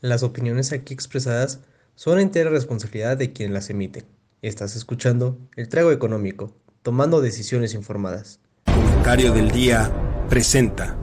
Las 0.00 0.22
opiniones 0.22 0.72
aquí 0.72 0.94
expresadas 0.94 1.60
son 1.96 2.20
entera 2.20 2.50
responsabilidad 2.50 3.16
de 3.16 3.32
quien 3.32 3.52
las 3.52 3.68
emite. 3.68 4.04
Estás 4.42 4.76
escuchando 4.76 5.36
El 5.56 5.68
Trago 5.68 5.90
Económico, 5.90 6.54
tomando 6.82 7.20
decisiones 7.20 7.74
informadas. 7.74 8.40
Comentario 8.66 9.32
del 9.32 9.50
día 9.50 9.90
presenta. 10.28 10.96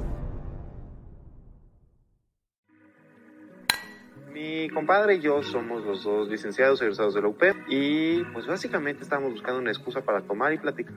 Mi 4.32 4.70
compadre 4.70 5.16
y 5.16 5.20
yo 5.20 5.44
somos 5.44 5.84
los 5.84 6.06
dos 6.06 6.30
licenciados 6.30 6.82
egresados 6.82 7.16
de 7.16 7.22
la 7.22 7.28
UP 7.28 7.44
y 7.68 8.24
pues 8.32 8.48
básicamente 8.48 9.04
estábamos 9.04 9.34
buscando 9.34 9.60
una 9.60 9.72
excusa 9.72 10.00
para 10.00 10.22
tomar 10.22 10.54
y 10.54 10.58
platicar 10.58 10.96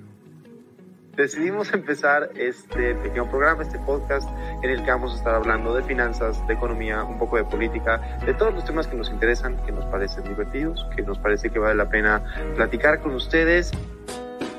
decidimos 1.23 1.73
empezar 1.73 2.31
este 2.37 2.95
pequeño 2.95 3.29
programa, 3.29 3.63
este 3.65 3.79
podcast, 3.81 4.29
en 4.63 4.71
el 4.71 4.85
que 4.85 4.91
vamos 4.91 5.13
a 5.13 5.17
estar 5.17 5.35
hablando 5.35 5.75
de 5.75 5.83
finanzas, 5.83 6.47
de 6.47 6.55
economía, 6.55 7.03
un 7.03 7.19
poco 7.19 7.37
de 7.37 7.45
política, 7.45 8.21
de 8.25 8.33
todos 8.35 8.55
los 8.55 8.65
temas 8.65 8.87
que 8.87 8.97
nos 8.97 9.11
interesan, 9.11 9.57
que 9.67 9.73
nos 9.73 9.85
parecen 9.87 10.25
divertidos, 10.25 10.87
que 10.95 11.03
nos 11.03 11.19
parece 11.19 11.51
que 11.51 11.59
vale 11.59 11.75
la 11.75 11.89
pena 11.89 12.23
platicar 12.55 13.01
con 13.01 13.15
ustedes. 13.15 13.73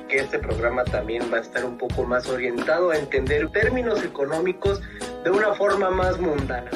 Que 0.10 0.18
este 0.18 0.40
programa 0.40 0.84
también 0.84 1.24
va 1.32 1.38
a 1.38 1.42
estar 1.42 1.64
un 1.64 1.78
poco 1.78 2.04
más 2.04 2.28
orientado 2.28 2.90
a 2.90 2.98
entender 2.98 3.50
términos 3.52 4.04
económicos 4.04 4.82
de 5.24 5.30
una 5.30 5.54
forma 5.54 5.90
más 5.92 6.20
mundana. 6.20 6.70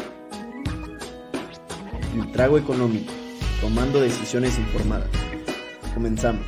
El 2.15 2.31
trago 2.31 2.57
económico, 2.57 3.11
tomando 3.59 3.99
decisiones 3.99 4.57
informadas. 4.59 5.09
Comenzamos. 5.95 6.45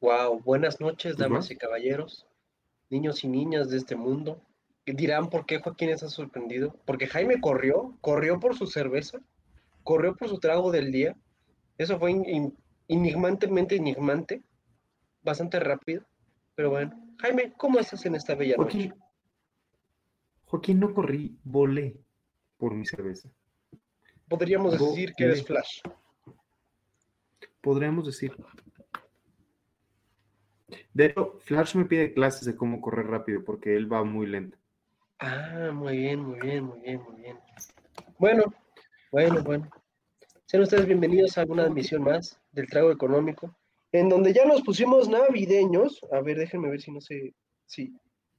Wow, 0.00 0.40
buenas 0.44 0.80
noches, 0.80 1.16
damas 1.16 1.50
y 1.50 1.56
caballeros, 1.56 2.24
niños 2.88 3.24
y 3.24 3.28
niñas 3.28 3.68
de 3.68 3.78
este 3.78 3.96
mundo. 3.96 4.40
Dirán 4.86 5.28
por 5.28 5.44
qué 5.44 5.58
Joaquín 5.58 5.88
está 5.88 6.08
sorprendido. 6.08 6.76
Porque 6.86 7.08
Jaime 7.08 7.40
corrió, 7.40 7.98
corrió 8.00 8.38
por 8.38 8.56
su 8.56 8.68
cerveza, 8.68 9.18
corrió 9.82 10.14
por 10.14 10.28
su 10.28 10.38
trago 10.38 10.70
del 10.70 10.92
día. 10.92 11.16
Eso 11.78 11.98
fue 11.98 12.14
enigmantemente 12.86 13.74
enigmante, 13.74 14.42
bastante 15.22 15.58
rápido. 15.58 16.04
Pero 16.54 16.70
bueno, 16.70 16.92
Jaime, 17.18 17.52
¿cómo 17.56 17.80
estás 17.80 18.06
en 18.06 18.14
esta 18.14 18.36
bella 18.36 18.54
Joaquín, 18.54 18.90
noche? 18.90 19.02
Joaquín, 20.44 20.78
no 20.78 20.94
corrí, 20.94 21.36
volé 21.42 22.00
por 22.56 22.72
mi 22.72 22.86
cerveza. 22.86 23.28
Podríamos 24.28 24.78
decir 24.78 25.12
que 25.16 25.24
eres 25.24 25.44
Flash. 25.44 25.80
Podríamos 27.60 28.06
decir. 28.06 28.32
De 30.92 31.06
hecho, 31.06 31.38
Flash 31.40 31.74
me 31.76 31.84
pide 31.84 32.12
clases 32.12 32.44
de 32.44 32.56
cómo 32.56 32.80
correr 32.80 33.06
rápido 33.06 33.42
porque 33.44 33.76
él 33.76 33.90
va 33.90 34.04
muy 34.04 34.26
lento. 34.26 34.58
Ah, 35.18 35.70
muy 35.72 35.96
bien, 35.96 36.20
muy 36.20 36.40
bien, 36.40 36.64
muy 36.64 36.80
bien, 36.80 37.02
muy 37.02 37.22
bien. 37.22 37.38
Bueno, 38.18 38.44
bueno, 39.10 39.42
bueno. 39.42 39.70
Sean 40.46 40.62
ustedes 40.62 40.86
bienvenidos 40.86 41.36
a 41.38 41.44
una 41.44 41.66
emisión 41.66 42.02
más 42.02 42.38
del 42.52 42.68
Trago 42.68 42.90
Económico, 42.90 43.54
en 43.92 44.08
donde 44.08 44.32
ya 44.32 44.44
nos 44.44 44.62
pusimos 44.62 45.08
navideños. 45.08 46.00
A 46.12 46.20
ver, 46.20 46.38
déjenme 46.38 46.70
ver 46.70 46.80
si 46.80 46.90
no 46.90 47.00
sé. 47.00 47.34
Sí. 47.66 47.94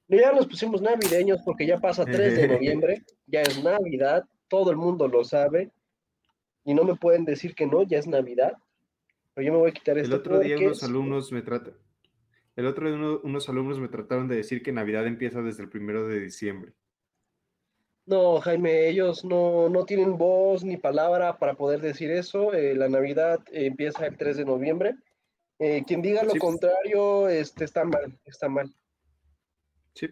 Ya 0.07 0.31
nos 0.31 0.47
pusimos 0.47 0.81
navideños 0.81 1.39
porque 1.43 1.67
ya 1.67 1.77
pasa 1.77 2.05
3 2.05 2.35
de 2.35 2.47
noviembre, 2.55 3.03
ya 3.27 3.41
es 3.41 3.63
Navidad, 3.63 4.23
todo 4.47 4.71
el 4.71 4.77
mundo 4.77 5.07
lo 5.07 5.23
sabe. 5.23 5.71
Y 6.63 6.73
no 6.73 6.83
me 6.83 6.95
pueden 6.95 7.25
decir 7.25 7.55
que 7.55 7.65
no, 7.65 7.83
ya 7.83 7.99
es 7.99 8.07
Navidad. 8.07 8.53
Pero 9.33 9.47
yo 9.47 9.53
me 9.53 9.59
voy 9.59 9.69
a 9.69 9.73
quitar 9.73 9.97
El 9.97 10.05
esto. 10.05 10.17
otro 10.17 10.39
día 10.39 10.57
unos 10.57 10.83
alumnos 10.83 11.31
me 11.31 11.41
tratan. 11.41 11.73
El 12.59 12.65
otro 12.67 12.93
uno- 12.93 13.21
unos 13.23 13.47
alumnos 13.47 13.79
me 13.79 13.87
trataron 13.87 14.27
de 14.27 14.35
decir 14.35 14.61
que 14.61 14.73
Navidad 14.73 15.07
empieza 15.07 15.41
desde 15.41 15.63
el 15.63 15.69
primero 15.69 16.05
de 16.09 16.19
diciembre. 16.19 16.73
No, 18.05 18.41
Jaime, 18.41 18.89
ellos 18.89 19.23
no, 19.23 19.69
no 19.69 19.85
tienen 19.85 20.17
voz 20.17 20.65
ni 20.65 20.75
palabra 20.75 21.37
para 21.39 21.53
poder 21.53 21.79
decir 21.79 22.11
eso. 22.11 22.53
Eh, 22.53 22.75
la 22.75 22.89
Navidad 22.89 23.39
empieza 23.53 24.05
el 24.07 24.17
3 24.17 24.35
de 24.35 24.43
noviembre. 24.43 24.95
Eh, 25.57 25.85
quien 25.87 26.01
diga 26.01 26.21
lo 26.23 26.31
Sí. 26.31 26.39
contrario 26.39 27.29
este, 27.29 27.63
está 27.63 27.85
mal, 27.85 28.19
está 28.25 28.49
mal. 28.49 28.75
Sí. 29.93 30.09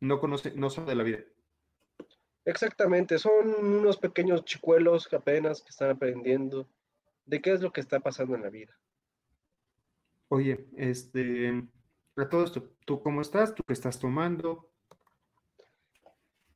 No 0.00 0.18
conoce, 0.18 0.50
no 0.56 0.70
sabe 0.70 0.88
de 0.90 0.94
la 0.96 1.04
vida. 1.04 1.18
Exactamente, 2.46 3.16
son 3.20 3.48
unos 3.64 3.96
pequeños 3.96 4.44
chicuelos 4.44 5.06
que 5.06 5.14
apenas 5.14 5.62
que 5.62 5.70
están 5.70 5.90
aprendiendo 5.90 6.68
de 7.26 7.40
qué 7.40 7.52
es 7.52 7.60
lo 7.60 7.72
que 7.72 7.80
está 7.80 8.00
pasando 8.00 8.34
en 8.34 8.42
la 8.42 8.50
vida. 8.50 8.76
Oye, 10.28 10.66
este, 10.76 11.62
a 12.16 12.28
todo 12.28 12.44
esto, 12.44 12.70
¿tú 12.84 13.00
cómo 13.02 13.20
estás? 13.20 13.54
¿Tú 13.54 13.62
qué 13.64 13.72
estás 13.72 13.98
tomando? 13.98 14.70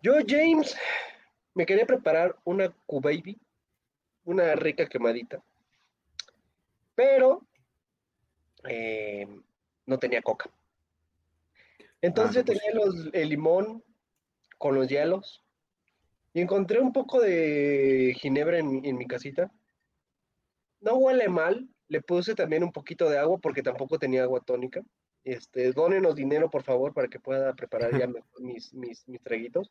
Yo, 0.02 0.14
James, 0.26 0.76
me 1.54 1.66
quería 1.66 1.86
preparar 1.86 2.36
una 2.44 2.70
Q-Baby, 2.86 3.38
una 4.24 4.54
rica 4.54 4.86
quemadita, 4.88 5.42
pero 6.94 7.46
eh, 8.64 9.26
no 9.86 9.98
tenía 9.98 10.22
coca. 10.22 10.50
Entonces 12.00 12.42
Ah, 12.42 12.44
pues. 12.46 12.58
tenía 12.60 12.74
los- 12.82 13.10
el 13.12 13.28
limón 13.28 13.84
con 14.56 14.74
los 14.74 14.88
hielos 14.88 15.42
y 16.32 16.40
encontré 16.40 16.80
un 16.80 16.92
poco 16.92 17.20
de 17.20 18.14
ginebra 18.18 18.58
en 18.58 18.96
mi 18.96 19.06
casita. 19.06 19.50
No 20.80 20.94
huele 20.94 21.28
mal, 21.28 21.68
le 21.88 22.00
puse 22.00 22.34
también 22.34 22.62
un 22.64 22.72
poquito 22.72 23.10
de 23.10 23.18
agua 23.18 23.38
porque 23.38 23.62
tampoco 23.62 23.98
tenía 23.98 24.22
agua 24.22 24.40
tónica. 24.40 24.80
Este, 25.24 25.72
dónenos 25.72 26.14
dinero, 26.14 26.50
por 26.50 26.62
favor, 26.62 26.94
para 26.94 27.08
que 27.08 27.20
pueda 27.20 27.52
preparar 27.54 27.98
ya 27.98 28.08
mis, 28.38 28.72
mis, 28.72 29.06
mis 29.06 29.22
traguitos. 29.22 29.70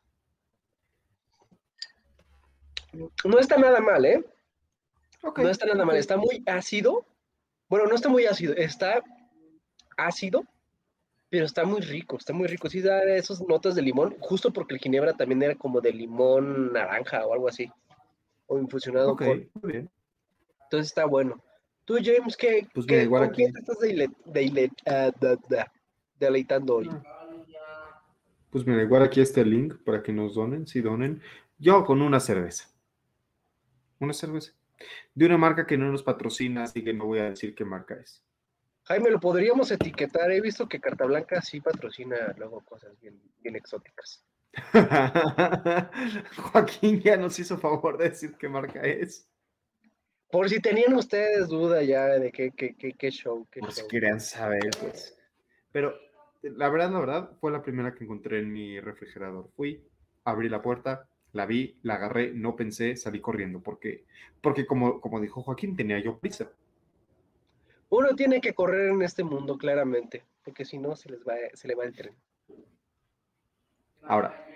No 3.24 3.38
está 3.38 3.56
nada 3.56 3.80
mal, 3.80 4.04
¿eh? 4.04 4.24
No 5.22 5.48
está 5.48 5.66
nada 5.66 5.84
mal, 5.84 5.96
está 5.96 6.16
muy 6.16 6.42
ácido. 6.46 7.04
Bueno, 7.68 7.86
no 7.86 7.94
está 7.94 8.08
muy 8.08 8.26
ácido, 8.26 8.54
está 8.54 9.02
ácido, 9.96 10.44
pero 11.28 11.44
está 11.44 11.64
muy 11.64 11.80
rico, 11.80 12.16
está 12.16 12.32
muy 12.32 12.48
rico. 12.48 12.68
Sí 12.68 12.80
da 12.80 13.02
esas 13.04 13.40
notas 13.42 13.74
de 13.74 13.82
limón, 13.82 14.16
justo 14.20 14.52
porque 14.52 14.74
el 14.74 14.80
ginebra 14.80 15.12
también 15.12 15.42
era 15.42 15.54
como 15.54 15.80
de 15.80 15.92
limón 15.92 16.72
naranja 16.72 17.26
o 17.26 17.32
algo 17.32 17.48
así, 17.48 17.70
o 18.46 18.58
infusionado 18.58 19.12
Ok, 19.12 19.18
con. 19.18 19.50
muy 19.62 19.72
bien. 19.72 19.90
Entonces 20.64 20.88
está 20.88 21.04
bueno. 21.04 21.42
Tú, 21.90 21.96
James, 22.00 22.36
¿qué, 22.36 22.68
Pues 22.72 22.86
qué- 22.86 23.02
igual 23.02 23.24
con 23.26 23.34
quién 23.34 23.48
aquí. 23.48 23.54
te 23.54 23.60
estás 23.72 23.78
deile- 23.80 24.14
deile- 24.24 24.70
ah, 24.86 25.10
da- 25.20 25.36
da- 25.48 25.72
deleitando 26.20 26.76
hoy? 26.76 26.88
Pues 28.48 28.64
mira, 28.64 28.80
igual 28.80 29.02
aquí 29.02 29.20
está 29.20 29.40
el 29.40 29.50
link 29.50 29.74
para 29.84 30.00
que 30.00 30.12
nos 30.12 30.36
donen, 30.36 30.68
si 30.68 30.80
donen. 30.82 31.20
Yo 31.58 31.84
con 31.84 32.00
una 32.00 32.20
cerveza. 32.20 32.68
Una 33.98 34.12
cerveza. 34.12 34.52
De 35.16 35.26
una 35.26 35.36
marca 35.36 35.66
que 35.66 35.76
no 35.76 35.90
nos 35.90 36.04
patrocina, 36.04 36.62
así 36.62 36.84
que 36.84 36.92
no 36.94 37.06
voy 37.06 37.18
a 37.18 37.30
decir 37.30 37.56
qué 37.56 37.64
marca 37.64 37.94
es. 37.96 38.22
Jaime, 38.84 39.10
lo 39.10 39.18
podríamos 39.18 39.68
etiquetar. 39.72 40.30
He 40.30 40.40
visto 40.40 40.68
que 40.68 40.78
Carta 40.80 41.06
Blanca 41.06 41.42
sí 41.42 41.60
patrocina 41.60 42.16
luego 42.38 42.60
cosas 42.60 42.92
bien, 43.00 43.20
bien 43.40 43.56
exóticas. 43.56 44.24
Joaquín 46.36 47.00
ya 47.00 47.16
nos 47.16 47.36
hizo 47.40 47.58
favor 47.58 47.98
de 47.98 48.10
decir 48.10 48.36
qué 48.38 48.48
marca 48.48 48.80
es. 48.82 49.28
Por 50.30 50.48
si 50.48 50.60
tenían 50.60 50.94
ustedes 50.94 51.48
duda 51.48 51.82
ya 51.82 52.06
de 52.06 52.30
qué, 52.30 52.52
qué, 52.52 52.74
qué, 52.76 52.92
qué 52.92 53.10
show. 53.10 53.46
Qué 53.50 53.60
Por 53.60 53.72
si 53.72 53.80
show. 53.80 53.88
querían 53.88 54.20
saber, 54.20 54.70
pues. 54.80 55.16
Pero 55.72 55.94
la 56.42 56.68
verdad, 56.68 56.90
la 56.90 57.00
verdad, 57.00 57.30
fue 57.40 57.50
la 57.50 57.62
primera 57.62 57.94
que 57.94 58.04
encontré 58.04 58.38
en 58.38 58.52
mi 58.52 58.80
refrigerador. 58.80 59.50
Fui, 59.56 59.84
abrí 60.24 60.48
la 60.48 60.62
puerta, 60.62 61.08
la 61.32 61.46
vi, 61.46 61.78
la 61.82 61.94
agarré, 61.94 62.32
no 62.32 62.56
pensé, 62.56 62.96
salí 62.96 63.20
corriendo. 63.20 63.60
Porque, 63.60 64.04
porque 64.40 64.66
como, 64.66 65.00
como 65.00 65.20
dijo 65.20 65.42
Joaquín, 65.42 65.76
tenía 65.76 65.98
yo 65.98 66.18
prisa. 66.18 66.50
Uno 67.88 68.14
tiene 68.14 68.40
que 68.40 68.54
correr 68.54 68.90
en 68.90 69.02
este 69.02 69.24
mundo, 69.24 69.58
claramente, 69.58 70.24
porque 70.44 70.64
si 70.64 70.78
no 70.78 70.94
se 70.94 71.10
les 71.10 71.20
va, 71.20 71.34
se 71.54 71.66
le 71.66 71.74
va 71.74 71.84
el 71.84 71.92
tren. 71.94 72.14
Ahora, 74.02 74.46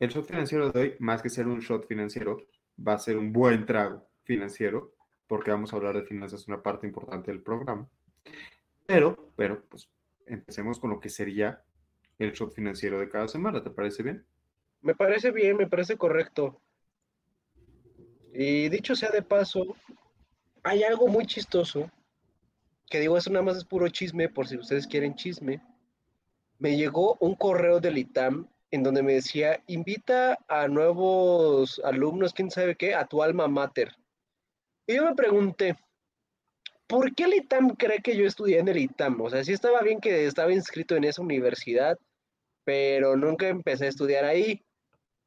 el 0.00 0.08
shot 0.08 0.26
financiero 0.26 0.70
de 0.70 0.80
hoy, 0.80 0.96
más 0.98 1.20
que 1.22 1.28
ser 1.28 1.46
un 1.46 1.60
shot 1.60 1.86
financiero, 1.86 2.46
va 2.86 2.94
a 2.94 2.98
ser 2.98 3.18
un 3.18 3.32
buen 3.32 3.66
trago 3.66 4.08
financiero, 4.24 4.94
porque 5.28 5.50
vamos 5.50 5.72
a 5.72 5.76
hablar 5.76 5.94
de 5.94 6.02
finanzas, 6.02 6.48
una 6.48 6.62
parte 6.62 6.86
importante 6.86 7.30
del 7.30 7.42
programa. 7.42 7.88
Pero, 8.86 9.30
pero, 9.36 9.62
pues, 9.68 9.88
empecemos 10.26 10.80
con 10.80 10.90
lo 10.90 10.98
que 10.98 11.10
sería 11.10 11.62
el 12.18 12.32
shot 12.32 12.52
financiero 12.52 12.98
de 12.98 13.08
cada 13.08 13.28
semana, 13.28 13.62
¿te 13.62 13.70
parece 13.70 14.02
bien? 14.02 14.26
Me 14.80 14.94
parece 14.94 15.30
bien, 15.30 15.56
me 15.56 15.66
parece 15.66 15.96
correcto. 15.96 16.60
Y 18.32 18.68
dicho 18.68 18.96
sea 18.96 19.10
de 19.10 19.22
paso, 19.22 19.76
hay 20.62 20.82
algo 20.82 21.08
muy 21.08 21.26
chistoso, 21.26 21.90
que 22.88 23.00
digo, 23.00 23.16
eso 23.16 23.30
nada 23.30 23.44
más 23.44 23.56
es 23.56 23.64
puro 23.64 23.88
chisme, 23.88 24.28
por 24.28 24.48
si 24.48 24.56
ustedes 24.56 24.86
quieren 24.86 25.14
chisme. 25.14 25.62
Me 26.58 26.76
llegó 26.76 27.16
un 27.20 27.34
correo 27.34 27.80
del 27.80 27.98
ITAM 27.98 28.48
en 28.70 28.82
donde 28.82 29.02
me 29.02 29.14
decía, 29.14 29.62
invita 29.66 30.38
a 30.48 30.68
nuevos 30.68 31.80
alumnos, 31.84 32.32
quién 32.32 32.50
sabe 32.50 32.76
qué, 32.76 32.94
a 32.94 33.06
tu 33.06 33.22
alma 33.22 33.48
mater. 33.48 33.97
Y 34.88 34.94
yo 34.94 35.04
me 35.04 35.14
pregunté, 35.14 35.76
¿por 36.86 37.14
qué 37.14 37.24
el 37.24 37.34
ITAM 37.34 37.76
cree 37.76 38.00
que 38.00 38.16
yo 38.16 38.24
estudié 38.24 38.58
en 38.58 38.68
el 38.68 38.78
ITAM? 38.78 39.20
O 39.20 39.28
sea, 39.28 39.44
sí 39.44 39.52
estaba 39.52 39.82
bien 39.82 40.00
que 40.00 40.24
estaba 40.24 40.50
inscrito 40.50 40.96
en 40.96 41.04
esa 41.04 41.20
universidad, 41.20 41.98
pero 42.64 43.14
nunca 43.14 43.48
empecé 43.48 43.84
a 43.84 43.90
estudiar 43.90 44.24
ahí. 44.24 44.64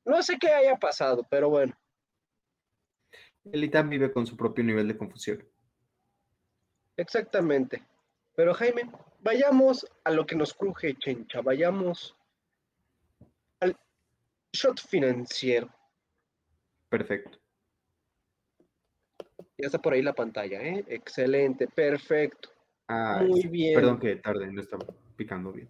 No 0.04 0.24
sé 0.24 0.38
qué 0.40 0.50
haya 0.50 0.78
pasado, 0.78 1.28
pero 1.30 1.50
bueno. 1.50 1.75
El 3.52 3.63
ITAM 3.63 3.90
vive 3.90 4.12
con 4.12 4.25
su 4.25 4.36
propio 4.36 4.63
nivel 4.63 4.88
de 4.88 4.98
confusión. 4.98 5.48
Exactamente. 6.98 7.84
Pero 8.36 8.56
Jaime, 8.56 8.90
vayamos 9.19 9.86
a 10.04 10.10
lo 10.10 10.25
que 10.25 10.36
nos 10.36 10.56
cruje, 10.56 10.96
chencha. 10.96 11.42
Vayamos 11.42 12.18
al 13.60 13.78
shot 14.52 14.81
financiero. 14.81 15.69
Perfecto. 16.90 17.41
Ya 19.62 19.68
está 19.68 19.80
por 19.80 19.94
ahí 19.94 20.02
la 20.02 20.13
pantalla, 20.13 20.62
¿eh? 20.62 20.84
Excelente, 20.88 21.68
perfecto. 21.68 22.50
Ay, 22.88 23.28
Muy 23.28 23.48
bien. 23.48 23.75
Perdón 23.75 24.00
que 24.00 24.16
tarde, 24.18 24.52
no 24.52 24.62
estaba 24.62 24.86
picando 25.16 25.52
bien. 25.52 25.69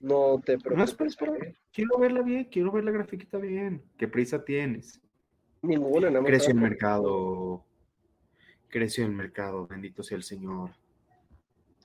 No 0.00 0.40
te 0.44 0.54
No, 0.56 0.62
preocupes. 0.62 0.90
espera, 0.90 1.08
espera. 1.08 1.32
Jaime. 1.32 1.56
Quiero 1.72 1.98
verla 1.98 2.22
bien, 2.22 2.44
quiero 2.44 2.72
ver 2.72 2.84
la 2.84 2.90
grafiquita 2.90 3.38
bien. 3.38 3.82
¿Qué 3.96 4.08
prisa 4.08 4.44
tienes? 4.44 5.00
Ninguna, 5.62 6.08
nada 6.08 6.20
más. 6.20 6.28
Creció 6.30 6.50
el 6.50 6.60
mercado. 6.60 7.64
Creció 8.68 9.04
el 9.06 9.12
mercado, 9.12 9.66
bendito 9.66 10.02
sea 10.02 10.16
el 10.16 10.22
Señor. 10.22 10.70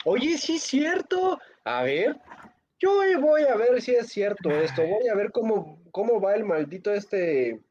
Oye, 0.05 0.37
sí 0.37 0.55
es 0.55 0.63
cierto. 0.63 1.39
A 1.63 1.83
ver, 1.83 2.19
yo 2.77 2.91
voy 3.21 3.43
a 3.43 3.55
ver 3.55 3.81
si 3.81 3.95
es 3.95 4.07
cierto 4.09 4.51
esto. 4.51 4.81
Voy 4.85 5.07
a 5.07 5.15
ver 5.15 5.31
cómo, 5.31 5.79
cómo 5.91 6.19
va 6.19 6.35
el 6.35 6.43
maldito 6.43 6.91
este. 6.93 7.61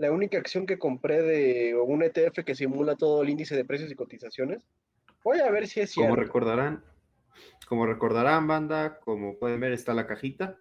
La 0.00 0.10
única 0.10 0.38
acción 0.38 0.64
que 0.64 0.78
compré 0.78 1.20
de 1.20 1.74
un 1.74 2.02
ETF 2.02 2.42
que 2.42 2.54
simula 2.54 2.96
todo 2.96 3.22
el 3.22 3.28
índice 3.28 3.54
de 3.54 3.66
precios 3.66 3.92
y 3.92 3.94
cotizaciones. 3.94 4.66
Voy 5.22 5.40
a 5.40 5.50
ver 5.50 5.66
si 5.66 5.80
es 5.80 5.94
Como 5.94 6.06
cierto. 6.06 6.22
recordarán, 6.22 6.82
como 7.68 7.84
recordarán, 7.84 8.46
banda, 8.46 8.98
como 9.00 9.38
pueden 9.38 9.60
ver, 9.60 9.72
está 9.72 9.92
la 9.92 10.06
cajita. 10.06 10.56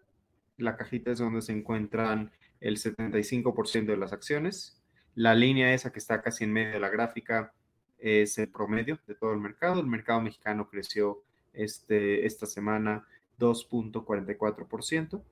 La 0.58 0.76
cajita 0.76 1.12
es 1.12 1.20
donde 1.20 1.42
se 1.42 1.54
encuentran 1.54 2.34
el 2.60 2.76
75% 2.76 3.86
de 3.86 3.96
las 3.96 4.12
acciones. 4.12 4.84
La 5.16 5.36
línea 5.36 5.74
esa 5.74 5.94
que 5.94 6.00
está 6.00 6.22
casi 6.22 6.44
en 6.44 6.52
medio 6.52 6.74
de 6.74 6.82
la 6.82 6.90
gráfica 6.90 7.54
es 7.98 8.38
el 8.40 8.50
promedio 8.50 9.00
de 9.08 9.16
todo 9.16 9.32
el 9.32 9.40
mercado. 9.40 9.80
El 9.80 9.88
mercado 9.88 10.20
mexicano 10.20 10.68
creció 10.68 11.24
este, 11.54 12.26
esta 12.26 12.46
semana 12.46 13.08
2.44%. 13.40 15.24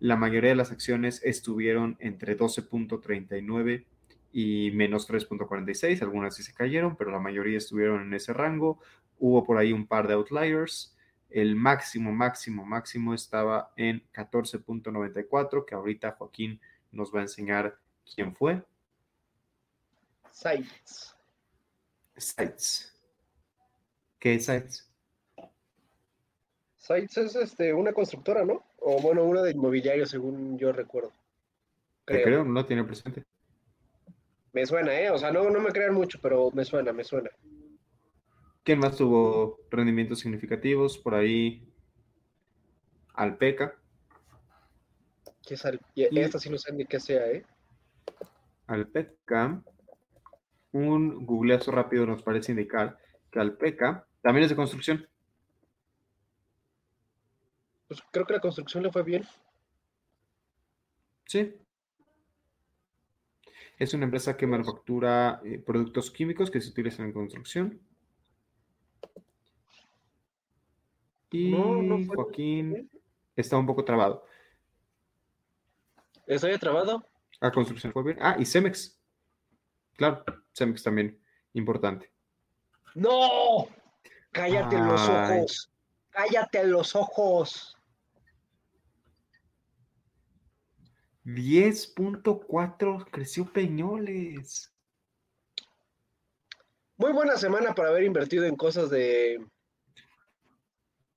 La 0.00 0.16
mayoría 0.16 0.50
de 0.50 0.56
las 0.56 0.72
acciones 0.72 1.20
estuvieron 1.22 1.96
entre 2.00 2.36
12.39 2.36 3.84
y 4.32 4.70
menos 4.72 5.08
3.46. 5.08 6.00
Algunas 6.02 6.34
sí 6.34 6.42
se 6.42 6.54
cayeron, 6.54 6.96
pero 6.96 7.10
la 7.10 7.18
mayoría 7.18 7.58
estuvieron 7.58 8.02
en 8.02 8.14
ese 8.14 8.32
rango. 8.32 8.80
Hubo 9.18 9.44
por 9.44 9.58
ahí 9.58 9.72
un 9.72 9.86
par 9.86 10.08
de 10.08 10.14
outliers. 10.14 10.96
El 11.28 11.54
máximo, 11.54 12.12
máximo, 12.12 12.64
máximo 12.64 13.14
estaba 13.14 13.72
en 13.76 14.02
14.94, 14.12 15.64
que 15.66 15.74
ahorita 15.74 16.12
Joaquín 16.12 16.60
nos 16.90 17.14
va 17.14 17.20
a 17.20 17.22
enseñar 17.22 17.78
quién 18.14 18.34
fue. 18.34 18.62
Sites. 20.32 21.14
Sites. 22.16 22.98
¿Qué 24.18 24.34
es 24.34 24.46
Sites? 24.46 24.89
Sites 26.90 27.16
es 27.18 27.36
este, 27.36 27.72
una 27.72 27.92
constructora, 27.92 28.44
¿no? 28.44 28.64
O 28.80 29.00
bueno, 29.00 29.22
una 29.24 29.42
de 29.42 29.52
inmobiliario, 29.52 30.06
según 30.06 30.58
yo 30.58 30.72
recuerdo. 30.72 31.12
Creo. 32.04 32.24
creo, 32.24 32.44
no 32.44 32.66
tiene 32.66 32.82
presente. 32.82 33.22
Me 34.52 34.66
suena, 34.66 34.98
¿eh? 34.98 35.10
O 35.10 35.18
sea, 35.18 35.30
no, 35.30 35.48
no 35.50 35.60
me 35.60 35.70
crean 35.70 35.94
mucho, 35.94 36.18
pero 36.20 36.50
me 36.50 36.64
suena, 36.64 36.92
me 36.92 37.04
suena. 37.04 37.30
¿Quién 38.64 38.80
más 38.80 38.96
tuvo 38.96 39.60
rendimientos 39.70 40.18
significativos? 40.18 40.98
Por 40.98 41.14
ahí 41.14 41.62
Alpeca. 43.14 43.76
¿Qué 45.46 45.56
sal- 45.56 45.80
y 45.94 46.02
Y- 46.02 46.20
Esta 46.20 46.40
sí 46.40 46.50
no 46.50 46.58
sé 46.58 46.72
ni 46.72 46.84
qué 46.86 46.98
sea, 46.98 47.24
¿eh? 47.30 47.44
Alpeca. 48.66 49.62
Un 50.72 51.24
googleazo 51.26 51.70
rápido 51.70 52.06
nos 52.06 52.22
parece 52.22 52.50
indicar 52.52 52.98
que 53.30 53.38
Alpeca 53.38 54.06
también 54.22 54.44
es 54.44 54.50
de 54.50 54.56
construcción. 54.56 55.06
Pues 57.90 58.00
creo 58.12 58.24
que 58.24 58.34
la 58.34 58.40
construcción 58.40 58.84
le 58.84 58.92
fue 58.92 59.02
bien. 59.02 59.26
Sí. 61.26 61.56
Es 63.80 63.92
una 63.94 64.04
empresa 64.04 64.36
que 64.36 64.46
manufactura 64.46 65.40
eh, 65.44 65.58
productos 65.58 66.08
químicos 66.12 66.52
que 66.52 66.60
se 66.60 66.70
utilizan 66.70 67.06
en 67.06 67.12
construcción. 67.12 67.80
Y 71.32 71.50
No, 71.50 71.82
no 71.82 71.98
fue- 72.06 72.14
Joaquín 72.14 72.88
está 73.34 73.56
un 73.56 73.66
poco 73.66 73.84
trabado. 73.84 74.24
¿Estoy 76.28 76.56
trabado? 76.58 77.04
A 77.40 77.50
construcción 77.50 77.92
fue 77.92 78.04
bien. 78.04 78.18
Ah, 78.20 78.36
y 78.38 78.46
Cemex. 78.46 78.96
Claro, 79.96 80.22
Cemex 80.54 80.84
también 80.84 81.18
importante. 81.54 82.08
¡No! 82.94 83.66
Cállate 84.30 84.78
los 84.78 85.08
ojos. 85.08 85.72
Cállate 86.10 86.64
los 86.68 86.94
ojos. 86.94 87.76
10.4 91.34 93.06
creció 93.10 93.52
Peñoles. 93.52 94.72
Muy 96.96 97.12
buena 97.12 97.36
semana 97.36 97.74
para 97.74 97.88
haber 97.88 98.04
invertido 98.04 98.44
en 98.44 98.56
cosas 98.56 98.90
de. 98.90 99.44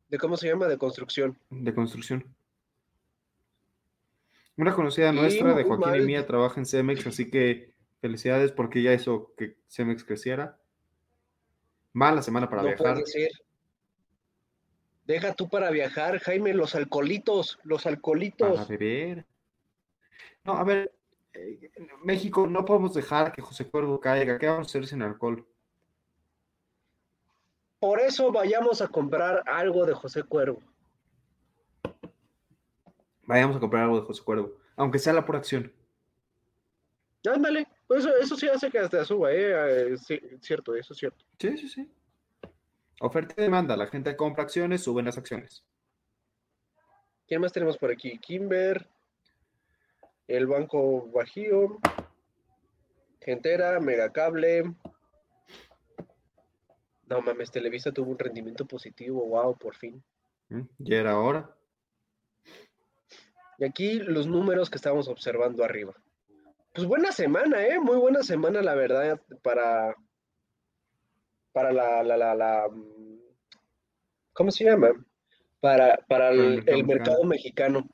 de 0.10 0.18
¿Cómo 0.18 0.38
se 0.38 0.48
llama? 0.48 0.68
De 0.68 0.78
construcción. 0.78 1.38
de 1.50 1.74
construcción. 1.74 2.26
Una 4.56 4.74
conocida 4.74 5.12
Y 5.12 5.16
nuestra 5.16 5.54
de 5.56 5.64
Joaquín 5.64 6.04
y 6.04 6.06
mía 6.06 6.28
trabaja 6.28 6.60
en 6.60 6.66
Cemex, 6.66 7.06
así 7.08 7.30
que 7.30 7.74
felicidades 8.00 8.52
porque 8.52 8.82
ya 8.82 8.94
hizo 8.94 9.34
que 9.36 9.58
Cemex 9.68 10.04
creciera. 10.04 10.60
Mala 11.92 12.22
semana 12.22 12.50
para 12.50 12.64
no 12.64 12.70
viajar. 12.70 13.04
Deja 15.06 15.34
tú 15.34 15.50
para 15.50 15.70
viajar, 15.70 16.20
Jaime, 16.20 16.54
los 16.54 16.76
alcoholitos, 16.76 17.60
los 17.64 17.86
alcoholitos. 17.86 18.56
Para 18.56 18.66
beber. 18.66 19.26
No, 20.46 20.54
a 20.54 20.64
ver, 20.64 20.94
eh, 21.34 21.72
México 22.04 22.48
no 22.48 22.66
podemos 22.66 22.94
dejar 22.94 23.32
que 23.32 23.42
José 23.42 23.70
Cuervo 23.70 24.00
caiga. 24.00 24.38
¿Qué 24.38 24.48
vamos 24.48 24.68
a 24.68 24.70
hacer 24.70 24.88
sin 24.88 25.02
alcohol? 25.02 25.46
Por 27.80 28.00
eso 28.00 28.32
vayamos 28.32 28.82
a 28.82 28.88
comprar 28.88 29.44
algo 29.46 29.86
de 29.86 29.94
José 29.94 30.24
Cuervo. 30.24 30.62
Vayamos 33.26 33.56
a 33.58 33.60
comprar 33.60 33.84
algo 33.84 34.00
de 34.00 34.06
José 34.06 34.24
Cuervo, 34.24 34.54
aunque 34.76 35.00
sea 35.00 35.14
la 35.14 35.26
pura 35.26 35.40
acción. 35.40 35.72
Ándale, 37.26 37.68
eso, 37.90 38.16
eso 38.18 38.36
sí 38.36 38.50
hace 38.50 38.70
que 38.70 38.80
hasta 38.80 39.06
suba, 39.06 39.32
¿eh? 39.32 39.94
Eh, 39.94 39.98
cierto, 40.42 40.76
eso 40.76 40.94
es 40.94 41.00
cierto. 41.00 41.26
Sí, 41.40 41.58
sí, 41.58 41.70
sí. 41.70 41.92
Oferta 43.00 43.34
y 43.38 43.44
demanda. 43.44 43.78
La 43.78 43.88
gente 43.88 44.16
compra 44.16 44.44
acciones, 44.44 44.84
suben 44.84 45.06
las 45.06 45.18
acciones. 45.18 45.64
¿Quién 47.28 47.42
más 47.42 47.54
tenemos 47.54 47.78
por 47.78 47.92
aquí? 47.92 48.18
Kimber, 48.20 48.88
el 50.28 50.48
Banco 50.48 51.10
Bajío, 51.12 51.80
Gentera, 53.22 53.80
Megacable. 53.80 54.74
No 57.08 57.22
mames, 57.22 57.52
Televisa 57.52 57.92
tuvo 57.92 58.12
un 58.12 58.20
rendimiento 58.20 58.66
positivo, 58.66 59.26
wow, 59.26 59.58
por 59.58 59.76
fin. 59.76 60.04
¿Mm? 60.50 60.62
Ya 60.80 60.98
era 60.98 61.20
hora. 61.20 61.56
Y 63.58 63.66
aquí 63.66 64.00
los 64.00 64.28
números 64.28 64.70
que 64.70 64.78
estamos 64.78 65.08
observando 65.08 65.64
arriba. 65.64 65.94
Pues 66.74 66.88
buena 66.88 67.12
semana, 67.12 67.66
¿eh? 67.68 67.80
Muy 67.80 67.98
buena 67.98 68.24
semana, 68.24 68.62
la 68.62 68.74
verdad, 68.74 69.22
para, 69.44 69.96
para 71.52 71.72
la, 71.72 72.02
la, 72.02 72.18
la, 72.18 72.34
la, 72.34 72.68
mm, 72.68 73.20
¿cómo 74.34 74.50
se 74.50 74.64
llama? 74.64 74.90
Para, 75.60 75.98
para 76.08 76.32
el 76.32 76.40
el, 76.40 76.56
mercado 76.56 76.78
el 76.78 76.86
mercado 76.86 77.24
mexicano. 77.26 77.88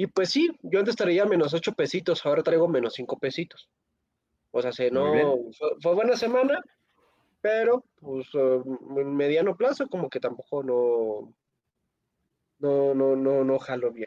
Y 0.00 0.06
pues 0.06 0.30
sí, 0.30 0.48
yo 0.62 0.78
antes 0.78 0.94
traía 0.94 1.26
menos 1.26 1.52
8 1.52 1.72
pesitos, 1.72 2.24
ahora 2.24 2.44
traigo 2.44 2.68
menos 2.68 2.94
5 2.94 3.18
pesitos. 3.18 3.68
O 4.52 4.62
sea, 4.62 4.70
se 4.70 4.92
no, 4.92 5.12
fue, 5.58 5.70
fue 5.82 5.94
buena 5.94 6.16
semana, 6.16 6.62
pero 7.40 7.84
pues 7.96 8.28
eh, 8.32 8.62
en 8.96 9.16
mediano 9.16 9.56
plazo 9.56 9.88
como 9.88 10.08
que 10.08 10.20
tampoco 10.20 10.62
no, 10.62 11.34
no, 12.60 12.94
no, 12.94 13.16
no, 13.16 13.42
no 13.42 13.58
jalo 13.58 13.90
bien. 13.90 14.06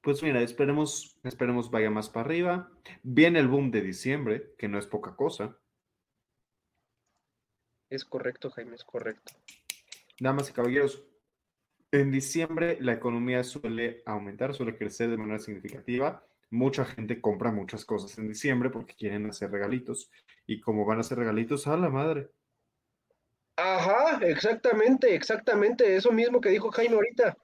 Pues 0.00 0.24
mira, 0.24 0.42
esperemos, 0.42 1.16
esperemos 1.22 1.70
vaya 1.70 1.90
más 1.90 2.10
para 2.10 2.26
arriba. 2.26 2.72
Viene 3.04 3.38
el 3.38 3.46
boom 3.46 3.70
de 3.70 3.82
diciembre, 3.82 4.54
que 4.58 4.66
no 4.66 4.76
es 4.80 4.88
poca 4.88 5.14
cosa. 5.14 5.56
Es 7.90 8.04
correcto, 8.04 8.50
Jaime, 8.50 8.74
es 8.74 8.84
correcto. 8.84 9.34
Damas 10.18 10.50
y 10.50 10.52
caballeros, 10.52 11.04
en 11.92 12.10
diciembre 12.12 12.78
la 12.80 12.92
economía 12.94 13.42
suele 13.44 14.02
aumentar, 14.06 14.54
suele 14.54 14.76
crecer 14.76 15.10
de 15.10 15.16
manera 15.16 15.38
significativa. 15.38 16.24
Mucha 16.50 16.84
gente 16.84 17.20
compra 17.20 17.52
muchas 17.52 17.84
cosas 17.84 18.18
en 18.18 18.28
diciembre 18.28 18.70
porque 18.70 18.94
quieren 18.94 19.26
hacer 19.28 19.50
regalitos. 19.50 20.10
Y 20.46 20.60
como 20.60 20.84
van 20.84 20.98
a 20.98 21.00
hacer 21.02 21.18
regalitos, 21.18 21.66
a 21.66 21.76
la 21.76 21.90
madre. 21.90 22.30
Ajá, 23.56 24.18
exactamente, 24.26 25.14
exactamente, 25.14 25.94
eso 25.94 26.10
mismo 26.10 26.40
que 26.40 26.48
dijo 26.48 26.70
Jaime 26.72 26.96
ahorita. 26.96 27.36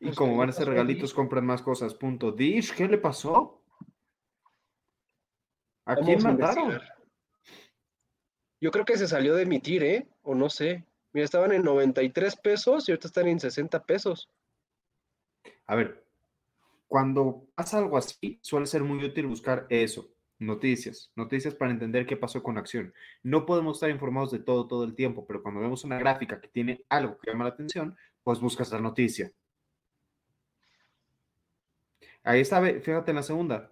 Y 0.00 0.04
Pues, 0.06 0.16
como 0.16 0.32
¿qué 0.32 0.38
van 0.38 0.48
a 0.48 0.52
a 0.52 0.64
regalitos, 0.64 1.14
compran 1.14 1.46
más 1.46 1.62
cosas. 1.62 1.94
Punto. 1.94 2.32
Dish, 2.32 2.74
¿qué 2.74 2.88
le 2.88 2.98
pasó? 2.98 3.62
¿A 5.86 5.94
Vamos 5.94 6.06
quién 6.06 6.20
a 6.26 6.32
mataron? 6.32 6.64
investigar. 6.64 6.98
Yo 8.60 8.70
creo 8.70 8.84
que 8.84 8.96
se 8.96 9.08
salió 9.08 9.34
de 9.34 9.42
emitir, 9.42 9.82
¿eh? 9.82 10.08
O 10.22 10.34
no 10.34 10.48
sé. 10.48 10.84
Mira, 11.12 11.24
estaban 11.24 11.52
en 11.52 11.62
93 11.62 12.36
pesos 12.36 12.88
y 12.88 12.92
ahorita 12.92 13.08
están 13.08 13.28
en 13.28 13.38
60 13.40 13.84
pesos. 13.84 14.28
A 15.66 15.74
ver, 15.74 16.04
cuando 16.88 17.46
pasa 17.54 17.78
algo 17.78 17.96
así, 17.96 18.38
suele 18.42 18.66
ser 18.66 18.82
muy 18.82 19.04
útil 19.04 19.26
buscar 19.26 19.66
eso, 19.68 20.08
noticias, 20.38 21.10
noticias 21.16 21.54
para 21.54 21.70
entender 21.70 22.06
qué 22.06 22.16
pasó 22.16 22.42
con 22.42 22.58
acción. 22.58 22.92
No 23.22 23.46
podemos 23.46 23.76
estar 23.76 23.90
informados 23.90 24.30
de 24.32 24.38
todo 24.40 24.66
todo 24.66 24.84
el 24.84 24.94
tiempo, 24.94 25.26
pero 25.26 25.42
cuando 25.42 25.60
vemos 25.60 25.84
una 25.84 25.98
gráfica 25.98 26.40
que 26.40 26.48
tiene 26.48 26.84
algo 26.88 27.18
que 27.18 27.30
llama 27.30 27.44
la 27.44 27.50
atención, 27.50 27.96
pues 28.22 28.40
buscas 28.40 28.70
la 28.72 28.80
noticia. 28.80 29.32
Ahí 32.24 32.40
está, 32.40 32.62
fíjate 32.62 33.10
en 33.10 33.16
la 33.16 33.22
segunda. 33.22 33.70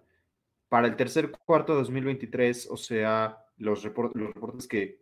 Para 0.69 0.87
el 0.87 0.95
tercer 0.95 1.31
cuarto 1.31 1.73
de 1.73 1.79
2023, 1.79 2.69
o 2.69 2.77
sea, 2.77 3.45
los, 3.57 3.83
repor- 3.85 4.11
los 4.13 4.33
reportes 4.33 4.67
que 4.67 5.00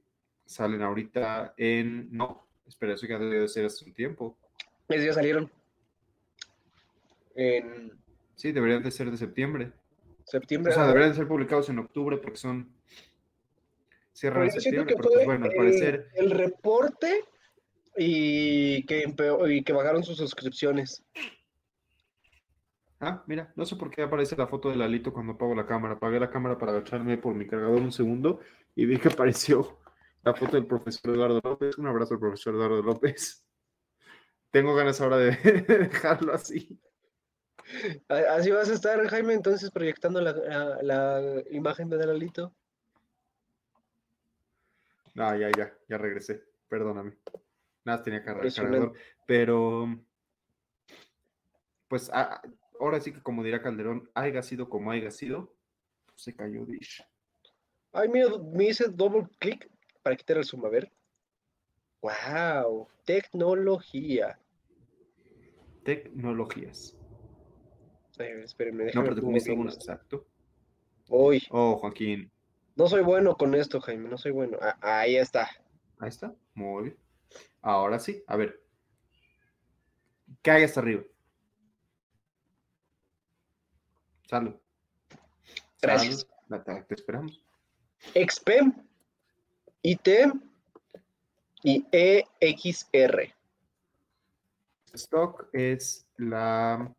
salen 0.50 0.82
ahorita 0.82 1.54
en... 1.58 2.10
No, 2.12 2.48
espera, 2.68 2.94
eso 2.96 3.06
ya 3.06 3.20
debe 3.20 3.42
de 3.42 3.48
ser 3.48 3.66
hace 3.66 3.86
un 3.86 3.94
tiempo. 3.94 4.36
Esos 4.88 5.06
ya 5.06 5.14
salieron. 5.14 5.52
En 7.36 7.92
Sí, 8.36 8.52
deberían 8.52 8.82
de 8.82 8.90
ser 8.92 9.12
de 9.12 9.18
septiembre. 9.18 9.72
septiembre. 10.26 10.72
O 10.72 10.76
sea, 10.76 10.86
ah, 10.86 10.88
deberían 10.88 11.14
ser 11.14 11.28
publicados 11.28 11.70
en 11.70 11.80
octubre 11.80 12.18
porque 12.18 12.38
son. 12.38 12.74
Cierran 14.14 14.44
pero 14.44 14.54
en 14.56 14.62
septiembre, 14.62 14.94
que 14.96 14.98
pero 14.98 15.10
pues 15.10 15.16
fue 15.16 15.26
bueno, 15.26 15.46
al 15.46 15.52
el- 15.52 15.58
parecer. 15.58 16.08
el 16.16 16.32
reporte 16.32 17.26
y 17.98 18.86
que, 18.86 19.14
y 19.50 19.64
que 19.64 19.74
bajaron 19.74 20.04
sus 20.04 20.18
suscripciones. 20.18 21.04
Ah, 23.02 23.24
mira, 23.28 23.52
no 23.56 23.66
sé 23.66 23.76
por 23.76 23.92
qué 23.92 24.02
aparece 24.04 24.36
la 24.36 24.48
foto 24.48 24.70
de 24.70 24.76
Lalito 24.78 25.14
cuando 25.14 25.34
apago 25.34 25.54
la 25.56 25.66
cámara. 25.66 25.94
Apagué 25.96 26.20
la 26.20 26.30
cámara 26.30 26.58
para 26.58 26.72
agacharme 26.74 27.18
por 27.18 27.34
mi 27.36 27.46
cargador 27.46 27.80
un 27.82 27.92
segundo 27.92 28.40
y 28.76 28.86
vi 28.86 28.98
que 28.98 29.08
apareció 29.10 29.80
la 30.24 30.34
foto 30.34 30.54
del 30.54 30.66
profesor 30.68 31.14
Eduardo 31.16 31.42
López. 31.44 31.78
Un 31.78 31.88
abrazo 31.88 32.14
al 32.16 32.20
profesor 32.20 32.56
Eduardo 32.56 32.82
López. 32.82 33.46
Tengo 34.52 34.76
ganas 34.76 35.00
ahora 35.02 35.18
de 35.18 35.32
dejarlo 35.68 36.34
así. 36.34 36.80
Así 38.08 38.50
vas 38.50 38.70
a 38.70 38.74
estar, 38.74 39.06
Jaime, 39.08 39.34
entonces 39.34 39.70
proyectando 39.70 40.20
la, 40.22 40.34
la- 40.34 40.82
la 40.82 41.44
imagen 41.52 41.88
de 41.90 42.06
Lalito. 42.06 42.56
Ah, 45.16 45.36
ya, 45.38 45.52
ya, 45.56 45.72
ya 45.88 45.98
regresé. 45.98 46.44
Perdóname. 46.68 47.18
Nada, 47.86 48.02
tenía 48.04 48.20
Impresionante. 48.20 48.78
cargador. 48.78 48.94
Pero, 49.28 50.00
pues, 51.88 52.10
ah, 52.14 52.42
ahora 52.80 53.00
sí 53.02 53.12
que 53.14 53.22
como 53.22 53.44
dirá 53.44 53.62
Calderón, 53.62 54.10
haya 54.16 54.42
sido 54.42 54.70
como 54.70 54.92
haya 54.92 55.12
sido, 55.12 55.54
se 56.16 56.36
cayó 56.36 56.66
Dish. 56.66 57.04
Ay, 57.92 58.08
mira, 58.10 58.30
me 58.54 58.66
hice 58.66 58.88
double 58.90 59.28
clic 59.40 59.70
para 60.02 60.16
quitar 60.16 60.38
el 60.38 60.46
zoom. 60.46 60.66
A 60.66 60.70
ver. 60.70 60.92
¡Wow! 62.02 62.88
Tecnología. 63.06 64.40
Tecnologías. 65.84 66.96
Ay, 68.18 68.32
espérenme, 68.44 68.92
No, 68.94 69.02
pero 69.04 69.16
te 69.16 69.22
pongo 69.22 69.38
esto. 69.38 69.52
exacto. 69.70 70.28
Uy, 71.08 71.42
Oh, 71.50 71.78
Joaquín. 71.78 72.30
no 72.76 72.88
soy 72.88 73.02
bueno 73.02 73.36
con 73.36 73.56
esto, 73.56 73.80
Jaime, 73.80 74.10
no 74.10 74.18
soy 74.18 74.32
bueno. 74.32 74.58
Ah, 74.62 74.78
ahí 74.82 75.16
está. 75.16 75.50
Ahí 76.00 76.10
está. 76.10 76.34
Muy 76.54 76.84
bien. 76.84 76.98
Ahora 77.62 77.98
sí, 77.98 78.22
a 78.28 78.36
ver. 78.36 78.62
¿Qué 80.42 80.52
hay 80.52 80.64
hasta 80.64 80.82
arriba? 80.82 81.02
Salud. 84.30 84.56
Gracias. 85.82 86.28
Salud. 86.48 86.64
Te, 86.88 86.94
esperamos. 86.96 87.42
XP, 88.14 88.50
IT 89.82 90.10
y 91.64 91.86
E 91.92 92.24
EXR. 92.40 93.34
Stock 94.94 95.50
es 95.54 96.06
la. 96.18 96.94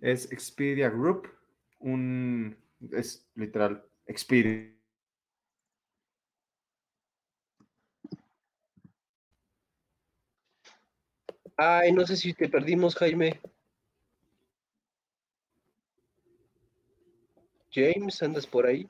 Es 0.00 0.30
Expedia 0.32 0.88
Group, 0.88 1.28
un. 1.78 2.56
Es 2.90 3.28
literal, 3.34 3.84
Expedia. 4.06 4.72
Ay, 11.56 11.92
no 11.92 12.04
sé 12.06 12.16
si 12.16 12.34
te 12.34 12.48
perdimos, 12.48 12.96
Jaime. 12.96 13.40
James, 17.72 18.22
¿andas 18.22 18.46
por 18.46 18.66
ahí? 18.66 18.88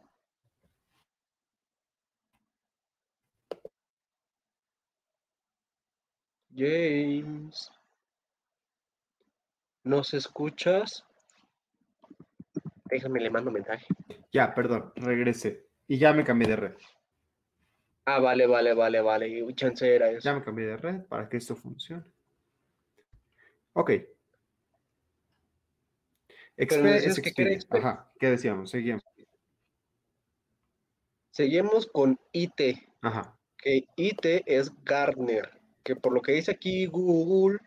James. 6.55 7.71
¿Nos 9.85 10.15
escuchas? 10.15 11.05
Déjame, 12.85 13.21
le 13.21 13.31
mando 13.31 13.51
mensaje. 13.51 13.87
Ya, 14.33 14.55
perdón, 14.55 14.93
regresé. 14.97 15.69
Y 15.87 15.99
ya 15.99 16.13
me 16.13 16.25
cambié 16.25 16.49
de 16.49 16.57
red. 16.57 16.75
Ah, 18.05 18.19
vale, 18.19 18.47
vale, 18.47 18.75
vale, 18.75 19.01
vale. 19.01 19.55
Chance 19.55 19.95
era 19.95 20.11
eso. 20.11 20.21
Ya 20.29 20.35
me 20.35 20.43
cambié 20.43 20.67
de 20.67 20.77
red 20.77 21.05
para 21.07 21.29
que 21.29 21.37
esto 21.37 21.55
funcione. 21.55 22.05
Ok. 23.75 23.93
Expe- 26.57 26.83
decías 26.83 27.19
es 27.19 27.35
que? 27.35 27.59
Ajá, 27.71 28.13
¿qué 28.19 28.31
decíamos? 28.31 28.71
Seguimos. 28.71 29.03
Seguimos 31.31 31.87
con 31.87 32.19
IT. 32.33 32.79
Ajá. 33.03 33.37
que 33.59 33.85
IT 33.97 34.43
es 34.47 34.71
Gartner, 34.85 35.49
que 35.85 35.95
por 35.97 36.13
lo 36.13 36.21
que 36.21 36.33
dice 36.33 36.51
aquí 36.51 36.87
Google 36.87 37.59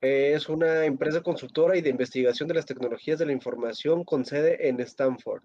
es 0.00 0.48
una 0.48 0.84
empresa 0.84 1.22
consultora 1.22 1.76
y 1.76 1.80
de 1.80 1.88
investigación 1.90 2.48
de 2.48 2.54
las 2.54 2.66
tecnologías 2.66 3.18
de 3.18 3.26
la 3.26 3.32
información 3.32 4.04
con 4.04 4.24
sede 4.26 4.68
en 4.68 4.78
Stanford. 4.80 5.42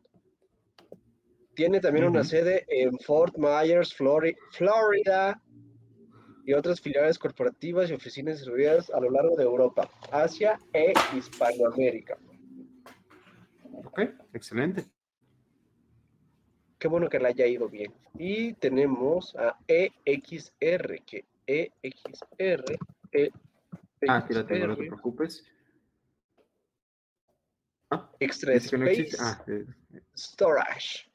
Tiene 1.56 1.80
también 1.80 2.06
una 2.06 2.24
sede 2.24 2.66
en 2.68 2.98
Fort 3.00 3.36
Myers, 3.38 3.98
Flori- 3.98 4.36
Florida, 4.52 5.42
y 6.46 6.54
otras 6.54 6.80
filiales 6.82 7.18
corporativas 7.18 7.90
y 7.90 7.94
oficinas 7.94 8.36
distribuidas 8.38 8.90
a 8.92 9.00
lo 9.00 9.10
largo 9.10 9.36
de 9.36 9.44
Europa, 9.44 9.90
Asia 10.12 10.60
e 10.74 10.94
Hispanoamérica. 11.18 12.18
Ok, 13.98 14.10
excelente. 14.34 14.86
Qué 16.78 16.88
bueno 16.88 17.10
que 17.10 17.18
le 17.20 17.30
haya 17.30 17.48
ido 17.48 17.68
bien. 17.68 17.92
Y 18.20 18.54
tenemos 18.54 19.36
a 19.36 19.58
EXR, 19.68 21.02
que 21.04 21.26
EXR, 21.48 22.78
Ah, 24.08 24.18
aquí 24.18 24.34
la 24.36 24.46
tengo, 24.46 24.68
no 24.68 24.78
te 24.78 24.86
preocupes. 24.86 25.44
Ah, 27.90 28.12
Extra 28.20 28.54
dice 28.54 28.70
que 28.70 28.78
no 28.78 28.86
existe. 28.86 29.16
Space 29.16 29.42
Ah, 29.42 29.44
eh, 29.48 29.66
Storage. 30.16 31.10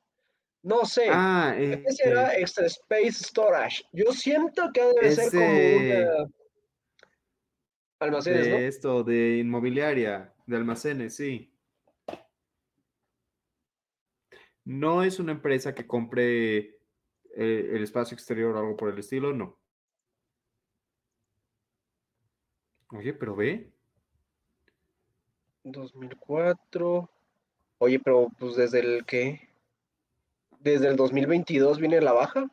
No 0.65 0.85
sé. 0.85 1.05
ah, 1.11 1.55
¿Qué 1.57 1.75
este, 1.87 1.93
será 1.93 2.35
Extra 2.37 2.67
Space 2.67 3.25
Storage? 3.25 3.85
Yo 3.93 4.13
siento 4.13 4.73
que 4.73 4.83
debe 4.85 5.11
ser 5.13 5.31
como 5.31 5.47
Ese- 5.59 5.77
una 6.09 6.29
almacenes, 8.01 8.45
de 8.47 8.51
¿no? 8.51 8.57
esto, 8.59 9.05
de 9.05 9.39
inmobiliaria, 9.39 10.35
de 10.47 10.57
almacenes, 10.57 11.15
sí. 11.15 11.52
No 14.65 15.03
es 15.03 15.19
una 15.19 15.33
empresa 15.33 15.75
que 15.75 15.87
compre 15.87 16.59
eh, 16.59 17.71
el 17.73 17.83
espacio 17.83 18.15
exterior 18.15 18.55
o 18.55 18.59
algo 18.59 18.77
por 18.77 18.91
el 18.91 18.99
estilo, 18.99 19.33
no. 19.33 19.59
Oye, 22.91 23.15
pero 23.15 23.35
ve, 23.35 23.73
2004. 25.65 27.09
Oye, 27.79 27.99
pero 27.99 28.29
pues 28.39 28.57
desde 28.57 28.81
el 28.81 29.05
que 29.05 29.49
desde 30.61 30.89
el 30.89 30.97
2022 30.97 31.79
viene 31.79 32.01
la 32.01 32.13
baja. 32.13 32.51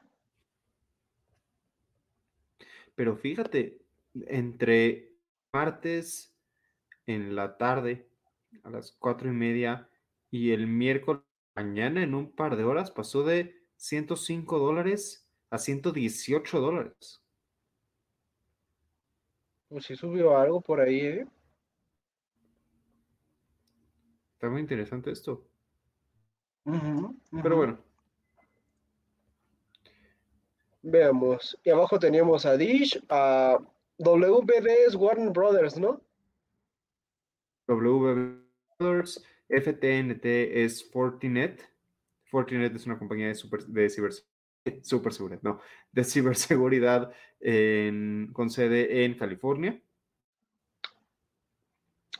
pero 2.99 3.15
fíjate, 3.15 3.79
entre 4.27 5.13
martes 5.53 6.35
en 7.07 7.33
la 7.33 7.55
tarde 7.55 8.09
a 8.63 8.69
las 8.69 8.91
cuatro 8.91 9.29
y 9.29 9.31
media 9.31 9.87
y 10.29 10.51
el 10.51 10.67
miércoles 10.67 11.23
mañana 11.59 12.01
en 12.03 12.15
un 12.15 12.31
par 12.31 12.55
de 12.55 12.63
horas 12.63 12.89
pasó 12.89 13.23
de 13.23 13.53
105 13.75 14.59
dólares 14.59 15.27
a 15.49 15.57
118 15.57 16.57
dólares. 16.57 17.21
Pues 19.67 19.85
sí 19.85 19.97
subió 19.97 20.37
algo 20.37 20.61
por 20.61 20.79
ahí, 20.79 21.01
¿eh? 21.01 21.27
Está 24.35 24.49
muy 24.49 24.61
interesante 24.61 25.11
esto. 25.11 25.45
Pero 26.63 27.57
bueno. 27.57 27.77
Veamos. 30.81 31.59
Y 31.65 31.71
abajo 31.71 31.99
teníamos 31.99 32.45
a 32.45 32.55
Dish, 32.55 33.03
a 33.09 33.57
WBD 33.97 34.87
es 34.87 34.95
Warner 34.95 35.31
Brothers, 35.31 35.77
¿no? 35.77 36.01
WB 37.67 38.45
Brothers, 38.79 39.21
FTNT 39.49 40.25
es 40.63 40.89
Fortinet. 40.91 41.67
Fortinet 42.25 42.75
es 42.75 42.85
una 42.85 42.97
compañía 42.99 43.27
de, 43.27 43.35
super, 43.35 43.61
de 43.65 43.89
ciberseguridad, 43.89 44.29
super 44.83 45.13
seguridad, 45.13 45.41
no, 45.41 45.59
de 45.91 46.03
ciberseguridad 46.03 47.11
en- 47.39 48.29
con 48.33 48.49
sede 48.49 49.05
en 49.05 49.17
California. 49.17 49.81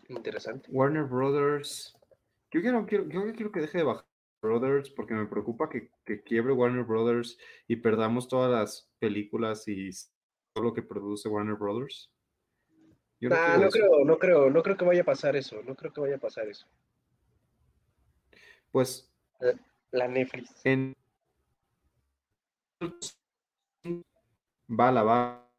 Interesante. 0.08 0.70
Warner 0.72 1.04
Brothers. 1.04 1.96
Yo 2.52 2.62
quiero, 2.62 2.86
quiero, 2.88 3.08
yo 3.10 3.32
quiero 3.34 3.52
que 3.52 3.60
deje 3.62 3.78
de 3.80 3.84
bajar 3.84 4.06
Brothers 4.42 4.90
porque 4.90 5.14
me 5.14 5.28
preocupa 5.28 5.70
que, 5.70 5.92
que 6.06 6.24
quiebre 6.24 6.54
Warner 6.54 6.84
Brothers 6.84 7.38
y 7.68 7.76
perdamos 7.76 8.28
todas 8.28 8.50
las 8.52 8.90
películas 8.98 9.68
y 9.68 9.90
todo 10.54 10.64
lo 10.64 10.74
que 10.74 10.82
produce 10.82 11.30
Warner 11.30 11.56
Brothers. 11.56 12.10
Yo 13.20 13.30
no 13.30 13.36
Ah, 13.38 13.58
no 13.62 13.70
creo, 13.70 14.06
no 14.06 14.18
creo, 14.18 14.50
no 14.50 14.64
creo 14.64 14.78
que 14.78 14.86
vaya 14.86 15.02
a 15.02 15.06
pasar 15.06 15.36
eso, 15.36 15.62
no 15.64 15.76
creo 15.76 15.92
que 15.94 16.02
vaya 16.02 16.16
a 16.16 16.20
pasar 16.20 16.48
eso. 16.48 16.66
Pues 18.72 19.10
La 19.92 20.08
Netflix. 20.08 20.62
en 20.64 20.96
va 24.70 24.92
la 24.92 25.04
va. 25.04 25.50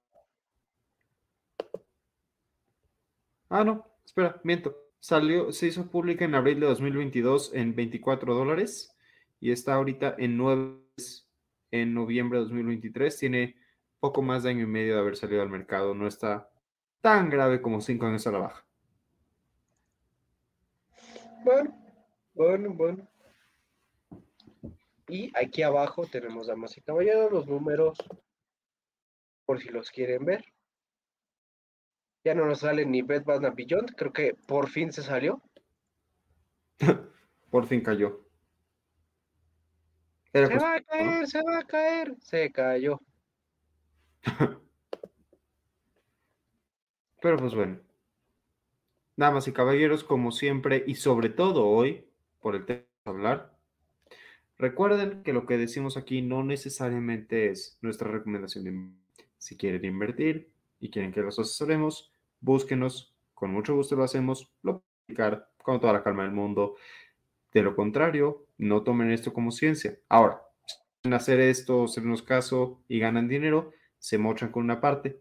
Ah, 3.49 3.65
no, 3.65 3.85
espera, 4.05 4.41
miento. 4.45 4.77
Salió, 5.01 5.53
se 5.53 5.67
hizo 5.67 5.91
pública 5.91 6.25
en 6.25 6.35
abril 6.35 6.61
de 6.61 6.67
2022 6.67 7.53
en 7.55 7.75
24 7.75 8.35
dólares 8.35 8.95
y 9.41 9.51
está 9.51 9.75
ahorita 9.75 10.15
en 10.19 10.37
9 10.37 10.79
en 11.71 11.95
noviembre 11.95 12.39
de 12.39 12.45
2023. 12.45 13.17
Tiene 13.17 13.57
poco 13.99 14.23
más 14.23 14.43
de 14.43 14.51
año 14.51 14.65
y 14.65 14.67
medio 14.67 14.95
de 14.95 15.01
haber 15.01 15.17
salido 15.17 15.43
al 15.43 15.49
mercado. 15.49 15.95
No 15.95 16.07
está 16.07 16.51
tan 17.01 17.31
grave 17.31 17.61
como 17.63 17.81
5 17.81 18.07
años 18.07 18.27
a 18.27 18.33
la 18.33 18.39
baja. 18.39 18.65
Bueno, 21.43 21.80
bueno, 22.41 22.73
bueno. 22.73 23.07
Y 25.09 25.31
aquí 25.37 25.63
abajo 25.63 26.07
tenemos, 26.07 26.47
damas 26.47 26.75
y 26.79 26.81
caballeros, 26.81 27.31
los 27.31 27.47
números, 27.47 27.99
por 29.45 29.61
si 29.61 29.69
los 29.69 29.91
quieren 29.91 30.25
ver. 30.25 30.43
Ya 32.25 32.35
no 32.35 32.47
nos 32.47 32.61
sale 32.61 32.87
ni 32.87 33.03
Bed 33.03 33.25
Bath 33.25 33.55
Beyond, 33.55 33.95
creo 33.95 34.13
que 34.15 34.35
por 34.47 34.71
fin 34.71 34.91
se 34.91 35.03
salió. 35.03 35.43
Por 37.51 37.67
fin 37.67 37.83
cayó. 37.83 38.25
Era 40.33 40.47
Se 40.47 40.57
va 40.57 40.75
a 40.77 40.81
caer, 40.81 41.27
se 41.27 41.43
va 41.43 41.59
a 41.59 41.65
caer. 41.65 42.15
Se 42.21 42.53
cayó. 42.53 43.01
Pero 47.21 47.37
pues 47.39 47.57
bueno. 47.57 47.81
Damas 49.17 49.49
y 49.49 49.53
caballeros, 49.53 50.05
como 50.05 50.31
siempre 50.31 50.85
y 50.87 50.95
sobre 50.95 51.29
todo 51.29 51.67
hoy, 51.67 52.10
por 52.41 52.57
el 52.57 52.67
tema 52.67 52.81
de 53.05 53.11
hablar, 53.11 53.57
recuerden 54.59 55.23
que 55.23 55.33
lo 55.33 55.47
que 55.47 55.59
decimos 55.59 55.97
aquí 55.97 56.23
no 56.23 56.43
necesariamente 56.43 57.51
es 57.51 57.79
nuestra 57.83 58.11
recomendación. 58.11 58.97
Si 59.39 59.57
quieren 59.57 59.85
invertir 59.85 60.51
y 60.81 60.91
quieren 60.91 61.13
que 61.13 61.23
los 61.23 61.39
asesoremos, 61.39 62.13
búsquenos, 62.41 63.15
con 63.35 63.53
mucho 63.53 63.75
gusto 63.75 63.97
lo 63.97 64.05
hacemos, 64.05 64.53
lo 64.63 64.83
explicar 65.11 65.51
con 65.63 65.81
toda 65.81 65.93
la 65.93 66.03
calma 66.03 66.23
del 66.25 66.33
mundo. 66.33 66.77
De 67.53 67.63
lo 67.63 67.75
contrario, 67.75 68.47
no 68.59 68.83
tomen 68.83 69.11
esto 69.11 69.33
como 69.33 69.51
ciencia. 69.51 69.99
Ahora, 70.09 70.43
quieren 71.03 71.15
hacer 71.15 71.41
esto, 71.41 71.85
hacernos 71.85 72.23
caso 72.23 72.81
y 72.89 72.99
ganan 72.99 73.29
dinero, 73.29 73.73
se 73.99 74.19
mochan 74.19 74.53
con 74.53 74.65
una 74.65 74.81
parte. 74.81 75.21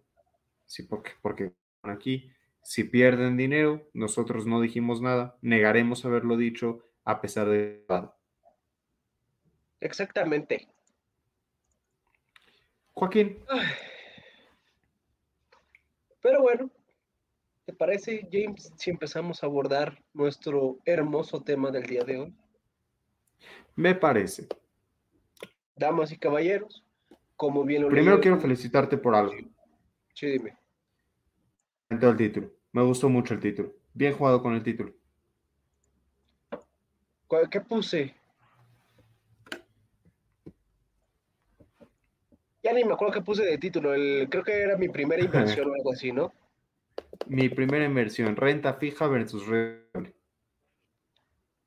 Sí, 0.65 0.83
porque, 0.83 1.11
porque 1.21 1.53
aquí, 1.81 2.29
si 2.61 2.83
pierden 2.83 3.37
dinero, 3.37 3.89
nosotros 3.93 4.45
no 4.45 4.61
dijimos 4.61 5.01
nada, 5.01 5.37
negaremos 5.41 6.05
haberlo 6.05 6.37
dicho 6.37 6.83
a 7.09 7.19
pesar 7.21 7.47
de... 7.47 7.83
Exactamente. 9.81 10.67
Joaquín, 12.93 13.39
Pero 16.21 16.41
bueno, 16.41 16.69
¿te 17.65 17.73
parece, 17.73 18.27
James, 18.31 18.73
si 18.77 18.89
empezamos 18.91 19.41
a 19.41 19.45
abordar 19.47 20.03
nuestro 20.13 20.79
hermoso 20.85 21.41
tema 21.41 21.71
del 21.71 21.83
día 21.83 22.03
de 22.03 22.19
hoy? 22.19 22.35
me 23.75 23.95
parece. 23.95 24.47
Damas 25.77 26.11
y 26.11 26.17
caballeros, 26.17 26.83
como 27.37 27.63
bien 27.63 27.83
lo 27.83 27.87
Primero 27.89 28.17
leí- 28.17 28.21
quiero 28.21 28.39
felicitarte 28.39 28.97
por 28.97 29.15
algo. 29.15 29.33
Sí, 30.13 30.27
dime. 30.27 30.57
Me 31.89 31.95
encantó 31.95 32.09
el 32.09 32.17
título. 32.17 32.51
Me 32.73 32.83
gustó 32.83 33.07
mucho 33.07 33.33
el 33.33 33.39
título. 33.39 33.73
Bien 33.93 34.13
jugado 34.13 34.43
con 34.43 34.53
el 34.53 34.61
título. 34.61 34.93
¿Cuál- 37.29 37.47
¿Qué 37.47 37.61
puse? 37.61 38.15
Ya 42.63 42.73
ni 42.73 42.83
me 42.83 42.93
acuerdo 42.93 43.13
qué 43.13 43.21
puse 43.21 43.45
de 43.45 43.59
título. 43.59 43.93
El, 43.93 44.27
creo 44.29 44.43
que 44.43 44.59
era 44.59 44.75
mi 44.77 44.89
primera 44.89 45.23
inversión 45.23 45.69
o 45.69 45.73
algo 45.75 45.93
así, 45.93 46.11
¿no? 46.11 46.33
Mi 47.27 47.47
primera 47.47 47.85
inversión, 47.85 48.35
renta 48.35 48.73
fija 48.73 49.07
versus 49.07 49.45
renta. 49.45 50.11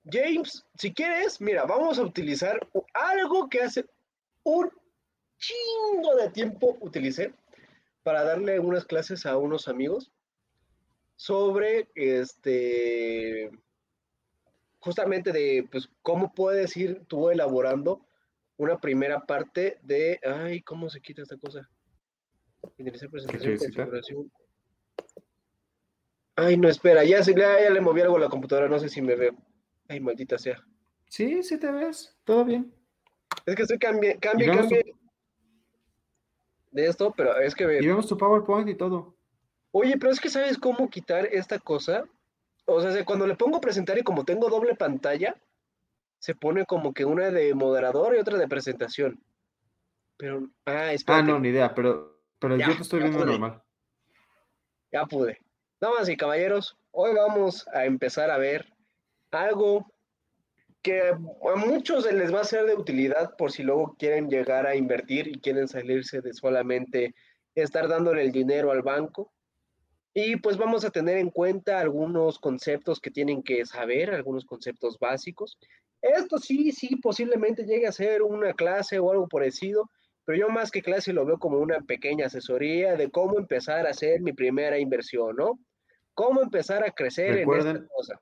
James, 0.04 0.66
si 0.76 0.92
quieres, 0.92 1.40
mira, 1.40 1.64
vamos 1.64 1.96
a 2.00 2.02
utilizar 2.02 2.58
algo 2.92 3.48
que 3.48 3.62
hace 3.62 3.86
un 4.42 4.68
chingo 5.38 6.16
de 6.16 6.28
tiempo 6.30 6.76
utilicé 6.80 7.32
para 8.02 8.24
darle 8.24 8.58
unas 8.58 8.84
clases 8.84 9.24
a 9.26 9.36
unos 9.38 9.68
amigos 9.68 10.10
sobre 11.14 11.88
este 11.94 13.52
justamente 14.82 15.32
de 15.32 15.66
pues 15.70 15.88
cómo 16.02 16.34
puedes 16.34 16.76
ir 16.76 17.04
tú 17.06 17.30
elaborando 17.30 18.04
una 18.56 18.78
primera 18.80 19.20
parte 19.24 19.78
de 19.82 20.20
ay, 20.24 20.60
¿cómo 20.62 20.90
se 20.90 21.00
quita 21.00 21.22
esta 21.22 21.36
cosa? 21.38 21.68
Finalizar 22.76 23.08
presentación, 23.10 23.56
configuración. 23.58 24.32
Ay, 26.36 26.56
no, 26.56 26.68
espera, 26.68 27.04
ya, 27.04 27.22
se- 27.22 27.34
ya, 27.34 27.60
ya 27.62 27.70
le 27.70 27.80
moví 27.80 28.00
algo 28.00 28.16
a 28.16 28.20
la 28.20 28.28
computadora, 28.28 28.68
no 28.68 28.78
sé 28.78 28.88
si 28.88 29.02
me 29.02 29.14
veo. 29.16 29.34
Ay, 29.88 30.00
maldita 30.00 30.38
sea. 30.38 30.64
Sí, 31.08 31.42
sí 31.42 31.58
te 31.58 31.70
ves. 31.70 32.16
Todo 32.24 32.44
bien. 32.44 32.72
Es 33.44 33.54
que 33.54 33.62
estoy 33.62 33.78
cambie, 33.78 34.18
cambie, 34.18 34.46
tu- 34.50 34.56
cambie 34.56 34.94
de 36.70 36.86
esto, 36.86 37.12
pero 37.16 37.36
es 37.38 37.54
que, 37.54 37.64
Y 37.64 37.86
vemos 37.86 38.06
tu 38.08 38.16
PowerPoint 38.16 38.68
y 38.68 38.74
todo. 38.74 39.14
oye, 39.72 39.96
pero 39.98 40.10
es 40.12 40.20
que 40.20 40.30
¿sabes 40.30 40.56
cómo 40.56 40.88
quitar 40.88 41.26
esta 41.26 41.58
cosa? 41.58 42.04
O 42.64 42.80
sea, 42.80 42.92
se- 42.92 43.04
cuando 43.04 43.26
le 43.26 43.34
pongo 43.36 43.60
presentar 43.60 43.98
y 43.98 44.02
como 44.02 44.24
tengo 44.24 44.48
doble 44.48 44.74
pantalla, 44.74 45.36
se 46.18 46.34
pone 46.34 46.64
como 46.66 46.92
que 46.94 47.04
una 47.04 47.30
de 47.30 47.54
moderador 47.54 48.14
y 48.14 48.18
otra 48.20 48.38
de 48.38 48.48
presentación. 48.48 49.20
Pero, 50.16 50.48
ah, 50.66 50.86
Ah, 50.86 50.92
espérate, 50.92 51.32
no, 51.32 51.40
ni 51.40 51.48
idea, 51.48 51.74
pero, 51.74 52.20
pero 52.38 52.56
Ya, 52.56 52.68
yo 52.68 52.76
te 52.76 52.82
estoy 52.82 53.00
viendo 53.00 53.18
pude. 53.18 53.26
normal. 53.32 53.62
ya 54.92 55.06
pude. 55.06 55.38
Damas 55.80 56.08
y 56.08 56.16
caballeros, 56.16 56.76
hoy 56.92 57.14
vamos 57.14 57.66
a 57.68 57.86
empezar 57.86 58.30
a 58.30 58.36
ver 58.38 58.72
algo 59.30 59.90
que 60.82 61.08
a 61.10 61.56
muchos 61.56 62.10
les 62.12 62.32
va 62.32 62.40
a 62.40 62.44
ser 62.44 62.66
de 62.66 62.74
utilidad 62.74 63.34
por 63.36 63.50
si 63.52 63.62
luego 63.62 63.96
quieren 63.98 64.28
llegar 64.28 64.66
a 64.66 64.76
invertir 64.76 65.28
y 65.28 65.40
quieren 65.40 65.66
salirse 65.66 66.20
de 66.20 66.32
solamente 66.34 67.14
estar 67.54 67.88
dándole 67.88 68.22
el 68.22 68.32
dinero 68.32 68.70
al 68.70 68.82
banco. 68.82 69.32
Y 70.14 70.36
pues 70.36 70.56
vamos 70.58 70.84
a 70.84 70.90
tener 70.90 71.16
en 71.18 71.30
cuenta 71.30 71.80
algunos 71.80 72.38
conceptos 72.38 73.00
que 73.00 73.10
tienen 73.10 73.42
que 73.42 73.64
saber, 73.64 74.12
algunos 74.12 74.44
conceptos 74.44 74.98
básicos. 74.98 75.58
Esto 76.02 76.38
sí, 76.38 76.72
sí, 76.72 76.96
posiblemente 76.96 77.64
llegue 77.64 77.86
a 77.86 77.92
ser 77.92 78.22
una 78.22 78.52
clase 78.52 78.98
o 78.98 79.10
algo 79.10 79.28
parecido, 79.28 79.88
pero 80.24 80.38
yo 80.38 80.48
más 80.48 80.70
que 80.70 80.82
clase 80.82 81.12
lo 81.12 81.24
veo 81.24 81.38
como 81.38 81.58
una 81.58 81.80
pequeña 81.80 82.26
asesoría 82.26 82.94
de 82.96 83.10
cómo 83.10 83.38
empezar 83.38 83.86
a 83.86 83.90
hacer 83.90 84.20
mi 84.20 84.32
primera 84.32 84.78
inversión, 84.78 85.36
¿no? 85.36 85.58
Cómo 86.14 86.42
empezar 86.42 86.84
a 86.84 86.90
crecer 86.90 87.30
en 87.30 87.48
Recuerden- 87.48 87.76
esta 87.76 87.88
cosa. 87.94 88.20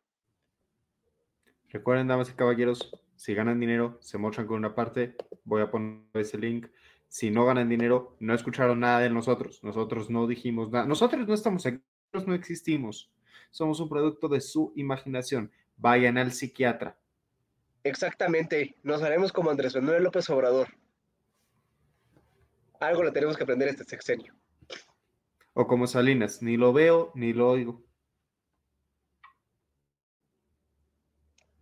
Recuerden, 1.72 2.08
damas 2.08 2.30
y 2.30 2.32
caballeros, 2.34 2.90
si 3.16 3.34
ganan 3.34 3.60
dinero, 3.60 3.98
se 4.00 4.18
mochan 4.18 4.46
con 4.46 4.56
una 4.56 4.74
parte. 4.74 5.14
Voy 5.44 5.62
a 5.62 5.70
poner 5.70 6.00
ese 6.14 6.36
link. 6.38 6.66
Si 7.10 7.28
no 7.28 7.44
ganan 7.44 7.68
dinero, 7.68 8.16
no 8.20 8.34
escucharon 8.34 8.78
nada 8.78 9.00
de 9.00 9.10
nosotros. 9.10 9.64
Nosotros 9.64 10.10
no 10.10 10.28
dijimos 10.28 10.70
nada. 10.70 10.86
Nosotros 10.86 11.26
no 11.26 11.34
estamos 11.34 11.66
aquí, 11.66 11.82
nosotros 12.04 12.28
no 12.28 12.34
existimos. 12.34 13.10
Somos 13.50 13.80
un 13.80 13.88
producto 13.88 14.28
de 14.28 14.40
su 14.40 14.72
imaginación. 14.76 15.50
Vayan 15.76 16.18
al 16.18 16.30
psiquiatra. 16.30 16.96
Exactamente, 17.82 18.76
nos 18.84 19.02
haremos 19.02 19.32
como 19.32 19.50
Andrés 19.50 19.74
Manuel 19.74 20.04
López 20.04 20.30
Obrador. 20.30 20.68
Algo 22.78 23.02
le 23.02 23.10
tenemos 23.10 23.36
que 23.36 23.42
aprender 23.42 23.68
este 23.68 23.82
sexenio. 23.82 24.32
O 25.54 25.66
como 25.66 25.88
Salinas, 25.88 26.42
ni 26.42 26.56
lo 26.56 26.72
veo 26.72 27.10
ni 27.16 27.32
lo 27.32 27.50
oigo. 27.50 27.82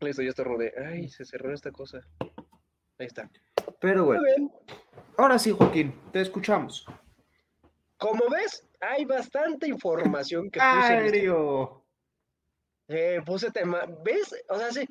Listo, 0.00 0.20
ya 0.20 0.28
estornudé. 0.28 0.74
Ay, 0.76 1.08
se 1.08 1.24
cerró 1.24 1.54
esta 1.54 1.72
cosa. 1.72 2.06
Ahí 2.98 3.06
está. 3.06 3.30
Pero 3.80 4.04
bueno. 4.04 4.22
Ahora 5.18 5.38
sí, 5.38 5.50
Joaquín, 5.50 5.92
te 6.12 6.20
escuchamos. 6.20 6.86
Como 7.98 8.22
ves, 8.30 8.64
hay 8.80 9.04
bastante 9.04 9.66
información 9.66 10.48
que 10.48 10.60
puse. 10.60 10.96
en 10.96 11.04
este-. 11.06 11.28
Eh, 12.86 13.20
puse 13.26 13.50
tema. 13.50 13.80
¿Ves? 14.04 14.32
O 14.48 14.56
sea, 14.56 14.70
sí, 14.70 14.88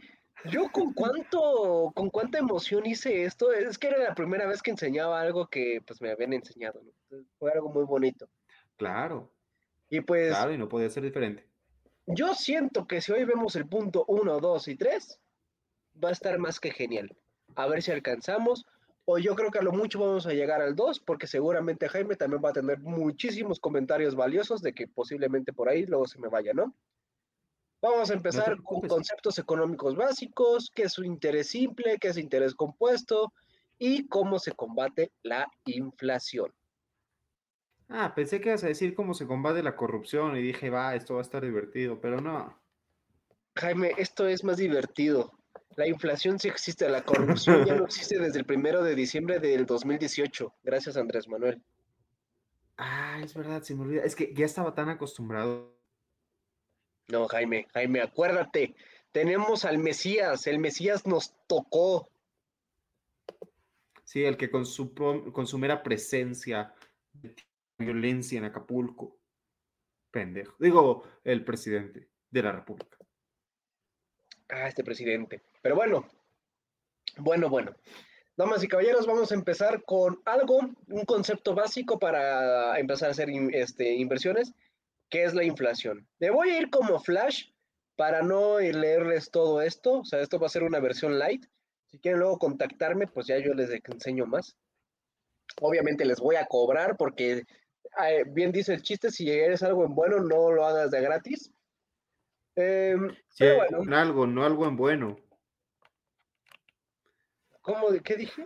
yo 0.51 0.69
con 0.69 0.93
cuánto, 0.93 1.93
con 1.95 2.09
cuánta 2.09 2.39
emoción 2.39 2.85
hice 2.85 3.23
esto. 3.23 3.53
Es 3.53 3.77
que 3.77 3.87
era 3.87 3.97
la 3.99 4.13
primera 4.15 4.45
vez 4.45 4.61
que 4.61 4.71
enseñaba 4.71 5.21
algo 5.21 5.47
que 5.47 5.81
pues 5.87 6.01
me 6.01 6.11
habían 6.11 6.33
enseñado, 6.33 6.81
¿no? 6.83 6.91
Entonces, 7.03 7.27
Fue 7.39 7.51
algo 7.53 7.69
muy 7.69 7.85
bonito. 7.85 8.27
Claro, 8.75 9.31
Y 9.89 10.01
pues 10.01 10.27
claro, 10.35 10.51
y 10.53 10.57
no 10.57 10.67
podía 10.67 10.89
ser 10.89 11.03
diferente. 11.03 11.47
yo 12.05 12.35
siento 12.35 12.85
que 12.85 12.99
si 12.99 13.13
hoy 13.13 13.23
vemos 13.23 13.55
el 13.55 13.65
punto 13.67 14.03
1, 14.09 14.39
2 14.41 14.67
y 14.67 14.75
3, 14.75 15.19
va 16.03 16.09
a 16.09 16.11
estar 16.11 16.37
más 16.37 16.59
que 16.59 16.71
genial. 16.71 17.15
A 17.55 17.65
ver 17.67 17.81
si 17.81 17.91
alcanzamos. 17.93 18.65
O 19.09 19.17
yo 19.17 19.35
creo 19.35 19.51
que 19.51 19.59
a 19.59 19.61
lo 19.61 19.71
mucho 19.71 19.99
vamos 19.99 20.27
a 20.27 20.33
llegar 20.33 20.61
al 20.61 20.75
2, 20.75 20.99
porque 20.99 21.27
seguramente 21.27 21.87
Jaime 21.87 22.17
también 22.17 22.41
va 22.43 22.49
a 22.49 22.53
tener 22.53 22.81
muchísimos 22.81 23.57
comentarios 23.57 24.15
valiosos 24.15 24.61
de 24.61 24.73
que 24.73 24.85
posiblemente 24.85 25.53
por 25.53 25.69
ahí 25.69 25.85
luego 25.85 26.07
se 26.07 26.19
me 26.19 26.27
vaya, 26.27 26.53
¿no? 26.53 26.75
Vamos 27.81 28.11
a 28.11 28.15
empezar 28.15 28.61
con 28.63 28.81
conceptos 28.81 29.39
económicos 29.39 29.95
básicos, 29.95 30.69
qué 30.75 30.83
es 30.83 30.91
su 30.91 31.05
interés 31.05 31.47
simple, 31.47 31.97
qué 32.01 32.09
es 32.09 32.17
interés 32.17 32.53
compuesto 32.53 33.31
y 33.77 34.09
cómo 34.09 34.39
se 34.39 34.51
combate 34.51 35.13
la 35.23 35.47
inflación. 35.63 36.53
Ah, 37.87 38.13
pensé 38.13 38.41
que 38.41 38.49
ibas 38.49 38.65
a 38.65 38.67
decir 38.67 38.93
cómo 38.93 39.13
se 39.13 39.25
combate 39.25 39.63
la 39.63 39.77
corrupción 39.77 40.35
y 40.35 40.41
dije, 40.41 40.69
va, 40.69 40.95
esto 40.95 41.13
va 41.13 41.21
a 41.21 41.23
estar 41.23 41.41
divertido, 41.41 42.01
pero 42.01 42.19
no. 42.19 42.61
Jaime, 43.55 43.93
esto 43.97 44.27
es 44.27 44.43
más 44.43 44.57
divertido. 44.57 45.36
La 45.75 45.87
inflación 45.87 46.39
sí 46.39 46.47
existe, 46.47 46.89
la 46.89 47.03
corrupción 47.03 47.65
ya 47.65 47.75
no 47.75 47.85
existe 47.85 48.19
desde 48.19 48.39
el 48.39 48.45
primero 48.45 48.83
de 48.83 48.95
diciembre 48.95 49.39
del 49.39 49.65
2018. 49.65 50.55
Gracias, 50.63 50.97
Andrés 50.97 51.27
Manuel. 51.27 51.61
Ah, 52.77 53.19
es 53.23 53.33
verdad, 53.33 53.61
se 53.63 53.75
me 53.75 53.81
olvida. 53.81 54.03
Es 54.03 54.15
que 54.15 54.33
ya 54.33 54.45
estaba 54.45 54.73
tan 54.73 54.89
acostumbrado. 54.89 55.75
No, 57.09 57.27
Jaime, 57.27 57.67
Jaime, 57.73 58.01
acuérdate, 58.01 58.75
tenemos 59.11 59.65
al 59.65 59.77
Mesías, 59.77 60.45
el 60.47 60.59
Mesías 60.59 61.05
nos 61.07 61.33
tocó. 61.47 62.09
Sí, 64.03 64.23
el 64.23 64.37
que 64.37 64.49
con 64.49 64.65
su, 64.65 64.93
con 64.93 65.47
su 65.47 65.57
mera 65.57 65.83
presencia 65.83 66.73
de 67.13 67.35
violencia 67.77 68.37
en 68.37 68.45
Acapulco. 68.45 69.19
Pendejo. 70.11 70.55
Digo, 70.59 71.03
el 71.23 71.43
presidente 71.43 72.09
de 72.29 72.43
la 72.43 72.51
República. 72.51 72.96
Ah, 74.49 74.67
este 74.67 74.83
presidente. 74.83 75.41
Pero 75.61 75.75
bueno, 75.75 76.07
bueno, 77.17 77.49
bueno. 77.49 77.75
Damas 78.37 78.63
y 78.63 78.67
caballeros, 78.67 79.07
vamos 79.07 79.31
a 79.31 79.35
empezar 79.35 79.83
con 79.83 80.21
algo, 80.25 80.59
un 80.87 81.05
concepto 81.05 81.55
básico 81.55 81.97
para 81.97 82.77
empezar 82.79 83.09
a 83.09 83.11
hacer 83.11 83.29
este, 83.53 83.95
inversiones, 83.95 84.53
que 85.09 85.23
es 85.23 85.33
la 85.33 85.43
inflación. 85.43 86.07
Me 86.19 86.29
voy 86.29 86.51
a 86.51 86.59
ir 86.59 86.69
como 86.69 86.99
flash 86.99 87.49
para 87.95 88.21
no 88.21 88.59
leerles 88.59 89.31
todo 89.31 89.61
esto. 89.61 89.99
O 89.99 90.05
sea, 90.05 90.21
esto 90.21 90.39
va 90.39 90.45
a 90.45 90.51
ser 90.51 90.63
una 90.63 90.79
versión 90.79 91.17
light. 91.17 91.45
Si 91.87 91.97
quieren 91.99 92.19
luego 92.19 92.37
contactarme, 92.37 93.07
pues 93.07 93.25
ya 93.25 93.39
yo 93.39 93.53
les 93.53 93.71
enseño 93.71 94.27
más. 94.27 94.55
Obviamente 95.59 96.05
les 96.05 96.19
voy 96.19 96.35
a 96.35 96.45
cobrar 96.45 96.95
porque, 96.95 97.43
eh, 98.05 98.23
bien 98.27 98.51
dice 98.51 98.73
el 98.73 98.83
chiste, 98.83 99.09
si 99.09 99.31
eres 99.31 99.63
algo 99.63 99.83
en 99.83 99.95
bueno, 99.95 100.19
no 100.19 100.51
lo 100.51 100.65
hagas 100.65 100.91
de 100.91 101.01
gratis. 101.01 101.51
Em, 102.59 103.11
Sí, 103.29 103.35
pero 103.37 103.55
bueno. 103.57 103.83
en 103.83 103.93
algo, 103.93 104.25
no 104.27 104.43
algo 104.43 104.65
en 104.67 104.75
bueno. 104.75 105.15
¿Cómo? 107.61 107.91
de- 107.91 108.01
¿Qué 108.01 108.15
dije? 108.15 108.45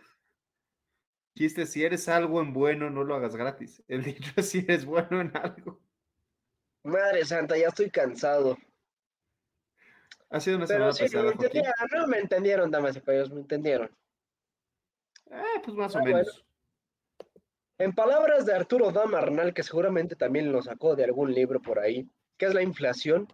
Chiste, 1.35 1.65
si 1.65 1.83
eres 1.85 2.09
algo 2.09 2.41
en 2.41 2.51
bueno, 2.51 2.89
no 2.89 3.05
lo 3.05 3.15
hagas 3.15 3.35
gratis. 3.37 3.81
El 3.87 4.03
dicho 4.03 4.31
es 4.35 4.49
si 4.49 4.59
eres 4.59 4.83
bueno 4.85 5.21
en 5.21 5.35
algo. 5.37 5.79
Madre 6.83 7.23
santa, 7.23 7.57
ya 7.57 7.67
estoy 7.69 7.89
cansado. 7.89 8.57
Ha 10.29 10.39
sido 10.41 10.57
una 10.57 10.67
semana 10.67 10.91
sí, 10.93 11.03
me 11.03 11.09
pesada, 11.09 11.23
Joaquín. 11.23 11.45
entendieron, 11.45 11.73
no 11.93 12.07
me 12.07 12.17
entendieron, 12.19 12.71
damas 12.71 12.95
y 12.97 13.01
caballeros, 13.01 13.31
me 13.31 13.41
entendieron. 13.41 13.97
Eh, 15.29 15.61
pues 15.63 15.75
más 15.77 15.95
o 15.95 15.99
Ah, 15.99 16.01
bueno. 16.01 16.17
menos. 16.17 16.45
En 17.77 17.93
palabras 17.95 18.45
de 18.45 18.53
Arturo 18.53 18.91
Damarnal, 18.91 19.53
que 19.53 19.63
seguramente 19.63 20.15
también 20.17 20.51
lo 20.51 20.61
sacó 20.61 20.95
de 20.97 21.03
algún 21.05 21.33
libro 21.33 21.61
por 21.61 21.79
ahí, 21.79 22.09
¿qué 22.37 22.45
es 22.47 22.53
la 22.53 22.61
inflación? 22.61 23.27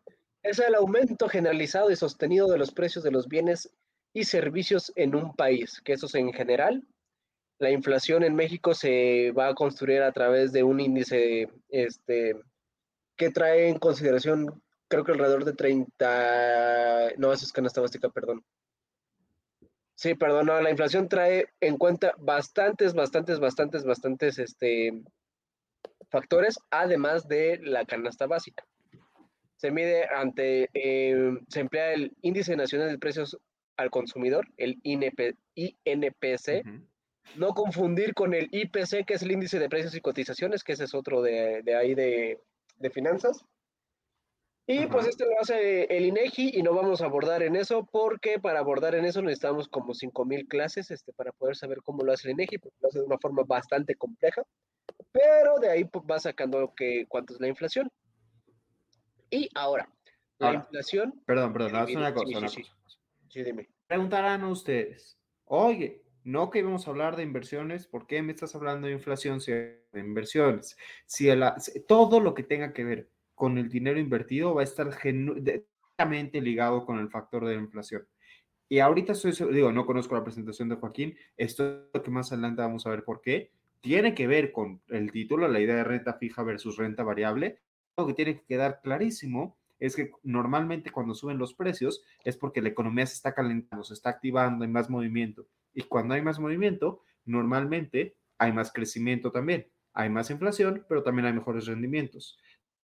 Es 0.44 0.60
el 0.60 0.76
aumento 0.76 1.28
generalizado 1.28 1.92
y 1.92 1.96
sostenido 1.96 2.48
de 2.48 2.58
los 2.58 2.72
precios 2.72 3.04
de 3.04 3.12
los 3.12 3.28
bienes 3.28 3.70
y 4.14 4.24
servicios 4.24 4.92
en 4.96 5.16
un 5.16 5.36
país, 5.36 5.82
que 5.82 5.94
eso 5.94 6.06
es 6.06 6.16
en 6.16 6.34
general. 6.34 6.84
La 7.60 7.72
inflación 7.72 8.24
en 8.24 8.36
México 8.36 8.74
se 8.74 9.32
va 9.32 9.50
a 9.50 9.56
construir 9.56 10.02
a 10.02 10.12
través 10.12 10.52
de 10.52 10.64
un 10.64 10.80
índice 10.80 11.50
este, 11.70 12.36
que 13.16 13.32
trae 13.32 13.68
en 13.68 13.80
consideración, 13.80 14.62
creo 14.88 15.04
que 15.04 15.12
alrededor 15.12 15.44
de 15.44 15.54
30, 15.54 17.14
no, 17.18 17.34
eso 17.34 17.46
es 17.46 17.52
canasta 17.52 17.82
básica, 17.82 18.10
perdón. 18.10 18.44
Sí, 19.96 20.14
perdón, 20.14 20.46
no, 20.46 20.62
la 20.62 20.70
inflación 20.70 21.10
trae 21.10 21.48
en 21.60 21.78
cuenta 21.78 22.14
bastantes, 22.20 22.94
bastantes, 22.94 23.40
bastantes, 23.40 23.84
bastantes 23.84 24.38
este, 24.38 25.04
factores, 26.10 26.60
además 26.70 27.28
de 27.28 27.60
la 27.64 27.84
canasta 27.86 28.28
básica. 28.28 28.64
Se 29.58 29.72
mide 29.72 30.08
ante, 30.08 30.70
eh, 30.74 31.38
se 31.50 31.60
emplea 31.60 31.94
el 31.94 32.14
Índice 32.22 32.56
Nacional 32.56 32.90
de 32.90 32.98
Precios 32.98 33.38
al 33.76 33.90
Consumidor, 33.92 34.48
el 34.58 34.80
INP, 34.84 35.36
INPC, 35.56 36.64
no 37.36 37.54
confundir 37.54 38.14
con 38.14 38.34
el 38.34 38.48
IPC, 38.52 39.06
que 39.06 39.16
es 39.16 39.22
el 39.22 39.32
índice 39.32 39.60
de 39.60 39.70
precios 39.70 39.96
y 39.96 40.02
cotizaciones, 40.02 40.64
que 40.64 40.74
ese 40.74 40.86
es 40.86 40.94
otro 40.94 41.22
de, 41.22 41.62
de 41.64 41.76
ahí 41.76 41.94
de, 41.94 42.40
de 42.78 42.90
finanzas. 42.90 43.46
Y 44.70 44.86
pues 44.88 45.04
Ajá. 45.04 45.10
este 45.10 45.26
lo 45.26 45.40
hace 45.40 45.84
el 45.86 46.06
INEGI 46.08 46.52
y 46.60 46.62
no 46.62 46.74
vamos 46.74 47.02
a 47.02 47.06
abordar 47.06 47.42
en 47.42 47.56
eso 47.56 47.88
porque 47.90 48.38
para 48.38 48.60
abordar 48.60 48.96
en 48.96 49.06
eso 49.06 49.22
necesitamos 49.22 49.70
como 49.70 49.94
5000 49.94 50.46
clases 50.48 50.92
este, 50.92 51.14
para 51.14 51.32
poder 51.32 51.56
saber 51.56 51.78
cómo 51.84 52.04
lo 52.04 52.12
hace 52.12 52.28
el 52.28 52.34
INEGI, 52.34 52.58
porque 52.58 52.78
lo 52.82 52.90
hace 52.90 53.00
de 53.00 53.06
una 53.06 53.18
forma 53.18 53.44
bastante 53.44 53.96
compleja. 53.96 54.44
Pero 55.14 55.60
de 55.60 55.70
ahí 55.70 55.86
pues, 55.86 56.04
va 56.10 56.20
sacando 56.20 56.74
que, 56.76 57.06
cuánto 57.08 57.34
es 57.34 57.40
la 57.40 57.48
inflación. 57.48 57.90
Y 59.30 59.50
ahora, 59.56 59.90
la 60.40 60.48
Ahora, 60.48 60.60
inflación. 60.60 61.22
Perdón, 61.26 61.54
perdón, 61.54 61.72
una 61.74 61.86
sí, 61.88 62.14
cosa, 62.14 62.26
sí, 62.28 62.36
una 62.36 62.48
sí. 62.50 62.62
cosa. 62.62 63.00
Sí, 63.30 63.44
dime. 63.44 63.70
Preguntarán 63.88 64.42
a 64.42 64.50
ustedes, 64.50 65.20
oye, 65.46 66.04
no 66.24 66.50
que 66.50 66.60
íbamos 66.60 66.88
a 66.88 66.92
hablar 66.92 67.16
de 67.16 67.24
inversiones, 67.24 67.88
¿por 67.88 68.06
qué 68.08 68.22
me 68.22 68.34
estás 68.34 68.56
hablando 68.56 68.88
de 68.88 68.94
inflación 68.94 69.40
si 69.42 69.52
de 69.52 69.82
inversiones? 69.94 70.78
Si 71.06 71.30
el- 71.30 71.44
si 71.58 71.86
todo 71.86 72.20
lo 72.20 72.34
que 72.34 72.44
tenga 72.44 72.74
que 72.74 72.84
ver 72.84 73.10
con 73.36 73.58
el 73.58 73.70
dinero 73.70 74.00
invertido 74.00 74.54
va 74.56 74.62
a 74.62 74.64
estar 74.66 74.90
directamente 75.02 76.42
ligado 76.42 76.86
con 76.86 77.00
el 77.00 77.10
factor 77.10 77.46
de 77.46 77.56
la 77.56 77.62
inflación. 77.62 78.08
Y 78.70 78.80
ahorita 78.80 79.14
digo, 79.52 79.72
no 79.72 79.86
conozco 79.86 80.16
la 80.16 80.24
presentación 80.24 80.68
de 80.70 80.76
Joaquín, 80.76 81.18
esto 81.38 81.90
que 82.04 82.12
más 82.12 82.32
adelante 82.32 82.62
vamos 82.62 82.86
a 82.86 82.90
ver 82.90 83.04
por 83.04 83.22
qué. 83.22 83.52
Tiene 83.80 84.14
que 84.14 84.28
ver 84.28 84.52
con 84.52 84.82
el 84.90 85.12
título, 85.12 85.48
la 85.48 85.60
idea 85.62 85.76
de 85.76 85.84
renta 85.86 86.16
fija 86.16 86.44
versus 86.44 86.76
renta 86.78 87.04
variable. 87.04 87.62
Que 88.06 88.14
tiene 88.14 88.36
que 88.36 88.46
quedar 88.46 88.80
clarísimo 88.82 89.58
es 89.80 89.96
que 89.96 90.12
normalmente 90.22 90.92
cuando 90.92 91.16
suben 91.16 91.40
los 91.40 91.56
precios 91.56 92.04
es 92.24 92.38
porque 92.38 92.62
la 92.62 92.70
economía 92.70 93.08
se 93.08 93.16
está 93.16 93.34
calentando, 93.34 93.84
se 93.84 93.96
está 93.96 94.12
activando, 94.12 94.64
hay 94.64 94.70
más 94.70 94.90
movimiento. 94.90 95.48
Y 95.74 95.84
cuando 95.84 96.14
hay 96.14 96.22
más 96.22 96.40
movimiento, 96.40 97.02
normalmente 97.26 98.16
hay 98.38 98.52
más 98.54 98.72
crecimiento 98.72 99.32
también. 99.32 99.68
Hay 99.94 100.10
más 100.10 100.30
inflación, 100.30 100.86
pero 100.88 101.02
también 101.02 101.26
hay 101.26 101.34
mejores 101.34 101.66
rendimientos. 101.66 102.38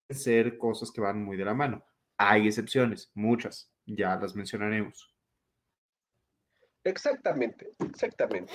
Ser 0.09 0.57
cosas 0.57 0.91
que 0.91 1.03
van 1.03 1.23
muy 1.23 1.37
de 1.37 1.45
la 1.45 1.53
mano. 1.53 1.85
Hay 2.17 2.47
excepciones, 2.47 3.11
muchas, 3.15 3.71
ya 3.85 4.17
las 4.17 4.35
mencionaremos. 4.35 5.15
Exactamente, 6.85 7.75
exactamente. 7.81 8.53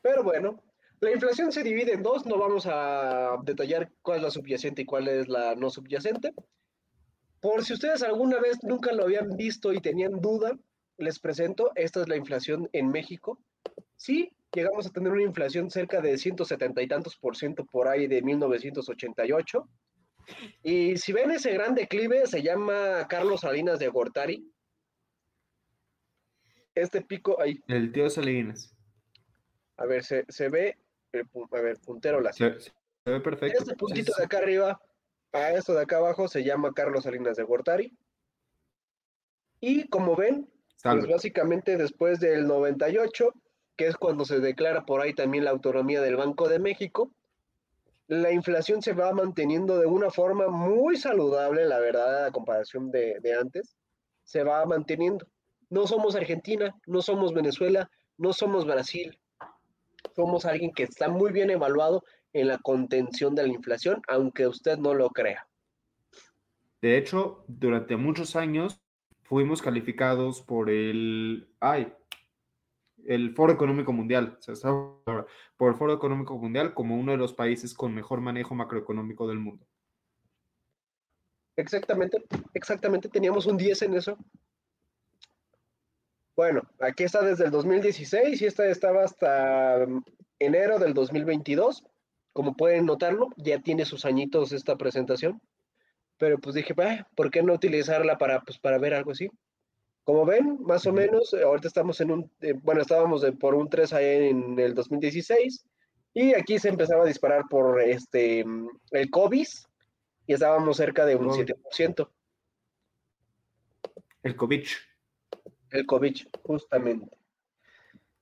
Pero 0.00 0.22
bueno, 0.22 0.62
la 1.00 1.12
inflación 1.12 1.52
se 1.52 1.62
divide 1.62 1.92
en 1.92 2.02
dos, 2.02 2.26
no 2.26 2.38
vamos 2.38 2.66
a 2.66 3.36
detallar 3.44 3.90
cuál 4.02 4.18
es 4.18 4.22
la 4.22 4.30
subyacente 4.30 4.82
y 4.82 4.84
cuál 4.84 5.08
es 5.08 5.28
la 5.28 5.54
no 5.54 5.70
subyacente. 5.70 6.32
Por 7.40 7.64
si 7.64 7.74
ustedes 7.74 8.02
alguna 8.02 8.40
vez 8.40 8.58
nunca 8.62 8.92
lo 8.92 9.04
habían 9.04 9.36
visto 9.36 9.72
y 9.72 9.80
tenían 9.80 10.20
duda, 10.20 10.58
les 10.96 11.20
presento, 11.20 11.70
esta 11.76 12.00
es 12.00 12.08
la 12.08 12.16
inflación 12.16 12.68
en 12.72 12.88
México. 12.88 13.40
Sí, 13.96 14.32
llegamos 14.52 14.86
a 14.86 14.90
tener 14.90 15.12
una 15.12 15.22
inflación 15.22 15.70
cerca 15.70 16.00
de 16.00 16.18
170 16.18 16.82
y 16.82 16.88
tantos 16.88 17.16
por 17.16 17.36
ciento 17.36 17.64
por 17.64 17.86
ahí 17.86 18.08
de 18.08 18.22
1988. 18.22 19.68
Y 20.62 20.96
si 20.96 21.12
ven 21.12 21.30
ese 21.30 21.52
gran 21.52 21.74
declive, 21.74 22.26
se 22.26 22.42
llama 22.42 23.06
Carlos 23.08 23.42
Salinas 23.42 23.78
de 23.78 23.88
Gortari. 23.88 24.52
Este 26.74 27.02
pico, 27.02 27.40
ahí, 27.40 27.60
El 27.68 27.92
tío 27.92 28.10
Salinas. 28.10 28.76
a 29.76 29.86
ver, 29.86 30.04
se, 30.04 30.24
se 30.28 30.48
ve, 30.48 30.78
pu- 31.12 31.48
a 31.56 31.60
ver, 31.60 31.78
puntero 31.78 32.20
la 32.20 32.32
Se, 32.32 32.60
se 32.60 32.70
ve 33.04 33.20
perfecto. 33.20 33.58
Este 33.58 33.74
puntito 33.74 34.12
de 34.16 34.24
acá 34.24 34.38
arriba, 34.38 34.80
a 35.32 35.52
esto 35.52 35.74
de 35.74 35.82
acá 35.82 35.98
abajo, 35.98 36.28
se 36.28 36.44
llama 36.44 36.72
Carlos 36.74 37.04
Salinas 37.04 37.36
de 37.36 37.42
Gortari. 37.44 37.96
Y 39.60 39.88
como 39.88 40.14
ven, 40.14 40.48
Salve. 40.76 41.02
pues 41.02 41.12
básicamente 41.12 41.76
después 41.76 42.20
del 42.20 42.46
98, 42.46 43.32
que 43.76 43.86
es 43.86 43.96
cuando 43.96 44.24
se 44.24 44.40
declara 44.40 44.84
por 44.84 45.00
ahí 45.00 45.14
también 45.14 45.44
la 45.44 45.50
autonomía 45.50 46.00
del 46.00 46.16
Banco 46.16 46.48
de 46.48 46.58
México, 46.58 47.12
la 48.06 48.32
inflación 48.32 48.80
se 48.82 48.92
va 48.94 49.12
manteniendo 49.12 49.78
de 49.78 49.86
una 49.86 50.10
forma 50.10 50.48
muy 50.48 50.96
saludable, 50.96 51.66
la 51.66 51.78
verdad, 51.78 52.26
a 52.26 52.30
comparación 52.32 52.90
de, 52.90 53.18
de 53.20 53.34
antes, 53.34 53.76
se 54.24 54.42
va 54.44 54.64
manteniendo. 54.64 55.26
No 55.68 55.86
somos 55.86 56.14
Argentina, 56.16 56.74
no 56.86 57.02
somos 57.02 57.34
Venezuela, 57.34 57.90
no 58.16 58.32
somos 58.32 58.64
Brasil. 58.64 59.18
Somos 60.14 60.44
alguien 60.44 60.72
que 60.72 60.84
está 60.84 61.08
muy 61.08 61.32
bien 61.32 61.50
evaluado 61.50 62.04
en 62.32 62.48
la 62.48 62.58
contención 62.58 63.34
de 63.34 63.46
la 63.46 63.52
inflación, 63.52 64.02
aunque 64.08 64.46
usted 64.46 64.78
no 64.78 64.94
lo 64.94 65.10
crea. 65.10 65.46
De 66.80 66.96
hecho, 66.96 67.44
durante 67.48 67.96
muchos 67.96 68.36
años 68.36 68.80
fuimos 69.22 69.62
calificados 69.62 70.42
por 70.42 70.70
el, 70.70 71.52
ay, 71.60 71.92
el 73.06 73.34
Foro 73.34 73.52
Económico 73.52 73.92
Mundial, 73.92 74.38
por 75.56 75.70
el 75.70 75.76
Foro 75.76 75.94
Económico 75.94 76.38
Mundial 76.38 76.74
como 76.74 76.96
uno 76.96 77.12
de 77.12 77.18
los 77.18 77.32
países 77.32 77.74
con 77.74 77.94
mejor 77.94 78.20
manejo 78.20 78.54
macroeconómico 78.54 79.26
del 79.26 79.38
mundo. 79.38 79.66
Exactamente, 81.56 82.22
exactamente, 82.54 83.08
teníamos 83.08 83.46
un 83.46 83.56
10 83.56 83.82
en 83.82 83.94
eso. 83.94 84.16
Bueno, 86.38 86.62
aquí 86.78 87.02
está 87.02 87.20
desde 87.22 87.46
el 87.46 87.50
2016 87.50 88.40
y 88.40 88.46
esta 88.46 88.64
estaba 88.68 89.02
hasta 89.02 89.84
enero 90.38 90.78
del 90.78 90.94
2022. 90.94 91.84
Como 92.32 92.56
pueden 92.56 92.86
notarlo, 92.86 93.30
ya 93.38 93.60
tiene 93.60 93.84
sus 93.84 94.04
añitos 94.04 94.52
esta 94.52 94.76
presentación. 94.76 95.42
Pero 96.16 96.38
pues 96.38 96.54
dije, 96.54 96.76
¿por 97.16 97.32
qué 97.32 97.42
no 97.42 97.54
utilizarla 97.54 98.18
para, 98.18 98.42
pues, 98.42 98.56
para 98.56 98.78
ver 98.78 98.94
algo 98.94 99.10
así? 99.10 99.28
Como 100.04 100.24
ven, 100.24 100.58
más 100.60 100.86
o 100.86 100.92
menos, 100.92 101.34
eh, 101.34 101.42
ahorita 101.42 101.66
estamos 101.66 102.00
en 102.00 102.12
un, 102.12 102.30
eh, 102.40 102.54
bueno, 102.62 102.82
estábamos 102.82 103.22
de, 103.22 103.32
por 103.32 103.56
un 103.56 103.68
3 103.68 103.92
ahí 103.94 104.28
en 104.28 104.60
el 104.60 104.74
2016 104.74 105.66
y 106.14 106.34
aquí 106.34 106.60
se 106.60 106.68
empezaba 106.68 107.02
a 107.02 107.08
disparar 107.08 107.46
por 107.50 107.82
este, 107.82 108.44
el 108.92 109.10
COVID 109.10 109.48
y 110.28 110.32
estábamos 110.32 110.76
cerca 110.76 111.04
de 111.04 111.16
un 111.16 111.30
7%. 111.30 112.08
El 114.22 114.36
COVID. 114.36 114.64
El 115.70 115.86
COVID, 115.86 116.16
justamente. 116.42 117.16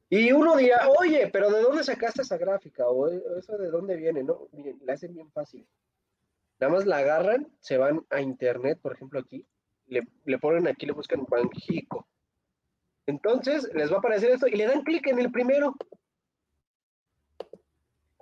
Y 0.09 0.31
uno 0.33 0.57
dirá, 0.57 0.89
oye, 1.01 1.29
pero 1.33 1.51
¿de 1.51 1.63
dónde 1.63 1.83
sacaste 1.83 2.23
esa 2.23 2.39
gráfica? 2.39 2.89
¿O 2.89 3.09
eso 3.09 3.59
de 3.59 3.71
dónde 3.71 3.97
viene? 3.97 4.23
No, 4.23 4.49
miren, 4.53 4.79
la 4.85 4.93
hacen 4.93 5.15
bien 5.15 5.31
fácil. 5.33 5.67
Nada 6.61 6.73
más 6.73 6.87
la 6.87 6.99
agarran, 6.99 7.49
se 7.61 7.77
van 7.77 8.07
a 8.11 8.21
internet, 8.21 8.79
por 8.81 8.95
ejemplo 8.95 9.19
aquí, 9.19 9.45
le, 9.87 10.07
le 10.25 10.39
ponen 10.39 10.69
aquí, 10.69 10.87
le 10.87 10.93
buscan 10.93 11.25
Banjico. 11.29 12.07
Entonces 13.07 13.69
les 13.75 13.91
va 13.91 13.97
a 13.97 13.99
aparecer 13.99 14.31
esto 14.31 14.47
y 14.47 14.57
le 14.57 14.67
dan 14.67 14.83
clic 14.83 15.07
en 15.09 15.19
el 15.19 15.31
primero. 15.31 15.75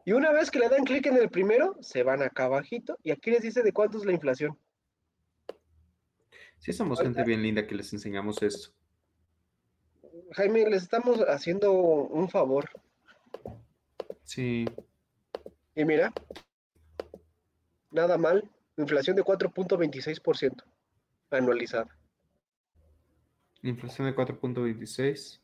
Y 0.05 0.13
una 0.13 0.33
vez 0.33 0.51
que 0.51 0.59
le 0.59 0.69
dan 0.69 0.85
clic 0.85 1.07
en 1.07 1.17
el 1.17 1.31
primero, 1.31 1.77
se 1.81 2.03
van 2.03 2.23
acá 2.23 2.45
abajito 2.45 2.99
y 3.03 3.11
aquí 3.11 3.31
les 3.31 3.43
dice 3.43 3.63
de 3.63 3.73
cuánto 3.73 3.99
es 3.99 4.05
la 4.05 4.13
inflación. 4.13 4.59
Sí, 6.59 6.73
somos 6.73 7.01
gente 7.01 7.23
bien 7.25 7.43
linda 7.43 7.67
que 7.67 7.75
les 7.75 7.93
enseñamos 7.93 8.43
esto. 8.43 8.75
Jaime, 10.33 10.69
les 10.69 10.83
estamos 10.83 11.21
haciendo 11.29 11.73
un 11.73 12.29
favor. 12.29 12.69
Sí. 14.25 14.65
Y 15.75 15.85
mira, 15.85 16.13
nada 17.91 18.17
mal, 18.17 18.49
inflación 18.77 19.17
de 19.17 19.25
4.26% 19.25 20.63
anualizada. 21.31 21.97
Inflación 23.63 24.09
de 24.09 24.17
4.26. 24.17 25.41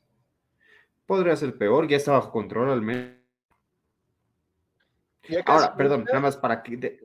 Podría 1.06 1.36
ser 1.36 1.56
peor, 1.56 1.88
ya 1.88 1.96
está 1.96 2.12
bajo 2.12 2.30
control 2.30 2.70
al 2.70 2.82
menos. 2.82 3.18
Ahora, 5.46 5.76
perdón, 5.76 6.04
nada 6.04 6.20
más 6.20 6.36
para 6.36 6.62
que 6.62 7.00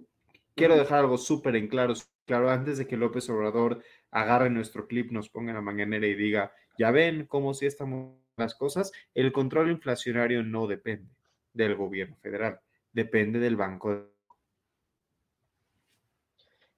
quiero 0.56 0.76
dejar 0.76 1.00
algo 1.00 1.18
súper 1.18 1.56
en 1.56 1.68
claro, 1.68 1.94
claro, 2.26 2.50
antes 2.50 2.78
de 2.78 2.88
que 2.88 2.98
López 2.98 3.30
Obrador 3.30 3.84
agarre 4.12 4.50
nuestro 4.50 4.88
clip, 4.88 5.12
nos 5.12 5.30
ponga 5.30 5.52
en 5.52 5.56
la 5.56 5.62
mañanera 5.62 6.08
y 6.08 6.16
diga, 6.16 6.54
ya 6.78 6.92
ven 6.92 7.26
cómo 7.26 7.54
si 7.54 7.66
estamos 7.66 8.16
las 8.38 8.56
cosas, 8.56 8.92
el 9.14 9.32
control 9.32 9.72
inflacionario 9.72 10.44
no 10.44 10.68
depende 10.68 11.10
del 11.54 11.76
gobierno 11.76 12.18
federal, 12.18 12.60
depende 12.92 13.40
del 13.40 13.56
Banco 13.56 14.10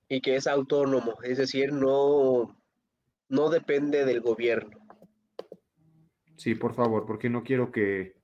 y 0.09 0.21
que 0.21 0.35
es 0.35 0.47
autónomo, 0.47 1.17
es 1.23 1.37
decir, 1.37 1.73
no, 1.73 2.57
no 3.29 3.49
depende 3.49 4.05
del 4.05 4.21
gobierno. 4.21 4.79
Sí, 6.37 6.55
por 6.55 6.73
favor, 6.73 7.05
porque 7.05 7.29
no 7.29 7.43
quiero 7.43 7.71
que, 7.71 8.15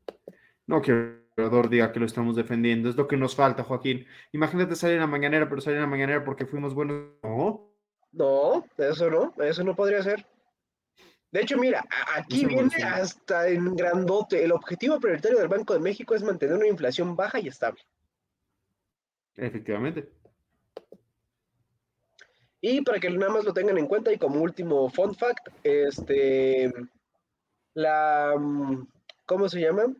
no 0.68 0.82
quiero 0.82 1.24
que 1.36 1.42
el 1.42 1.50
gobernador 1.50 1.70
diga 1.70 1.92
que 1.92 2.00
lo 2.00 2.06
estamos 2.06 2.36
defendiendo, 2.36 2.90
es 2.90 2.96
lo 2.96 3.08
que 3.08 3.18
nos 3.18 3.36
falta, 3.36 3.64
Joaquín. 3.64 4.06
Imagínate 4.32 4.76
salir 4.76 4.96
en 4.96 5.02
la 5.02 5.08
mañanera, 5.08 5.50
pero 5.50 5.62
salir 5.62 5.78
en 5.78 5.84
la 5.84 5.90
mañanera 5.90 6.24
porque 6.24 6.46
fuimos 6.46 6.74
buenos. 6.74 7.08
No. 7.24 7.70
No, 8.12 8.64
eso 8.78 9.10
no, 9.10 9.34
eso 9.44 9.64
no 9.64 9.76
podría 9.76 10.04
ser. 10.04 10.26
De 11.34 11.41
hecho, 11.41 11.58
mira, 11.58 11.84
aquí 12.15 12.46
viene 12.46 12.76
hasta 12.84 13.48
en 13.48 13.76
grandote. 13.76 14.43
El 14.43 14.52
objetivo 14.52 15.00
prioritario 15.00 15.39
del 15.39 15.48
Banco 15.48 15.74
de 15.74 15.80
México 15.80 16.13
es 16.13 16.22
mantener 16.22 16.56
una 16.56 16.67
inflación 16.67 17.15
baja 17.15 17.39
y 17.39 17.48
estable. 17.48 17.82
Efectivamente. 19.36 20.08
Y 22.62 22.82
para 22.82 23.00
que 23.00 23.10
nada 23.10 23.32
más 23.32 23.46
lo 23.46 23.52
tengan 23.52 23.80
en 23.80 23.88
cuenta 23.88 24.13
y 24.13 24.19
como 24.19 24.43
último 24.43 24.88
fun 24.91 25.15
fact, 25.15 25.48
este, 25.63 26.72
la, 27.74 28.36
mm, 28.38 28.88
¿cómo 29.26 29.50
se 29.50 29.60
llama? 29.60 29.91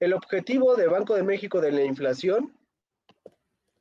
El 0.00 0.14
objetivo 0.14 0.74
del 0.74 0.88
Banco 0.88 1.14
de 1.14 1.22
México 1.22 1.60
de 1.60 1.70
la 1.70 1.84
inflación 1.84 2.58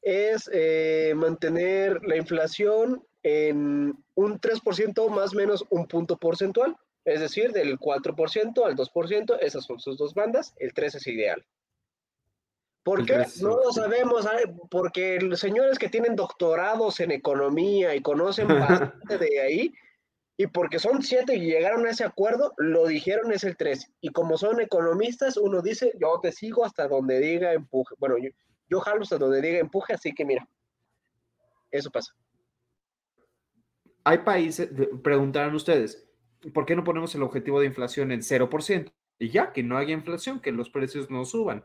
es 0.01 0.49
eh, 0.51 1.13
mantener 1.15 2.03
la 2.03 2.17
inflación 2.17 3.01
en 3.23 3.97
un 4.15 4.39
3% 4.41 5.09
más 5.09 5.33
o 5.33 5.37
menos 5.37 5.65
un 5.69 5.87
punto 5.87 6.17
porcentual, 6.17 6.75
es 7.07 7.21
decir, 7.21 7.53
del 7.53 7.79
4% 7.79 8.65
al 8.65 8.75
2%, 8.75 9.37
esas 9.39 9.63
son 9.63 9.79
sus 9.79 9.97
dos 9.97 10.13
bandas, 10.13 10.53
el 10.57 10.73
3 10.73 10.95
es 10.95 11.07
ideal. 11.07 11.45
¿Por 12.83 13.05
qué? 13.05 13.25
No 13.41 13.55
lo 13.63 13.71
sabemos, 13.71 14.27
porque 14.69 15.19
los 15.21 15.39
señores 15.39 15.79
que 15.79 15.87
tienen 15.87 16.17
doctorados 16.17 16.99
en 16.99 17.11
economía 17.11 17.95
y 17.95 18.01
conocen 18.01 18.47
bastante 18.99 19.17
de 19.17 19.39
ahí, 19.39 19.73
y 20.35 20.47
porque 20.47 20.79
son 20.79 21.01
siete 21.01 21.35
y 21.35 21.45
llegaron 21.45 21.85
a 21.87 21.91
ese 21.91 22.03
acuerdo, 22.03 22.53
lo 22.57 22.85
dijeron 22.87 23.31
es 23.31 23.45
el 23.45 23.55
3. 23.55 23.89
Y 24.01 24.09
como 24.09 24.37
son 24.37 24.59
economistas, 24.59 25.37
uno 25.37 25.61
dice, 25.61 25.93
yo 25.99 26.19
te 26.21 26.33
sigo 26.33 26.65
hasta 26.65 26.89
donde 26.89 27.19
diga 27.19 27.53
empuje. 27.53 27.95
Bueno, 27.99 28.17
yo, 28.17 28.29
yo 28.69 28.81
jalo 28.81 29.03
hasta 29.03 29.17
donde 29.17 29.41
diga 29.41 29.59
empuje, 29.59 29.93
así 29.93 30.13
que 30.13 30.25
mira, 30.25 30.47
eso 31.71 31.89
pasa. 31.89 32.13
Hay 34.03 34.19
países, 34.19 34.69
preguntarán 35.01 35.55
ustedes, 35.55 36.06
¿por 36.53 36.65
qué 36.65 36.75
no 36.75 36.83
ponemos 36.83 37.13
el 37.15 37.23
objetivo 37.23 37.59
de 37.59 37.67
inflación 37.67 38.11
en 38.11 38.21
0%? 38.21 38.91
Y 39.19 39.29
ya, 39.29 39.51
que 39.51 39.63
no 39.63 39.77
haya 39.77 39.93
inflación, 39.93 40.39
que 40.39 40.51
los 40.51 40.69
precios 40.69 41.09
no 41.09 41.25
suban 41.25 41.63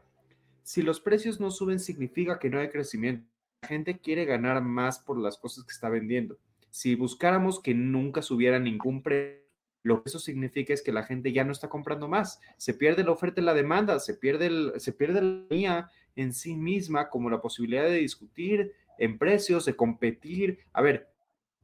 si 0.63 0.83
los 0.83 1.01
precios 1.01 1.41
no 1.41 1.51
suben, 1.51 1.81
significa 1.81 2.39
que 2.39 2.51
no 2.51 2.61
hay 2.61 2.69
crecimiento. 2.69 3.27
La 3.63 3.69
gente 3.69 3.99
quiere 3.99 4.25
ganar 4.25 4.63
más 4.63 4.99
por 4.99 5.19
las 5.19 5.37
cosas 5.37 5.65
que 5.65 5.73
está 5.73 5.89
vendiendo. 5.89 6.39
Si 6.71 6.95
buscáramos 6.95 7.61
que 7.61 7.75
nunca 7.75 8.23
subiera 8.23 8.59
ningún 8.59 9.03
precio, 9.03 9.43
lo 9.85 10.03
que 10.03 10.09
eso 10.09 10.21
significa 10.21 10.73
es 10.73 10.83
que 10.83 10.93
la 10.93 11.03
gente 11.03 11.33
ya 11.33 11.43
no 11.43 11.51
está 11.51 11.69
comprando 11.69 12.07
más. 12.07 12.41
Se 12.57 12.73
pierde 12.73 13.03
la 13.03 13.11
oferta 13.11 13.41
y 13.41 13.45
la 13.45 13.55
demanda, 13.55 13.99
se 13.99 14.15
pierde, 14.15 14.79
se 14.79 14.93
pierde 14.93 15.21
la 15.21 15.45
línea 15.51 15.91
en 16.15 16.33
sí 16.33 16.55
misma 16.55 17.11
como 17.11 17.29
la 17.29 17.41
posibilidad 17.41 17.85
de 17.85 17.97
discutir 17.97 18.73
en 18.99 19.19
precios, 19.19 19.65
de 19.65 19.75
competir. 19.75 20.61
A 20.73 20.83
ver, 20.83 21.09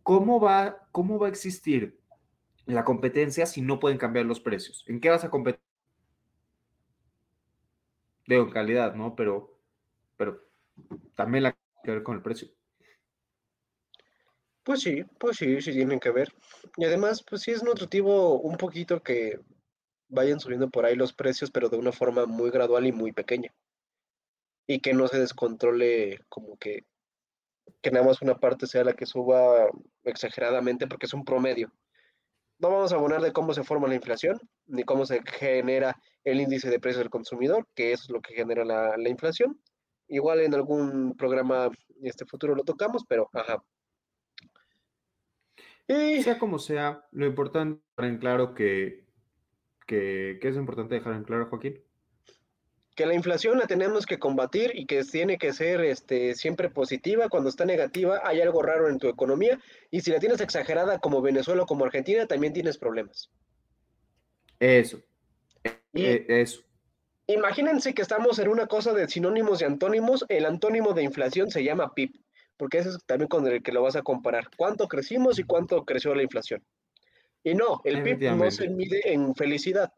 ¿cómo 0.03 0.41
va, 0.41 0.89
cómo 0.91 1.21
va 1.21 1.29
a 1.29 1.31
existir 1.31 1.97
la 2.69 2.85
competencia 2.85 3.47
si 3.47 3.63
no 3.63 3.81
pueden 3.81 3.99
cambiar 3.99 4.27
los 4.27 4.41
precios? 4.41 4.85
¿En 4.87 5.01
qué 5.01 5.09
vas 5.11 5.25
a 5.25 5.31
competir? 5.31 5.61
Veo 8.27 8.51
calidad, 8.51 8.95
¿no? 8.95 9.17
Pero, 9.17 9.59
pero 10.17 10.43
también 11.15 11.45
la 11.45 11.57
que 11.83 11.91
ver 11.91 12.03
con 12.03 12.17
el 12.17 12.23
precio. 12.23 12.49
Pues 14.63 14.83
sí, 14.83 15.03
pues 15.19 15.39
sí, 15.39 15.63
sí 15.63 15.73
tienen 15.73 15.99
que 15.99 16.11
ver. 16.11 16.29
Y 16.77 16.85
además, 16.85 17.25
pues 17.29 17.41
sí 17.43 17.53
es 17.53 17.63
nutritivo 17.63 18.39
un 18.39 18.59
poquito 18.59 19.03
que 19.03 19.41
vayan 20.09 20.41
subiendo 20.41 20.69
por 20.69 20.85
ahí 20.85 20.95
los 20.95 21.15
precios, 21.15 21.51
pero 21.51 21.71
de 21.71 21.79
una 21.79 21.93
forma 21.93 22.27
muy 22.27 22.51
gradual 22.51 22.87
y 22.87 22.93
muy 22.93 23.13
pequeña. 23.13 23.55
Y 24.67 24.81
que 24.81 24.93
no 24.93 25.09
se 25.09 25.19
descontrole 25.19 26.21
como 26.29 26.59
que, 26.59 26.85
que 27.81 27.91
nada 27.91 28.05
más 28.05 28.21
una 28.21 28.39
parte 28.39 28.67
sea 28.67 28.85
la 28.85 28.93
que 28.93 29.07
suba 29.07 29.69
exageradamente 30.05 30.87
porque 30.87 31.07
es 31.07 31.15
un 31.15 31.25
promedio. 31.25 31.73
No 32.59 32.71
vamos 32.71 32.93
a 32.93 32.97
abonar 32.97 33.21
de 33.21 33.33
cómo 33.33 33.55
se 33.55 33.63
forma 33.63 33.87
la 33.87 33.95
inflación, 33.95 34.41
ni 34.67 34.83
cómo 34.83 35.07
se 35.07 35.23
genera 35.25 35.97
el 36.25 36.41
índice 36.41 36.69
de 36.69 36.81
precios 36.81 36.99
del 36.99 37.11
consumidor, 37.11 37.69
que 37.75 37.93
es 37.93 38.11
lo 38.11 38.21
que 38.21 38.35
genera 38.35 38.65
la, 38.65 39.09
inflación. 39.09 39.61
Igual 40.09 40.41
en 40.41 40.55
algún 40.55 41.17
programa 41.17 41.71
este 42.03 42.27
futuro 42.27 42.55
lo 42.57 42.65
tocamos, 42.65 43.05
pero 43.09 43.29
ajá. 43.33 43.63
Y... 45.87 46.23
Sea 46.23 46.39
como 46.39 46.59
sea, 46.59 47.07
lo 47.13 47.27
importante 47.27 47.83
dejar 47.97 48.11
en 48.11 48.19
claro 48.19 48.55
que, 48.55 49.07
que, 49.87 50.39
es 50.43 50.57
importante 50.57 50.97
dejar 50.97 51.15
en 51.15 51.25
claro, 51.25 51.47
Joaquín. 51.47 51.81
Que 52.99 53.07
la 53.07 53.15
inflación 53.15 53.59
la 53.59 53.69
tenemos 53.69 54.07
que 54.07 54.19
combatir 54.19 54.73
y 54.75 54.85
que 54.85 55.05
tiene 55.05 55.39
que 55.39 55.53
ser 55.53 55.83
este, 55.83 56.35
siempre 56.35 56.69
positiva. 56.69 57.29
Cuando 57.29 57.49
está 57.49 57.65
negativa, 57.65 58.21
hay 58.25 58.41
algo 58.41 58.61
raro 58.61 58.89
en 58.89 58.99
tu 58.99 59.07
economía. 59.07 59.61
Y 59.89 60.01
si 60.01 60.11
la 60.11 60.19
tienes 60.19 60.41
exagerada 60.41 60.99
como 60.99 61.23
Venezuela 61.23 61.63
o 61.63 61.67
como 61.67 61.85
Argentina, 61.85 62.27
también 62.27 62.53
tienes 62.53 62.77
problemas. 62.77 63.31
Eso. 64.59 65.01
Y- 65.93 66.07
eh, 66.07 66.27
eso. 66.27 66.63
Imagínense 67.29 67.95
que 67.95 68.03
estamos 68.03 68.41
en 68.41 68.49
una 68.49 68.67
cosa 68.67 68.93
de 68.93 69.07
sinónimos 69.07 69.63
y 69.63 69.67
antónimos. 69.67 70.25
El 70.29 70.45
antónimo 70.45 70.93
de 70.93 71.05
inflación 71.05 71.53
se 71.53 71.63
llama 71.63 71.95
PIB, 71.95 72.19
porque 72.57 72.79
ese 72.79 72.89
es 72.89 72.99
también 73.07 73.29
con 73.29 73.47
el 73.47 73.63
que 73.63 73.71
lo 73.71 73.81
vas 73.81 73.95
a 73.95 74.03
comparar. 74.03 74.51
¿Cuánto 74.57 74.89
crecimos 74.89 75.39
y 75.39 75.45
cuánto 75.45 75.85
creció 75.85 76.17
la 76.17 76.25
inflación? 76.25 76.65
Y 77.45 77.55
no, 77.55 77.81
el 77.85 78.03
PIB 78.03 78.35
no 78.35 78.51
se 78.51 78.69
mide 78.69 79.13
en 79.13 79.37
felicidad, 79.37 79.93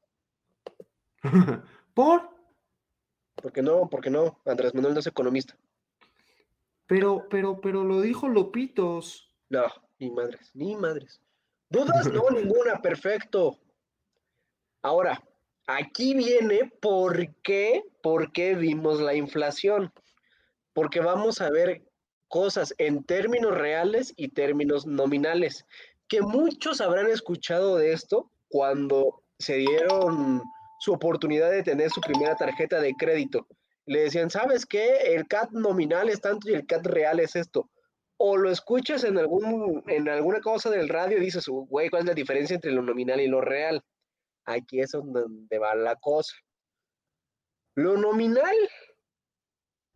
¿Por? 1.94 2.39
Porque 3.40 3.62
no, 3.62 3.88
porque 3.88 4.11
no, 4.11 4.38
Andrés 4.44 4.74
Manuel 4.74 4.94
no 4.94 5.00
es 5.00 5.07
economista. 5.07 5.57
Pero, 6.87 7.26
pero, 7.31 7.61
pero 7.61 7.85
lo 7.85 8.00
dijo 8.00 8.29
Lopitos. 8.29 9.31
No, 9.48 9.66
ni 9.98 10.11
madres, 10.11 10.50
ni 10.55 10.76
madres. 10.76 11.20
¿Dudas? 11.68 12.07
No, 12.12 12.31
ninguna, 12.31 12.81
perfecto. 12.83 13.59
Ahora, 14.83 15.22
aquí 15.66 16.14
viene 16.14 16.72
por 16.81 17.35
qué, 17.42 17.85
por 18.03 18.33
qué 18.33 18.55
vimos 18.55 19.00
la 19.00 19.14
inflación. 19.14 19.92
Porque 20.72 21.00
vamos 21.00 21.40
a 21.40 21.50
ver 21.50 21.83
cosas 22.29 22.74
en 22.79 23.03
términos 23.03 23.57
reales 23.57 24.14
y 24.16 24.29
términos 24.29 24.87
nominales, 24.87 25.66
que 26.09 26.22
muchos 26.22 26.81
habrán 26.81 27.09
escuchado 27.09 27.76
de 27.76 27.92
esto 27.92 28.31
cuando 28.48 29.22
se 29.38 29.57
dieron 29.57 30.42
su 30.80 30.92
oportunidad 30.92 31.52
de 31.52 31.62
tener 31.62 31.90
su 31.90 32.00
primera 32.00 32.34
tarjeta 32.34 32.80
de 32.80 32.96
crédito. 32.96 33.46
Le 33.86 34.00
decían, 34.00 34.30
¿sabes 34.30 34.66
qué? 34.66 35.14
El 35.14 35.28
CAT 35.28 35.52
nominal 35.52 36.08
es 36.08 36.20
tanto 36.20 36.50
y 36.50 36.54
el 36.54 36.66
CAT 36.66 36.86
real 36.86 37.20
es 37.20 37.36
esto 37.36 37.70
o 38.22 38.36
lo 38.36 38.50
escuchas 38.50 39.04
en, 39.04 39.16
algún, 39.16 39.82
en 39.86 40.06
alguna 40.06 40.40
cosa 40.40 40.68
del 40.68 40.90
radio 40.90 41.16
y 41.16 41.22
dices, 41.22 41.48
"Uh, 41.48 41.66
güey, 41.66 41.88
¿cuál 41.88 42.02
es 42.02 42.08
la 42.08 42.14
diferencia 42.14 42.54
entre 42.54 42.70
lo 42.70 42.82
nominal 42.82 43.18
y 43.18 43.28
lo 43.28 43.40
real? 43.40 43.82
Aquí 44.44 44.78
es 44.78 44.90
donde 44.90 45.58
va 45.58 45.74
la 45.74 45.96
cosa. 45.96 46.36
Lo 47.76 47.96
nominal 47.96 48.54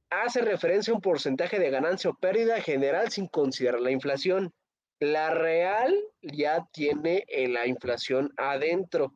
hace 0.09 0.41
referencia 0.41 0.93
a 0.93 0.97
un 0.97 1.03
porcentaje 1.03 1.59
de 1.59 1.69
ganancia 1.69 2.09
o 2.09 2.15
pérdida 2.15 2.63
general 2.63 3.11
sin 3.11 3.29
considerar 3.29 3.83
la 3.83 3.91
inflación. 3.91 4.55
La 5.01 5.29
real 5.29 5.95
ya 6.23 6.67
tiene 6.73 7.27
la 7.29 7.67
inflación 7.67 8.33
adentro, 8.39 9.15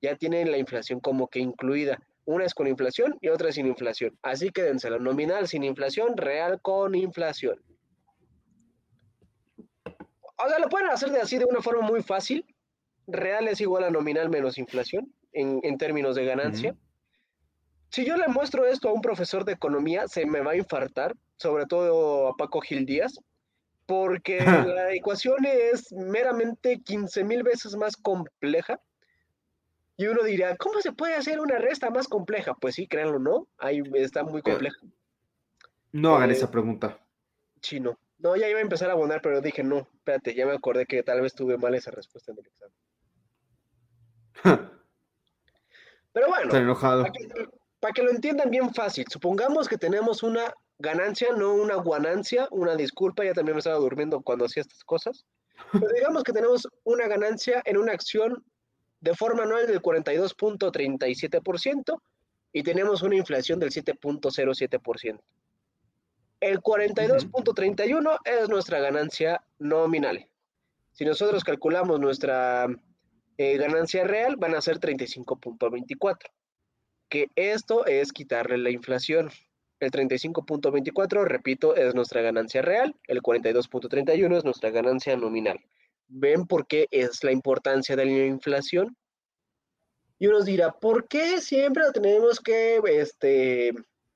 ya 0.00 0.16
tiene 0.16 0.44
la 0.44 0.58
inflación 0.58 1.00
como 1.00 1.28
que 1.28 1.40
incluida. 1.40 1.98
Una 2.24 2.44
es 2.44 2.54
con 2.54 2.66
inflación 2.66 3.16
y 3.20 3.28
otra 3.28 3.52
sin 3.52 3.66
inflación. 3.66 4.18
Así 4.22 4.50
que 4.50 4.62
dense 4.62 4.90
la 4.90 4.98
nominal 4.98 5.48
sin 5.48 5.64
inflación, 5.64 6.16
real 6.16 6.60
con 6.60 6.94
inflación. 6.94 7.62
O 9.84 10.48
sea, 10.48 10.58
lo 10.58 10.68
pueden 10.68 10.90
hacer 10.90 11.10
de 11.10 11.20
así 11.20 11.38
de 11.38 11.46
una 11.46 11.62
forma 11.62 11.86
muy 11.86 12.02
fácil. 12.02 12.44
Real 13.06 13.48
es 13.48 13.60
igual 13.60 13.84
a 13.84 13.90
nominal 13.90 14.28
menos 14.28 14.58
inflación 14.58 15.12
en, 15.32 15.60
en 15.62 15.78
términos 15.78 16.14
de 16.14 16.26
ganancia. 16.26 16.76
Si 17.90 18.04
yo 18.04 18.16
le 18.16 18.28
muestro 18.28 18.66
esto 18.66 18.88
a 18.88 18.92
un 18.92 19.00
profesor 19.00 19.44
de 19.44 19.52
economía, 19.52 20.06
se 20.08 20.26
me 20.26 20.40
va 20.40 20.52
a 20.52 20.56
infartar, 20.56 21.14
sobre 21.36 21.64
todo 21.64 22.28
a 22.28 22.36
Paco 22.36 22.60
Gil 22.60 22.84
Díaz, 22.84 23.18
porque 23.86 24.38
la 24.76 24.92
ecuación 24.92 25.38
es 25.44 25.90
meramente 25.92 26.80
15 26.80 27.24
mil 27.24 27.42
veces 27.42 27.74
más 27.76 27.96
compleja. 27.96 28.78
Y 29.98 30.06
uno 30.06 30.22
dirá, 30.22 30.56
¿cómo 30.56 30.80
se 30.80 30.92
puede 30.92 31.16
hacer 31.16 31.40
una 31.40 31.58
resta 31.58 31.90
más 31.90 32.06
compleja? 32.08 32.54
Pues 32.54 32.76
sí, 32.76 32.86
créanlo, 32.86 33.18
¿no? 33.18 33.48
Ahí 33.58 33.82
está 33.96 34.22
muy 34.22 34.42
compleja. 34.42 34.78
No 35.92 36.14
hagan 36.16 36.30
Eh, 36.30 36.34
esa 36.34 36.50
pregunta. 36.50 36.98
Chino. 37.60 37.98
No, 38.18 38.36
ya 38.36 38.48
iba 38.48 38.60
a 38.60 38.62
empezar 38.62 38.90
a 38.90 38.92
abonar, 38.92 39.20
pero 39.20 39.40
dije, 39.40 39.64
no, 39.64 39.88
espérate, 39.94 40.34
ya 40.34 40.46
me 40.46 40.52
acordé 40.52 40.86
que 40.86 41.02
tal 41.02 41.20
vez 41.20 41.34
tuve 41.34 41.58
mal 41.58 41.74
esa 41.74 41.90
respuesta 41.90 42.30
en 42.32 42.38
el 42.38 42.46
examen. 42.46 42.74
Pero 46.12 46.28
bueno, 46.28 46.44
Está 46.46 46.58
enojado. 46.58 47.02
para 47.02 47.12
que, 47.12 47.28
para 47.80 47.92
que 47.92 48.02
lo 48.02 48.10
entiendan 48.10 48.50
bien 48.50 48.72
fácil, 48.74 49.04
supongamos 49.10 49.68
que 49.68 49.78
tenemos 49.78 50.22
una 50.22 50.52
ganancia, 50.78 51.32
no 51.32 51.54
una 51.54 51.74
guanancia, 51.76 52.48
una 52.50 52.74
disculpa, 52.76 53.24
ya 53.24 53.34
también 53.34 53.54
me 53.56 53.58
estaba 53.60 53.76
durmiendo 53.78 54.20
cuando 54.22 54.44
hacía 54.46 54.62
estas 54.62 54.82
cosas, 54.84 55.24
pero 55.72 55.88
digamos 55.94 56.22
que 56.24 56.32
tenemos 56.32 56.66
una 56.84 57.06
ganancia 57.06 57.62
en 57.64 57.76
una 57.78 57.92
acción 57.92 58.44
de 59.00 59.14
forma 59.14 59.44
anual 59.44 59.66
del 59.66 59.80
42.37% 59.80 62.02
y 62.52 62.62
tenemos 62.62 63.02
una 63.02 63.16
inflación 63.16 63.58
del 63.60 63.70
7.07%. 63.70 65.20
El 66.40 66.60
42.31 66.60 68.18
es 68.24 68.48
nuestra 68.48 68.80
ganancia 68.80 69.44
nominal. 69.58 70.26
Si 70.92 71.04
nosotros 71.04 71.44
calculamos 71.44 72.00
nuestra 72.00 72.66
eh, 73.36 73.56
ganancia 73.56 74.04
real, 74.04 74.36
van 74.36 74.54
a 74.54 74.60
ser 74.60 74.78
35.24 74.78 76.30
que 77.08 77.30
esto 77.36 77.86
es 77.86 78.12
quitarle 78.12 78.58
la 78.58 78.70
inflación. 78.70 79.30
El 79.80 79.90
35.24, 79.90 81.24
repito, 81.24 81.76
es 81.76 81.94
nuestra 81.94 82.20
ganancia 82.20 82.62
real, 82.62 82.94
el 83.06 83.22
42.31 83.22 84.36
es 84.36 84.44
nuestra 84.44 84.70
ganancia 84.70 85.16
nominal. 85.16 85.60
¿Ven 86.08 86.46
por 86.46 86.66
qué 86.66 86.88
es 86.90 87.22
la 87.22 87.32
importancia 87.32 87.94
de 87.94 88.04
la 88.06 88.26
inflación? 88.26 88.96
Y 90.18 90.26
uno 90.26 90.42
dirá, 90.42 90.72
¿por 90.72 91.06
qué 91.06 91.40
siempre 91.40 91.84
lo 91.84 91.92
tenemos 91.92 92.40
que 92.40 92.80
este, 92.86 93.72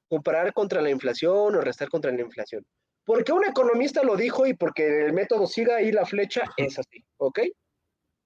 comparar 0.09 0.53
contra 0.53 0.81
la 0.81 0.91
inflación 0.91 1.55
o 1.55 1.61
restar 1.61 1.89
contra 1.89 2.11
la 2.11 2.23
inflación? 2.23 2.67
Porque 3.05 3.33
un 3.33 3.45
economista 3.45 4.03
lo 4.03 4.17
dijo 4.17 4.47
y 4.47 4.55
porque 4.55 5.05
el 5.07 5.13
método 5.13 5.47
siga 5.47 5.77
ahí 5.77 5.93
la 5.93 6.07
flecha 6.07 6.43
es 6.57 6.79
así, 6.79 7.05
¿ok? 7.19 7.41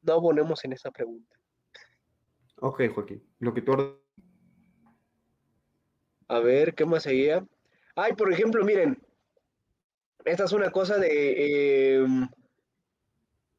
No 0.02 0.14
abonemos 0.14 0.64
en 0.64 0.72
esa 0.72 0.90
pregunta. 0.90 1.37
Ok, 2.61 2.83
Joaquín. 2.94 3.22
Lo 3.40 3.52
que 3.52 3.62
tú 3.62 4.00
A 6.29 6.38
ver, 6.40 6.74
¿qué 6.74 6.85
más 6.85 7.02
seguía? 7.02 7.46
Ay, 7.94 8.12
por 8.14 8.33
ejemplo, 8.33 8.64
miren, 8.64 9.02
esta 10.24 10.44
es 10.44 10.52
una 10.52 10.70
cosa 10.70 10.98
de, 10.98 11.96
em, 11.96 12.29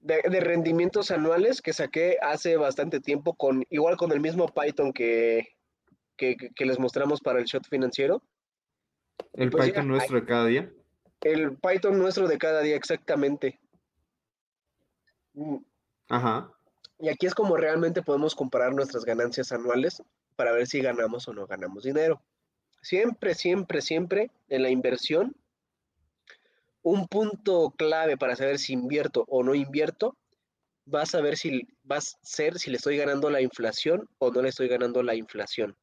de, 0.08 0.22
de 0.30 0.40
rendimientos 0.40 1.12
anuales 1.12 1.62
que 1.62 1.74
saqué 1.74 2.18
hace 2.22 2.56
bastante 2.56 3.00
tiempo 3.02 3.36
con, 3.36 3.66
igual 3.70 3.98
con 3.98 4.12
el 4.12 4.22
mismo 4.22 4.48
Python 4.48 4.94
que, 4.94 5.50
que, 6.16 6.66
les 6.66 6.80
mostramos 6.80 7.22
para 7.22 7.40
el 7.40 7.46
shot 7.46 7.68
financiero. 7.68 8.24
el 9.34 9.50
Pues 9.50 9.68
Python 9.68 9.88
nuestro 9.88 10.20
de 10.20 10.26
cada 10.26 10.46
día. 10.46 10.72
El 11.22 11.58
Python 11.58 12.00
nuestro 12.00 12.28
de 12.28 12.38
cada 12.38 12.62
día, 12.62 12.76
exactamente. 12.76 13.60
Ajá. 16.08 16.52
Y 17.00 17.10
aquí 17.10 17.28
es 17.28 17.36
como 17.36 17.58
realmente 17.58 18.02
podemos 18.02 18.34
comparar 18.34 18.74
nuestras 18.74 19.04
ganancias 19.04 19.52
anuales 19.52 20.02
para 20.36 20.54
ver 20.54 20.68
si 20.68 20.80
ganamos 20.82 21.28
o 21.28 21.34
no 21.34 21.46
ganamos 21.48 21.84
dinero. 21.84 22.22
Siempre, 22.82 23.36
siempre, 23.36 23.82
siempre 23.82 24.32
en 24.48 24.64
la 24.64 24.70
inversión, 24.70 25.36
un 26.90 27.08
punto 27.08 27.74
clave 27.78 28.18
para 28.18 28.36
saber 28.36 28.60
si 28.60 28.74
invierto 28.74 29.26
o 29.28 29.44
no 29.44 29.56
invierto, 29.56 30.18
vas 30.86 31.14
a 31.16 31.22
ver 31.22 31.36
si 31.36 31.68
vas 31.84 32.16
a 32.16 32.18
ser 32.22 32.60
si 32.60 32.72
le 32.72 32.78
estoy 32.78 32.96
ganando 32.96 33.30
la 33.30 33.42
inflación 33.42 34.08
o 34.20 34.32
no 34.32 34.42
le 34.42 34.50
estoy 34.50 34.70
ganando 34.70 35.04
la 35.04 35.16
inflación. 35.16 35.76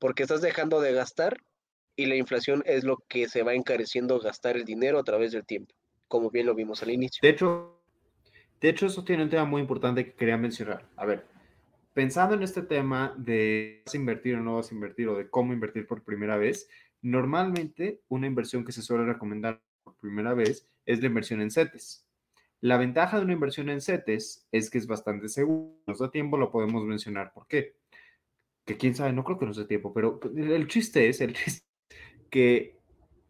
Porque 0.00 0.24
estás 0.24 0.40
dejando 0.40 0.80
de 0.80 0.92
gastar 0.92 1.36
y 1.94 2.06
la 2.06 2.16
inflación 2.16 2.62
es 2.66 2.82
lo 2.82 2.96
que 3.08 3.28
se 3.28 3.42
va 3.42 3.54
encareciendo 3.54 4.18
gastar 4.18 4.56
el 4.56 4.64
dinero 4.64 4.98
a 4.98 5.04
través 5.04 5.30
del 5.30 5.46
tiempo, 5.46 5.74
como 6.08 6.30
bien 6.30 6.46
lo 6.46 6.54
vimos 6.54 6.82
al 6.82 6.90
inicio. 6.90 7.20
De 7.22 7.28
hecho, 7.28 7.80
de 8.60 8.68
hecho, 8.68 8.86
eso 8.86 9.04
tiene 9.04 9.22
un 9.22 9.30
tema 9.30 9.44
muy 9.44 9.62
importante 9.62 10.04
que 10.04 10.14
quería 10.14 10.36
mencionar. 10.36 10.88
A 10.96 11.06
ver, 11.06 11.24
pensando 11.94 12.34
en 12.34 12.42
este 12.42 12.62
tema 12.62 13.14
de 13.16 13.82
vas 13.86 13.94
a 13.94 13.96
invertir 13.96 14.34
o 14.34 14.40
no 14.40 14.56
vas 14.56 14.72
a 14.72 14.74
invertir 14.74 15.08
o 15.08 15.16
de 15.16 15.30
cómo 15.30 15.52
invertir 15.52 15.86
por 15.86 16.02
primera 16.02 16.36
vez, 16.36 16.68
normalmente 17.00 18.00
una 18.08 18.26
inversión 18.26 18.64
que 18.64 18.72
se 18.72 18.82
suele 18.82 19.04
recomendar 19.04 19.62
por 19.82 19.96
primera 19.96 20.34
vez 20.34 20.66
es 20.86 21.00
la 21.00 21.06
inversión 21.06 21.40
en 21.40 21.50
CETES. 21.50 22.06
La 22.60 22.76
ventaja 22.76 23.16
de 23.18 23.24
una 23.24 23.32
inversión 23.32 23.70
en 23.70 23.80
CETES 23.80 24.46
es 24.52 24.70
que 24.70 24.78
es 24.78 24.86
bastante 24.86 25.28
seguro. 25.28 25.78
Nos 25.86 25.98
da 25.98 26.10
tiempo, 26.10 26.36
lo 26.36 26.50
podemos 26.50 26.84
mencionar. 26.84 27.32
¿Por 27.32 27.46
qué? 27.46 27.76
Que 28.66 28.76
quién 28.76 28.94
sabe, 28.94 29.12
no 29.12 29.24
creo 29.24 29.38
que 29.38 29.46
nos 29.46 29.56
dé 29.56 29.64
tiempo, 29.64 29.92
pero 29.94 30.20
el 30.36 30.68
chiste 30.68 31.08
es, 31.08 31.20
el 31.20 31.32
chiste 31.34 31.66
que 32.30 32.76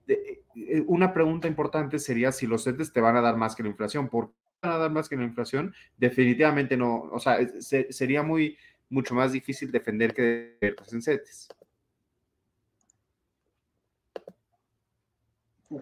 de- 0.07 0.43
eh, 0.57 0.83
una 0.87 1.13
pregunta 1.15 1.47
importante 1.49 1.99
sería 1.99 2.33
si 2.33 2.47
los 2.47 2.65
CETES 2.65 2.93
te 2.93 3.01
van 3.01 3.17
a 3.17 3.21
dar 3.21 3.37
más 3.37 3.55
que 3.55 3.63
la 3.63 3.69
inflación. 3.69 4.09
¿Por 4.09 4.31
qué 4.31 4.35
van 4.63 4.73
a 4.73 4.79
dar 4.79 4.91
más 4.91 5.09
que 5.09 5.17
la 5.17 5.25
inflación? 5.25 5.73
Definitivamente 5.97 6.77
no. 6.77 7.03
O 7.13 7.21
sea, 7.21 7.39
sería 7.61 8.23
muy, 8.23 8.59
mucho 8.89 9.15
más 9.15 9.33
difícil 9.33 9.71
defender 9.71 10.13
que 10.13 10.59
en 10.61 11.03
CETES. 11.03 11.49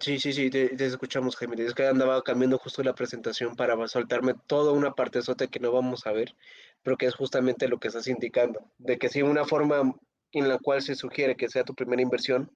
Sí, 0.01 0.19
sí, 0.19 0.33
sí, 0.33 0.51
te, 0.51 0.69
te 0.69 0.85
escuchamos, 0.85 1.35
Jaime. 1.35 1.63
Es 1.63 1.73
que 1.73 1.87
andaba 1.87 2.21
cambiando 2.21 2.59
justo 2.59 2.83
la 2.83 2.93
presentación 2.93 3.55
para 3.55 3.87
soltarme 3.87 4.35
toda 4.45 4.71
una 4.71 4.93
partezota 4.93 5.47
que 5.47 5.59
no 5.59 5.71
vamos 5.71 6.05
a 6.05 6.11
ver, 6.11 6.35
pero 6.83 6.95
que 6.95 7.07
es 7.07 7.15
justamente 7.15 7.67
lo 7.67 7.79
que 7.79 7.87
estás 7.87 8.07
indicando, 8.07 8.71
de 8.77 8.99
que 8.99 9.09
sí, 9.09 9.23
una 9.23 9.45
forma 9.45 9.95
en 10.31 10.47
la 10.47 10.59
cual 10.59 10.83
se 10.83 10.93
sugiere 10.93 11.35
que 11.35 11.49
sea 11.49 11.63
tu 11.63 11.73
primera 11.73 12.03
inversión 12.03 12.51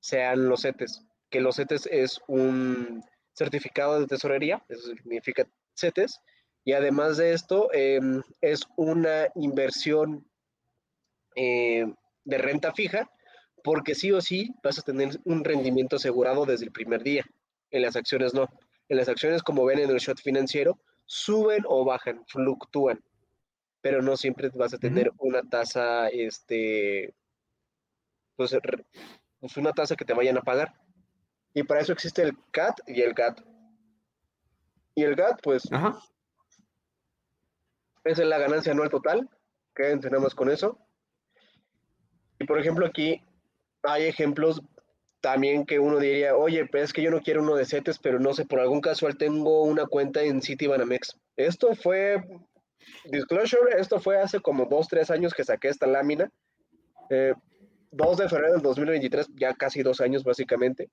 sean 0.00 0.48
los 0.48 0.62
CETES, 0.62 1.04
que 1.30 1.40
los 1.40 1.56
CETES 1.56 1.86
es 1.92 2.20
un 2.26 3.04
certificado 3.34 4.00
de 4.00 4.06
tesorería, 4.06 4.64
eso 4.68 4.88
significa 4.88 5.46
CETES, 5.76 6.20
y 6.64 6.72
además 6.72 7.16
de 7.18 7.34
esto 7.34 7.68
em, 7.72 8.20
es 8.40 8.62
una 8.76 9.28
inversión 9.36 10.28
eh, 11.36 11.86
de 12.24 12.38
renta 12.38 12.72
fija, 12.72 13.10
porque 13.64 13.94
sí 13.94 14.12
o 14.12 14.20
sí 14.20 14.54
vas 14.62 14.78
a 14.78 14.82
tener 14.82 15.18
un 15.24 15.42
rendimiento 15.42 15.96
asegurado 15.96 16.44
desde 16.44 16.66
el 16.66 16.70
primer 16.70 17.02
día. 17.02 17.24
En 17.70 17.80
las 17.80 17.96
acciones 17.96 18.34
no. 18.34 18.46
En 18.90 18.98
las 18.98 19.08
acciones, 19.08 19.42
como 19.42 19.64
ven 19.64 19.78
en 19.78 19.88
el 19.88 19.96
shot 19.96 20.20
financiero, 20.20 20.78
suben 21.06 21.64
o 21.66 21.82
bajan, 21.82 22.22
fluctúan, 22.26 23.02
pero 23.80 24.02
no 24.02 24.18
siempre 24.18 24.50
vas 24.50 24.74
a 24.74 24.78
tener 24.78 25.10
una 25.16 25.42
tasa, 25.42 26.08
este, 26.08 27.14
pues, 28.36 28.54
pues, 29.40 29.56
una 29.56 29.72
tasa 29.72 29.96
que 29.96 30.04
te 30.04 30.12
vayan 30.12 30.36
a 30.36 30.42
pagar. 30.42 30.74
Y 31.54 31.62
para 31.62 31.80
eso 31.80 31.94
existe 31.94 32.22
el 32.22 32.36
CAT 32.50 32.80
y 32.86 33.00
el 33.00 33.14
GAT. 33.14 33.40
Y 34.94 35.04
el 35.04 35.14
GAT, 35.14 35.40
pues, 35.42 35.72
Ajá. 35.72 35.98
es 38.04 38.18
la 38.18 38.38
ganancia 38.38 38.72
anual 38.72 38.90
total. 38.90 39.28
que 39.74 39.90
entrenamos 39.90 40.34
con 40.36 40.50
eso. 40.50 40.78
Y 42.38 42.44
por 42.44 42.60
ejemplo, 42.60 42.86
aquí 42.86 43.20
hay 43.84 44.04
ejemplos 44.04 44.62
también 45.20 45.64
que 45.64 45.78
uno 45.78 45.98
diría, 45.98 46.36
oye, 46.36 46.66
pues 46.66 46.84
es 46.84 46.92
que 46.92 47.00
yo 47.00 47.10
no 47.10 47.22
quiero 47.22 47.42
uno 47.42 47.56
de 47.56 47.64
CETES, 47.64 47.98
pero 47.98 48.18
no 48.18 48.34
sé, 48.34 48.44
por 48.44 48.60
algún 48.60 48.82
casual 48.82 49.16
tengo 49.16 49.62
una 49.62 49.86
cuenta 49.86 50.22
en 50.22 50.42
Citibanamex. 50.42 51.18
Esto 51.36 51.74
fue, 51.74 52.22
disclosure, 53.06 53.78
esto 53.78 54.00
fue 54.00 54.20
hace 54.20 54.40
como 54.40 54.66
dos, 54.66 54.86
tres 54.88 55.10
años 55.10 55.32
que 55.32 55.44
saqué 55.44 55.68
esta 55.68 55.86
lámina. 55.86 56.30
2 57.08 57.10
eh, 57.10 57.34
de 58.22 58.28
febrero 58.28 58.52
del 58.52 58.62
2023, 58.62 59.30
ya 59.34 59.54
casi 59.54 59.82
dos 59.82 60.02
años 60.02 60.24
básicamente. 60.24 60.90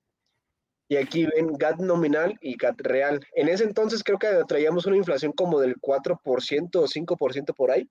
Y 0.88 0.96
aquí 0.96 1.26
ven 1.26 1.52
GAT 1.52 1.80
nominal 1.80 2.38
y 2.40 2.56
GAT 2.56 2.80
real. 2.80 3.20
En 3.34 3.48
ese 3.48 3.64
entonces 3.64 4.02
creo 4.02 4.18
que 4.18 4.28
traíamos 4.48 4.86
una 4.86 4.96
inflación 4.96 5.32
como 5.32 5.60
del 5.60 5.76
4% 5.76 6.76
o 6.76 6.86
5% 6.86 7.54
por 7.54 7.70
ahí. 7.70 7.88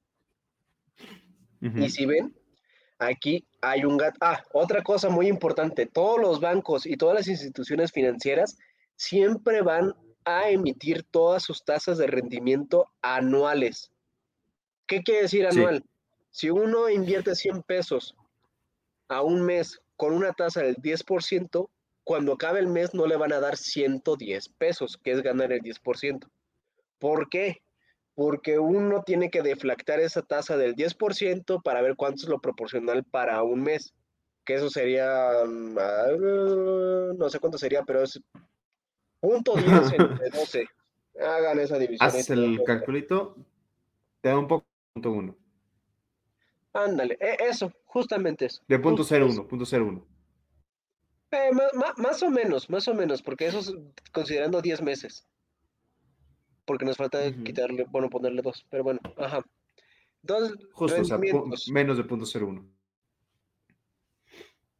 Y 1.61 1.89
si 1.89 2.07
ven, 2.07 2.35
Aquí 3.01 3.47
hay 3.61 3.83
un 3.83 3.97
gato. 3.97 4.15
Ah, 4.21 4.43
otra 4.53 4.83
cosa 4.83 5.09
muy 5.09 5.27
importante, 5.27 5.87
todos 5.87 6.21
los 6.21 6.39
bancos 6.39 6.85
y 6.85 6.97
todas 6.97 7.15
las 7.15 7.27
instituciones 7.27 7.91
financieras 7.91 8.59
siempre 8.95 9.63
van 9.63 9.95
a 10.23 10.51
emitir 10.51 11.01
todas 11.09 11.41
sus 11.41 11.65
tasas 11.65 11.97
de 11.97 12.05
rendimiento 12.05 12.91
anuales. 13.01 13.91
¿Qué 14.85 15.01
quiere 15.01 15.23
decir 15.23 15.47
anual? 15.47 15.83
Si 16.29 16.51
uno 16.51 16.89
invierte 16.89 17.33
100 17.33 17.63
pesos 17.63 18.15
a 19.07 19.23
un 19.23 19.41
mes 19.41 19.81
con 19.97 20.13
una 20.13 20.33
tasa 20.33 20.61
del 20.61 20.75
10%, 20.75 21.69
cuando 22.03 22.33
acabe 22.33 22.59
el 22.59 22.67
mes 22.67 22.93
no 22.93 23.07
le 23.07 23.17
van 23.17 23.33
a 23.33 23.39
dar 23.39 23.57
110 23.57 24.49
pesos, 24.59 24.99
que 25.03 25.11
es 25.11 25.23
ganar 25.23 25.51
el 25.51 25.61
10%. 25.61 26.29
¿Por 26.99 27.29
qué? 27.29 27.63
Porque 28.15 28.59
uno 28.59 29.03
tiene 29.03 29.29
que 29.29 29.41
deflactar 29.41 29.99
esa 29.99 30.21
tasa 30.21 30.57
del 30.57 30.75
10% 30.75 31.61
para 31.63 31.81
ver 31.81 31.95
cuánto 31.95 32.23
es 32.23 32.29
lo 32.29 32.39
proporcional 32.39 33.03
para 33.03 33.41
un 33.43 33.63
mes, 33.63 33.93
que 34.45 34.55
eso 34.55 34.69
sería, 34.69 35.43
mm, 35.45 35.77
ah, 35.79 36.07
no 37.17 37.29
sé 37.29 37.39
cuánto 37.39 37.57
sería, 37.57 37.83
pero 37.83 38.03
es 38.03 38.19
punto 39.19 39.55
10 39.55 39.65
entre 39.99 40.29
12. 40.29 40.65
Hagan 41.19 41.59
esa 41.59 41.77
división. 41.77 42.07
Haz 42.07 42.29
el 42.29 42.61
calculito, 42.65 43.35
te 44.21 44.29
da 44.29 44.37
un 44.37 44.47
poco 44.47 44.65
punto 44.93 45.11
1. 45.11 45.35
Ándale, 46.73 47.17
e, 47.19 47.37
eso, 47.49 47.71
justamente 47.85 48.45
eso. 48.45 48.61
De 48.67 48.79
punto 48.79 49.03
01, 49.03 49.47
punto 49.47 49.65
01. 49.65 50.05
Eh, 51.33 51.49
más 51.97 52.23
o 52.23 52.29
menos, 52.29 52.69
más 52.69 52.87
o 52.89 52.93
menos, 52.93 53.21
porque 53.21 53.45
eso 53.45 53.59
es 53.59 53.73
considerando 54.11 54.61
10 54.61 54.81
meses 54.81 55.25
porque 56.65 56.85
nos 56.85 56.97
falta 56.97 57.19
quitarle, 57.43 57.85
bueno, 57.89 58.09
ponerle 58.09 58.41
dos, 58.41 58.65
pero 58.69 58.83
bueno, 58.83 58.99
ajá. 59.17 59.43
Dos 60.21 60.55
Justo, 60.73 61.01
o 61.01 61.05
sea, 61.05 61.17
menos 61.71 61.97
de 61.97 62.03
punto 62.03 62.25
uno. 62.45 62.67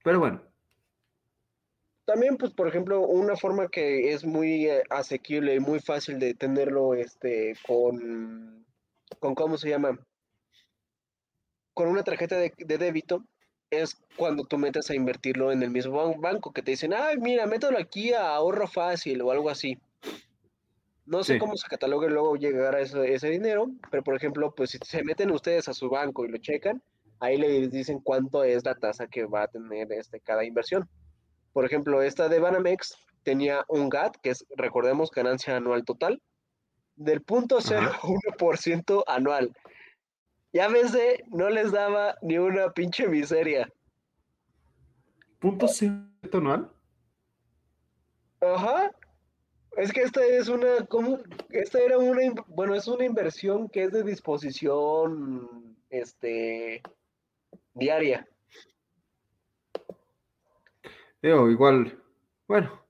Pero 0.04 0.20
bueno. 0.20 0.42
También, 2.06 2.38
pues, 2.38 2.52
por 2.52 2.68
ejemplo, 2.68 3.02
una 3.02 3.36
forma 3.36 3.68
que 3.70 4.12
es 4.12 4.26
muy 4.26 4.68
eh, 4.68 4.84
asequible 4.90 5.56
y 5.56 5.60
muy 5.60 5.80
fácil 5.80 6.20
de 6.20 6.34
tenerlo, 6.34 6.94
este, 6.94 7.56
con, 7.66 8.66
con 9.20 9.36
¿cómo 9.36 9.58
se 9.58 9.70
llama? 9.70 9.98
Con 11.74 11.88
una 11.88 12.04
tarjeta 12.04 12.38
de, 12.38 12.54
de 12.58 12.78
débito, 12.78 13.24
es 13.70 13.96
cuando 14.18 14.44
tú 14.44 14.58
metes 14.58 14.90
a 14.90 14.96
invertirlo 14.96 15.52
en 15.52 15.64
el 15.64 15.72
mismo 15.72 16.16
banco, 16.20 16.52
que 16.52 16.62
te 16.62 16.72
dicen, 16.72 16.94
ay, 16.94 17.18
mira, 17.18 17.46
mételo 17.48 17.78
aquí 17.80 18.14
a 18.14 18.36
ahorro 18.36 18.68
fácil 18.68 19.22
o 19.22 19.32
algo 19.32 19.50
así. 19.50 19.80
No 21.12 21.26
sé 21.26 21.40
cómo 21.40 21.58
se 21.58 21.68
cataloga 21.68 22.08
y 22.08 22.10
luego 22.10 22.38
llegar 22.38 22.74
a 22.74 22.80
ese, 22.80 23.30
dinero, 23.30 23.68
pero 23.90 24.02
por 24.02 24.16
ejemplo, 24.16 24.56
pues 24.56 24.70
si 24.70 24.78
se 24.82 25.04
meten 25.04 25.30
ustedes 25.32 25.68
a 25.68 25.74
su 25.74 25.90
banco 25.90 26.24
y 26.24 26.30
lo 26.30 26.38
checan, 26.38 26.82
ahí 27.20 27.38
les 27.38 27.70
dicen 27.70 28.00
cuánto 28.00 28.46
es 28.46 28.64
la 28.64 28.76
tasa 28.76 29.08
que 29.08 29.26
va 29.26 29.44
a 29.44 29.48
tener 29.50 29.92
este, 29.92 30.22
cada 30.22 30.46
inversión. 30.46 30.88
Por 31.52 31.66
ejemplo, 31.66 32.02
esta 32.02 32.30
de 32.30 32.40
Banamex 32.40 32.96
tenía 33.24 33.66
un 33.68 33.90
GAT, 33.90 34.16
que 34.24 34.30
es, 34.30 34.46
recordemos, 34.56 35.12
ganancia 35.12 35.58
anual 35.58 35.84
total, 35.84 36.22
del 36.96 37.22
punto 37.22 37.58
0,1% 37.58 39.04
anual. 39.06 39.54
Ya 40.54 40.70
ves, 40.70 40.98
no 41.28 41.50
les 41.50 41.74
daba 41.74 42.16
ni 42.22 42.38
una 42.38 42.72
pinche 42.72 43.10
miseria. 43.10 43.70
¿Punto 45.40 45.68
cero 45.68 46.06
anual? 46.32 46.72
Ajá. 48.40 48.92
Es 49.78 49.94
que 49.94 50.02
esta 50.02 50.26
es 50.26 50.50
una, 50.50 50.86
¿cómo? 50.88 51.20
Esta 51.50 51.80
era 51.80 51.98
una, 51.98 52.34
bueno, 52.48 52.76
es 52.76 52.88
una 52.88 53.06
inversión 53.06 53.70
que 53.70 53.84
es 53.84 53.92
de 53.92 54.04
disposición, 54.04 55.78
este, 55.90 56.82
diaria. 57.74 58.28
Digo, 61.22 61.50
igual, 61.50 62.02
bueno, 62.48 62.84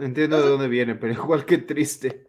entiendo 0.00 0.40
de 0.40 0.48
dónde 0.48 0.68
viene, 0.68 0.94
pero 0.94 1.12
igual 1.24 1.44
que 1.44 1.58
triste. 1.58 2.28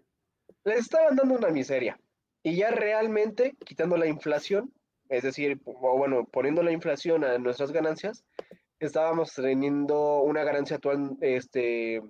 Les 0.63 0.79
estaban 0.79 1.15
dando 1.15 1.35
una 1.35 1.49
miseria. 1.49 1.99
Y 2.43 2.55
ya 2.55 2.71
realmente, 2.71 3.55
quitando 3.65 3.97
la 3.97 4.07
inflación, 4.07 4.73
es 5.09 5.23
decir, 5.23 5.61
o 5.65 5.97
bueno, 5.97 6.25
poniendo 6.25 6.63
la 6.63 6.71
inflación 6.71 7.23
a 7.23 7.37
nuestras 7.37 7.71
ganancias, 7.71 8.23
estábamos 8.79 9.33
teniendo 9.33 10.21
una 10.21 10.43
ganancia 10.43 10.77
actual, 10.77 11.17
este, 11.21 12.01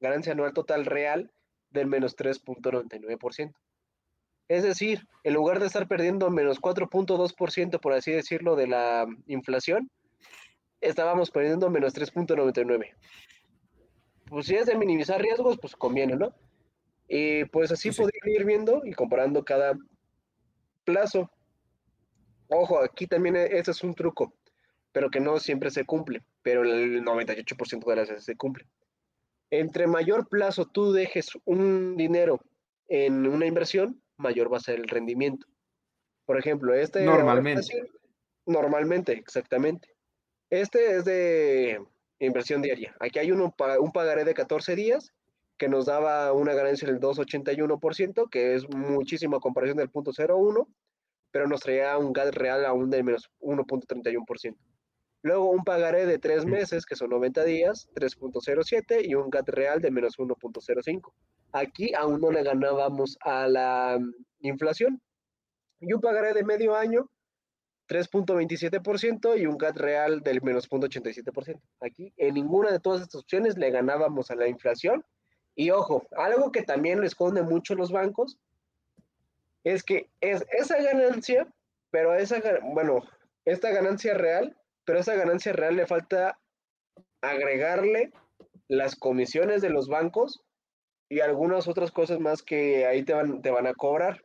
ganancia 0.00 0.32
anual 0.32 0.52
total 0.52 0.84
real 0.84 1.30
del 1.70 1.86
menos 1.86 2.16
3.99%. 2.16 3.54
Es 4.48 4.62
decir, 4.62 5.06
en 5.24 5.34
lugar 5.34 5.60
de 5.60 5.66
estar 5.66 5.86
perdiendo 5.86 6.30
menos 6.30 6.60
4.2%, 6.60 7.80
por 7.80 7.92
así 7.92 8.12
decirlo, 8.12 8.56
de 8.56 8.66
la 8.66 9.06
inflación, 9.26 9.90
estábamos 10.80 11.30
perdiendo 11.30 11.68
menos 11.68 11.94
3.99. 11.94 12.94
Pues 14.26 14.46
si 14.46 14.54
es 14.54 14.66
de 14.66 14.76
minimizar 14.76 15.20
riesgos, 15.20 15.58
pues 15.60 15.76
conviene, 15.76 16.16
¿no? 16.16 16.34
Y 17.08 17.44
pues 17.46 17.70
así 17.72 17.90
podría 17.90 18.20
ir 18.24 18.44
viendo 18.44 18.82
y 18.84 18.92
comparando 18.92 19.44
cada 19.44 19.76
plazo. 20.84 21.30
Ojo, 22.48 22.82
aquí 22.82 23.06
también 23.06 23.36
ese 23.36 23.70
es 23.70 23.82
un 23.82 23.94
truco, 23.94 24.32
pero 24.92 25.10
que 25.10 25.20
no 25.20 25.38
siempre 25.38 25.70
se 25.70 25.84
cumple, 25.84 26.22
pero 26.42 26.62
el 26.62 27.04
98% 27.04 27.84
de 27.84 27.96
las 27.96 28.08
veces 28.08 28.24
se 28.24 28.36
cumple 28.36 28.66
entre 29.50 29.86
mayor 29.86 30.28
plazo 30.28 30.66
tú 30.66 30.92
dejes 30.92 31.30
un 31.44 31.96
dinero 31.96 32.40
en 32.88 33.26
una 33.26 33.46
inversión, 33.46 34.02
mayor 34.16 34.52
va 34.52 34.58
a 34.58 34.60
ser 34.60 34.80
el 34.80 34.88
rendimiento. 34.88 35.46
Por 36.24 36.38
ejemplo, 36.38 36.74
este... 36.74 37.04
Normalmente. 37.04 37.90
Normalmente, 38.46 39.12
exactamente. 39.12 39.94
Este 40.50 40.96
es 40.96 41.04
de 41.04 41.80
inversión 42.18 42.62
diaria. 42.62 42.94
Aquí 43.00 43.18
hay 43.18 43.30
un 43.30 43.52
pagaré 43.92 44.24
de 44.24 44.34
14 44.34 44.74
días 44.74 45.12
que 45.58 45.68
nos 45.68 45.86
daba 45.86 46.32
una 46.32 46.54
ganancia 46.54 46.88
del 46.88 47.00
2,81%, 47.00 48.30
que 48.30 48.54
es 48.54 48.68
muchísima 48.68 49.40
comparación 49.40 49.76
del 49.76 49.90
punto 49.90 50.12
0,1, 50.12 50.66
pero 51.30 51.46
nos 51.46 51.60
traía 51.60 51.98
un 51.98 52.12
GAD 52.12 52.30
real 52.30 52.64
aún 52.64 52.90
de 52.90 53.02
menos 53.02 53.30
1.31%. 53.40 54.56
Luego 55.22 55.50
un 55.50 55.64
pagaré 55.64 56.06
de 56.06 56.18
tres 56.18 56.44
meses, 56.44 56.86
que 56.86 56.94
son 56.94 57.10
90 57.10 57.44
días, 57.44 57.88
3.07, 57.94 59.04
y 59.04 59.14
un 59.14 59.30
GAT 59.30 59.48
real 59.48 59.80
de 59.80 59.90
menos 59.90 60.16
1.05. 60.18 61.12
Aquí 61.52 61.92
aún 61.94 62.20
no 62.20 62.30
le 62.30 62.42
ganábamos 62.44 63.18
a 63.22 63.48
la 63.48 63.98
mm, 63.98 64.12
inflación. 64.46 65.00
Y 65.80 65.92
un 65.92 66.00
pagaré 66.00 66.34
de 66.34 66.44
medio 66.44 66.76
año, 66.76 67.10
3.27%, 67.88 69.40
y 69.40 69.46
un 69.46 69.58
GAT 69.58 69.76
real 69.76 70.20
del 70.20 70.40
menos 70.42 70.68
0.87%. 70.70 71.60
Aquí 71.80 72.12
en 72.16 72.34
ninguna 72.34 72.70
de 72.70 72.78
todas 72.78 73.02
estas 73.02 73.22
opciones 73.22 73.58
le 73.58 73.70
ganábamos 73.70 74.30
a 74.30 74.36
la 74.36 74.46
inflación. 74.46 75.04
Y 75.56 75.70
ojo, 75.70 76.06
algo 76.16 76.52
que 76.52 76.62
también 76.62 77.00
le 77.00 77.08
esconde 77.08 77.42
mucho 77.42 77.74
los 77.74 77.90
bancos 77.90 78.38
es 79.64 79.82
que 79.82 80.08
es 80.20 80.46
esa 80.52 80.80
ganancia, 80.80 81.48
pero 81.90 82.14
esa, 82.14 82.40
bueno, 82.62 83.02
esta 83.44 83.70
ganancia 83.70 84.14
real, 84.14 84.56
pero 84.88 85.00
esa 85.00 85.14
ganancia 85.16 85.52
real 85.52 85.76
le 85.76 85.86
falta 85.86 86.38
agregarle 87.20 88.10
las 88.68 88.96
comisiones 88.96 89.60
de 89.60 89.68
los 89.68 89.86
bancos 89.86 90.40
y 91.10 91.20
algunas 91.20 91.68
otras 91.68 91.90
cosas 91.90 92.20
más 92.20 92.42
que 92.42 92.86
ahí 92.86 93.02
te 93.02 93.12
van, 93.12 93.42
te 93.42 93.50
van 93.50 93.66
a 93.66 93.74
cobrar. 93.74 94.24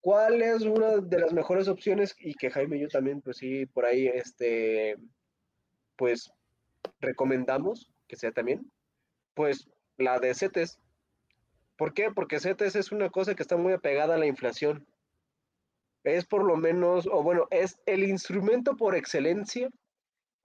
¿Cuál 0.00 0.40
es 0.40 0.62
una 0.62 0.96
de 0.96 1.20
las 1.20 1.34
mejores 1.34 1.68
opciones? 1.68 2.16
Y 2.20 2.32
que 2.32 2.50
Jaime 2.50 2.78
y 2.78 2.80
yo 2.80 2.88
también, 2.88 3.20
pues 3.20 3.36
sí, 3.36 3.66
por 3.66 3.84
ahí, 3.84 4.06
este, 4.06 4.96
pues 5.96 6.32
recomendamos 6.98 7.92
que 8.08 8.16
sea 8.16 8.32
también, 8.32 8.72
pues 9.34 9.68
la 9.98 10.20
de 10.20 10.34
CETES. 10.34 10.80
¿Por 11.76 11.92
qué? 11.92 12.10
Porque 12.14 12.40
CETES 12.40 12.76
es 12.76 12.92
una 12.92 13.10
cosa 13.10 13.34
que 13.34 13.42
está 13.42 13.58
muy 13.58 13.74
apegada 13.74 14.14
a 14.14 14.18
la 14.18 14.24
inflación. 14.24 14.86
Es 16.04 16.24
por 16.24 16.42
lo 16.44 16.56
menos, 16.56 17.06
o 17.06 17.22
bueno, 17.22 17.46
es 17.50 17.78
el 17.86 18.02
instrumento 18.04 18.76
por 18.76 18.94
excelencia 18.96 19.68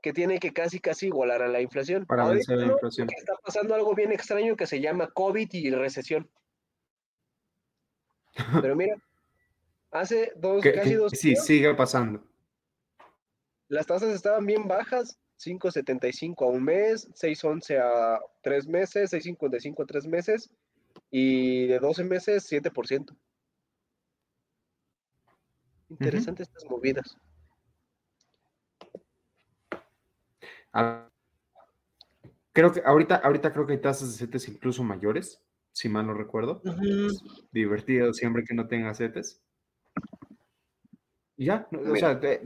que 0.03 0.14
tiene 0.14 0.39
que 0.39 0.53
casi 0.53 0.80
casi 0.80 1.08
igualar 1.08 1.41
a 1.41 1.47
la 1.47 1.60
inflación. 1.62 2.05
Para 2.05 2.24
Ahorita, 2.24 2.53
vencer 2.53 2.68
la 2.68 2.74
inflación. 2.74 3.08
Está 3.18 3.34
pasando 3.43 3.74
algo 3.74 3.95
bien 3.95 4.12
extraño 4.12 4.55
que 4.55 4.68
se 4.68 4.80
llama 4.80 5.10
COVID 5.10 5.49
y 5.53 5.72
recesión. 5.72 6.30
Pero 8.62 8.76
mira, 8.76 8.95
hace 9.91 10.32
dos, 10.36 10.62
Que- 10.62 10.74
casi 10.74 10.89
que 10.91 10.95
dos 10.97 11.12
sí, 11.14 11.30
años, 11.32 11.45
sigue 11.45 11.74
pasando. 11.74 12.24
las 13.68 13.88
tasas 13.88 14.14
estaban 14.14 14.45
bien 14.45 14.68
bajas, 14.68 15.20
5.75 15.43 16.43
a 16.43 16.49
un 16.49 16.64
mes, 16.64 17.10
6.11 17.14 17.80
a 17.82 18.20
tres 18.41 18.68
meses, 18.68 19.12
6.55 19.12 19.84
a 19.84 19.86
tres 19.88 20.05
meses 20.08 20.49
y 21.10 21.66
de 21.68 21.80
12 21.80 22.03
meses 22.03 22.51
7%. 22.51 23.16
Interesantes 25.89 26.47
estas 26.47 26.69
movidas. 26.69 27.17
Creo 32.53 32.71
que 32.71 32.81
ahorita, 32.83 33.15
ahorita 33.17 33.53
creo 33.53 33.65
que 33.67 33.73
hay 33.73 33.81
tasas 33.81 34.11
de 34.11 34.17
CETES 34.25 34.49
incluso 34.49 34.83
mayores, 34.83 35.41
si 35.71 35.89
mal 35.89 36.07
no 36.07 36.13
recuerdo. 36.13 36.61
Divertido 37.51 38.13
siempre 38.13 38.43
que 38.43 38.53
no 38.55 38.67
tenga 38.67 38.93
CETES. 38.93 39.41
Y 41.38 41.45
Ya, 41.45 41.67
no, 41.71 41.93
o 41.93 41.95
sea, 41.95 42.19
te- 42.19 42.41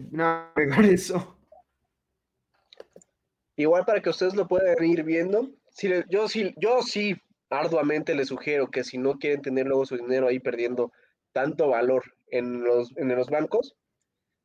eso. 0.93 1.37
Igual 3.55 3.85
para 3.85 4.01
que 4.01 4.09
ustedes 4.09 4.35
lo 4.35 4.47
puedan 4.47 4.83
ir 4.83 5.03
viendo, 5.03 5.49
si 5.69 5.87
le- 5.87 6.05
yo, 6.09 6.27
sí, 6.27 6.53
yo 6.57 6.81
sí 6.81 7.15
arduamente 7.49 8.15
les 8.15 8.29
sugiero 8.29 8.69
que 8.69 8.83
si 8.83 8.97
no 8.97 9.17
quieren 9.17 9.41
tener 9.41 9.67
luego 9.67 9.85
su 9.85 9.95
dinero 9.97 10.27
ahí 10.27 10.39
perdiendo 10.39 10.91
tanto 11.31 11.67
valor 11.69 12.03
en 12.27 12.63
los, 12.63 12.95
en 12.97 13.09
los 13.15 13.29
bancos, 13.29 13.75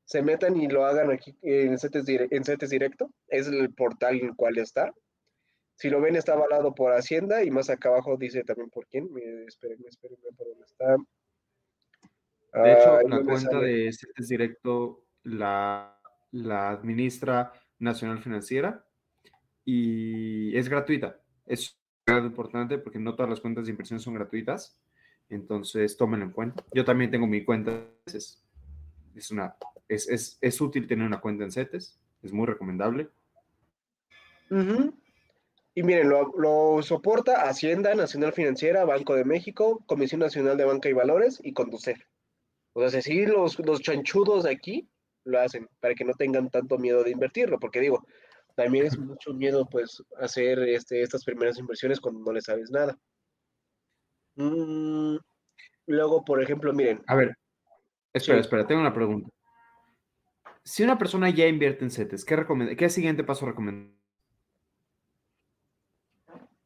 se 0.05 0.23
metan 0.23 0.57
y 0.57 0.69
lo 0.69 0.85
hagan 0.87 1.11
aquí 1.11 1.37
en 1.43 1.79
CETES, 1.79 2.05
en 2.31 2.45
CETES 2.45 2.71
Directo. 2.71 3.11
Es 3.29 3.49
el 3.49 3.73
portal 3.75 4.21
en 4.21 4.27
el 4.27 4.37
cual 4.37 4.57
está. 4.59 4.93
Si 5.75 5.91
lo 5.91 6.01
ven, 6.01 6.17
está 6.17 6.33
avalado 6.35 6.75
por 6.75 6.93
Hacienda 6.93 7.43
y 7.45 7.51
más 7.51 7.69
acá 7.71 7.89
abajo 7.91 8.17
dice 8.17 8.43
también 8.45 8.71
por 8.71 8.87
quién. 8.87 9.13
Me- 9.13 9.45
Espérenme, 9.47 9.89
espérenme, 9.89 10.29
por 10.37 10.47
dónde 10.49 10.65
está. 10.65 10.97
De 12.63 12.73
hecho, 12.73 12.93
Ah, 12.95 13.03
la 13.09 13.23
cuenta 13.25 13.51
sale. 13.51 13.67
de 13.67 13.93
CETES 13.93 14.29
Directo 14.29 15.05
la, 15.25 16.01
la 16.31 16.71
administra 16.71 17.53
Nacional 17.79 18.21
Financiera 18.23 18.87
y 19.65 20.57
es 20.57 20.69
gratuita. 20.69 21.21
Es 21.45 21.79
importante 22.09 22.79
porque 22.79 22.99
no 23.01 23.15
todas 23.17 23.29
las 23.29 23.41
cuentas 23.41 23.67
de 23.67 23.73
inversión 23.73 23.99
son 24.01 24.15
gratuitas. 24.15 24.81
Entonces, 25.29 25.97
tómenlo 25.97 26.27
en 26.27 26.33
cuenta. 26.33 26.65
Yo 26.73 26.85
también 26.85 27.11
tengo 27.11 27.27
mi 27.27 27.45
cuenta. 27.45 27.85
Es, 28.07 28.43
es, 29.15 29.31
una, 29.31 29.57
es, 29.89 30.09
es, 30.09 30.39
es 30.41 30.61
útil 30.61 30.87
tener 30.87 31.07
una 31.07 31.21
cuenta 31.21 31.45
en 31.45 31.53
CETES. 31.53 31.99
Es 32.23 32.33
muy 32.33 32.47
recomendable. 32.47 33.09
Ujú. 34.51 34.95
Y 35.75 35.83
miren, 35.83 36.09
lo, 36.09 36.33
lo 36.39 36.83
soporta 36.83 37.49
Hacienda 37.49 37.95
Nacional 37.95 38.33
Financiera, 38.33 38.85
Banco 38.85 39.15
de 39.15 39.25
México, 39.25 39.85
Comisión 39.87 40.21
Nacional 40.21 40.57
de 40.57 40.65
Banca 40.65 40.89
y 40.89 40.95
Valores 40.95 41.39
y 41.43 41.53
Conducir. 41.53 42.07
O 42.73 42.89
sea, 42.89 43.03
si 43.03 43.27
los, 43.27 43.59
los 43.59 43.81
chanchudos 43.81 44.45
de 44.45 44.51
aquí 44.51 44.89
lo 45.25 45.41
hacen 45.41 45.69
para 45.81 45.95
que 45.95 46.05
no 46.05 46.13
tengan 46.15 46.51
tanto 46.51 46.79
miedo 46.79 47.03
de 47.03 47.11
invertirlo, 47.11 47.59
porque 47.59 47.81
digo, 47.81 48.07
también 48.55 48.87
es 48.87 48.99
mucho 48.99 49.35
miedo 49.35 49.69
pues 49.69 50.03
hacer 50.19 50.59
este, 50.61 51.03
estas 51.03 51.25
primeras 51.25 51.59
inversiones 51.59 52.01
cuando 52.01 52.21
no 52.21 52.33
le 52.33 52.41
sabes 52.41 52.71
nada. 52.71 52.99
Mm, 54.37 55.17
luego, 55.87 56.25
por 56.25 56.43
ejemplo, 56.43 56.73
miren, 56.73 57.03
A 57.07 57.15
ver, 57.15 57.37
espera, 58.13 58.39
Sí. 58.39 58.43
espera, 58.43 58.67
tengo 58.67 58.81
una 58.81 58.95
pregunta. 58.95 59.31
Si 60.63 60.83
una 60.83 60.99
persona 60.99 61.31
ya 61.31 61.47
invierte 61.47 61.85
en 61.85 61.91
CETES, 61.91 62.25
¿qué, 62.25 62.77
¿qué 62.77 62.89
siguiente 62.89 63.25
paso 63.25 63.47
recomienda? 63.47 63.95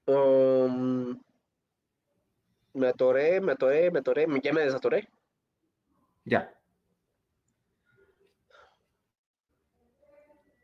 um, 0.06 1.20
me 2.74 2.88
atoré, 2.88 3.40
me 3.40 3.52
atoré, 3.52 3.90
me 3.90 4.00
atoré, 4.00 4.26
ya 4.42 4.52
me 4.52 4.62
desatoré. 4.62 5.08
Ya. 6.24 6.52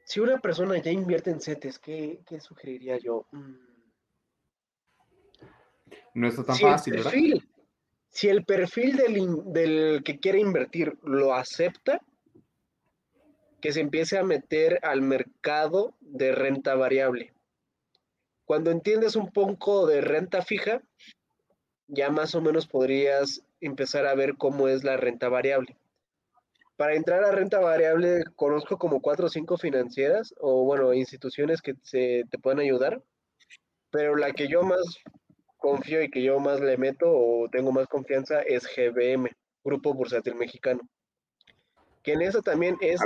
Si 0.04 0.20
una 0.20 0.38
persona 0.38 0.78
ya 0.78 0.90
invierte 0.90 1.30
en 1.30 1.40
CETES, 1.40 1.78
¿qué, 1.78 2.20
qué 2.26 2.40
sugeriría 2.40 2.96
yo? 2.98 3.26
Mm, 3.32 3.65
No 6.16 6.28
está 6.28 6.44
tan 6.44 6.56
si 6.56 6.64
el 6.64 6.70
fácil, 6.70 6.94
¿verdad? 6.94 7.12
si 8.08 8.28
el 8.30 8.46
perfil 8.46 8.96
del, 9.48 10.02
que 10.02 10.18
quiere 10.18 10.40
invertir 10.40 10.96
lo 11.02 11.34
acepta, 11.34 12.00
que 13.60 13.70
se 13.70 13.80
empiece 13.80 14.16
a 14.16 14.24
meter 14.24 14.78
al 14.82 15.02
mercado 15.02 15.94
de 16.00 16.32
renta 16.32 16.74
variable. 16.74 17.34
Cuando 18.46 18.70
entiendes 18.70 19.14
un 19.14 19.30
poco 19.30 19.86
de 19.86 20.00
renta 20.00 20.40
fija, 20.40 20.80
ya 21.86 22.08
más 22.08 22.34
o 22.34 22.40
menos 22.40 22.66
podrías 22.66 23.42
empezar 23.60 24.06
a 24.06 24.14
ver 24.14 24.36
cómo 24.38 24.68
es 24.68 24.84
la 24.84 24.96
renta 24.96 25.28
variable. 25.28 25.76
Para 26.78 26.94
entrar 26.94 27.24
a 27.24 27.32
renta 27.32 27.60
variable, 27.60 28.24
conozco 28.36 28.78
como 28.78 29.02
cuatro 29.02 29.26
o 29.26 29.28
cinco 29.28 29.58
financieras 29.58 30.32
o, 30.38 30.64
bueno, 30.64 30.94
instituciones 30.94 31.60
que 31.60 31.74
se, 31.82 32.24
te 32.30 32.38
pueden 32.38 32.60
ayudar, 32.60 33.02
pero 33.90 34.16
la 34.16 34.32
que 34.32 34.48
yo 34.48 34.62
más 34.62 34.80
confío 35.66 36.00
y 36.02 36.10
que 36.10 36.22
yo 36.22 36.38
más 36.38 36.60
le 36.60 36.76
meto 36.76 37.06
o 37.08 37.48
tengo 37.50 37.72
más 37.72 37.88
confianza 37.88 38.40
es 38.42 38.66
GBM, 38.66 39.28
Grupo 39.64 39.94
Bursátil 39.94 40.36
Mexicano. 40.36 40.80
Que 42.04 42.12
en 42.12 42.22
eso 42.22 42.40
también 42.40 42.76
es 42.80 43.00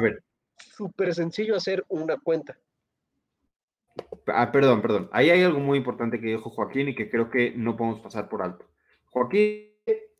súper 0.76 1.14
sencillo 1.14 1.56
hacer 1.56 1.84
una 1.88 2.18
cuenta. 2.18 2.58
ah, 4.26 4.52
perdón, 4.52 4.82
perdón. 4.82 5.08
Ahí 5.10 5.30
hay 5.30 5.42
algo 5.42 5.58
muy 5.58 5.78
importante 5.78 6.20
que 6.20 6.26
dijo 6.26 6.50
Joaquín 6.50 6.90
y 6.90 6.94
que 6.94 7.08
creo 7.08 7.30
que 7.30 7.52
no 7.56 7.76
podemos 7.76 8.00
pasar 8.00 8.28
por 8.28 8.42
alto. 8.42 8.68
Joaquín, 9.06 9.70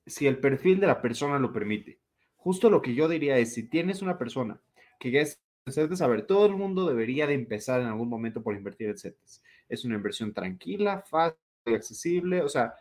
si 0.06 0.26
el 0.26 0.38
perfil 0.38 0.80
de 0.80 0.86
la 0.86 1.02
persona 1.02 1.38
lo 1.38 1.52
permite, 1.52 2.00
justo 2.36 2.70
lo 2.70 2.80
que 2.80 2.94
yo 2.94 3.06
diría 3.06 3.36
es, 3.36 3.52
si 3.52 3.68
tienes 3.68 4.00
una 4.00 4.16
persona 4.16 4.60
que 4.98 5.10
ya 5.10 5.20
es 5.20 5.42
CETES, 5.68 6.00
a 6.00 6.06
ver, 6.06 6.26
todo 6.26 6.46
el 6.46 6.56
mundo 6.56 6.88
debería 6.88 7.26
de 7.26 7.34
empezar 7.34 7.82
en 7.82 7.88
algún 7.88 8.08
momento 8.08 8.42
por 8.42 8.56
invertir 8.56 8.88
en 8.88 8.96
CETES. 8.96 9.42
Es 9.68 9.84
una 9.84 9.96
inversión 9.96 10.32
tranquila, 10.32 11.04
fácil, 11.06 11.38
accesible, 11.66 12.42
o 12.42 12.48
sea, 12.48 12.74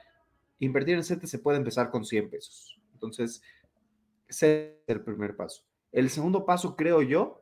invertir 0.59 0.95
en 0.95 1.03
CETES 1.03 1.29
se 1.29 1.39
puede 1.39 1.57
empezar 1.57 1.89
con 1.89 2.05
100 2.05 2.29
pesos. 2.29 2.79
Entonces, 2.93 3.41
ese 4.27 4.81
es 4.85 4.95
el 4.95 5.01
primer 5.01 5.35
paso. 5.35 5.63
El 5.91 6.09
segundo 6.09 6.45
paso, 6.45 6.75
creo 6.75 7.01
yo, 7.01 7.41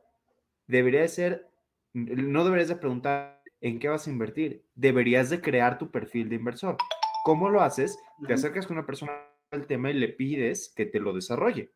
debería 0.66 1.02
de 1.02 1.08
ser, 1.08 1.48
no 1.92 2.44
deberías 2.44 2.68
de 2.68 2.76
preguntar 2.76 3.42
en 3.60 3.78
qué 3.78 3.88
vas 3.88 4.06
a 4.06 4.10
invertir, 4.10 4.64
deberías 4.74 5.30
de 5.30 5.40
crear 5.40 5.78
tu 5.78 5.90
perfil 5.90 6.28
de 6.28 6.36
inversor. 6.36 6.76
¿Cómo 7.24 7.50
lo 7.50 7.60
haces? 7.60 7.98
Te 8.26 8.34
acercas 8.34 8.66
con 8.66 8.76
una 8.76 8.86
persona 8.86 9.12
al 9.50 9.66
tema 9.66 9.90
y 9.90 9.94
le 9.94 10.08
pides 10.08 10.72
que 10.74 10.86
te 10.86 11.00
lo 11.00 11.12
desarrolle. 11.12 11.72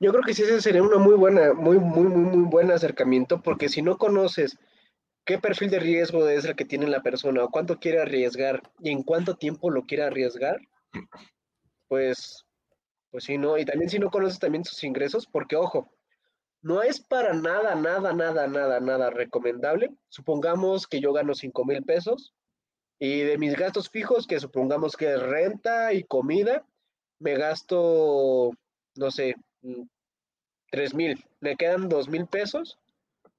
Yo 0.00 0.10
creo 0.10 0.24
que 0.24 0.34
sí, 0.34 0.42
ese 0.42 0.60
sería 0.60 0.82
una 0.82 0.98
muy 0.98 1.14
buena, 1.14 1.52
muy, 1.52 1.78
muy, 1.78 2.08
muy, 2.08 2.36
muy 2.36 2.44
buen 2.44 2.70
acercamiento, 2.72 3.40
porque 3.40 3.68
si 3.68 3.82
no 3.82 3.98
conoces 3.98 4.58
qué 5.24 5.38
perfil 5.38 5.70
de 5.70 5.78
riesgo 5.78 6.28
es 6.28 6.44
el 6.44 6.56
que 6.56 6.64
tiene 6.64 6.86
la 6.86 7.02
persona 7.02 7.44
o 7.44 7.50
cuánto 7.50 7.78
quiere 7.78 8.00
arriesgar 8.00 8.62
y 8.80 8.90
en 8.90 9.02
cuánto 9.02 9.36
tiempo 9.36 9.70
lo 9.70 9.84
quiere 9.84 10.04
arriesgar, 10.04 10.60
pues, 11.88 12.44
pues 13.10 13.24
sí, 13.24 13.38
¿no? 13.38 13.58
Y 13.58 13.64
también 13.64 13.90
si 13.90 13.98
no 13.98 14.10
conoces 14.10 14.38
también 14.38 14.64
sus 14.64 14.82
ingresos, 14.84 15.26
porque 15.26 15.56
ojo, 15.56 15.90
no 16.62 16.82
es 16.82 17.00
para 17.00 17.34
nada, 17.34 17.74
nada, 17.74 18.12
nada, 18.12 18.46
nada, 18.46 18.80
nada 18.80 19.10
recomendable. 19.10 19.90
Supongamos 20.08 20.86
que 20.86 21.00
yo 21.00 21.12
gano 21.12 21.34
5 21.34 21.64
mil 21.64 21.82
pesos 21.82 22.34
y 23.00 23.20
de 23.20 23.36
mis 23.36 23.56
gastos 23.56 23.90
fijos, 23.90 24.28
que 24.28 24.38
supongamos 24.38 24.96
que 24.96 25.12
es 25.12 25.20
renta 25.20 25.92
y 25.92 26.04
comida, 26.04 26.64
me 27.18 27.36
gasto, 27.36 28.52
no 28.94 29.10
sé, 29.10 29.34
3 30.70 30.94
mil, 30.94 31.24
me 31.40 31.56
quedan 31.56 31.88
2 31.88 32.08
mil 32.08 32.26
pesos. 32.26 32.78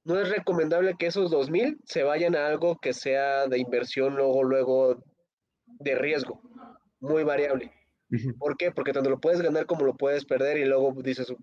No 0.05 0.19
es 0.19 0.29
recomendable 0.29 0.95
que 0.97 1.05
esos 1.07 1.31
2 1.31 1.49
mil 1.49 1.79
se 1.85 2.03
vayan 2.03 2.35
a 2.35 2.47
algo 2.47 2.77
que 2.79 2.93
sea 2.93 3.47
de 3.47 3.57
inversión 3.57 4.15
luego, 4.15 4.43
luego 4.43 5.03
de 5.79 5.95
riesgo, 5.95 6.41
muy 6.99 7.23
variable. 7.23 7.71
¿Por 8.37 8.57
qué? 8.57 8.71
Porque 8.71 8.93
tanto 8.93 9.09
lo 9.09 9.19
puedes 9.19 9.41
ganar 9.41 9.65
como 9.65 9.85
lo 9.85 9.95
puedes 9.95 10.23
perder 10.25 10.57
y 10.57 10.65
luego 10.65 10.93
dices, 11.01 11.33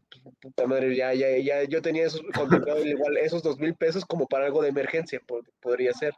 puta 0.41 0.67
madre, 0.67 0.95
ya, 0.95 1.13
ya, 1.15 1.37
ya, 1.39 1.65
yo 1.65 1.83
tenía 1.83 2.07
eso 2.07 2.21
contemplado 2.35 2.85
igual 2.85 3.17
esos 3.17 3.43
dos 3.43 3.59
mil 3.59 3.75
pesos 3.75 4.05
como 4.05 4.27
para 4.29 4.47
algo 4.47 4.63
de 4.63 4.69
emergencia, 4.69 5.21
pod- 5.27 5.51
podría 5.61 5.93
ser. 5.95 6.15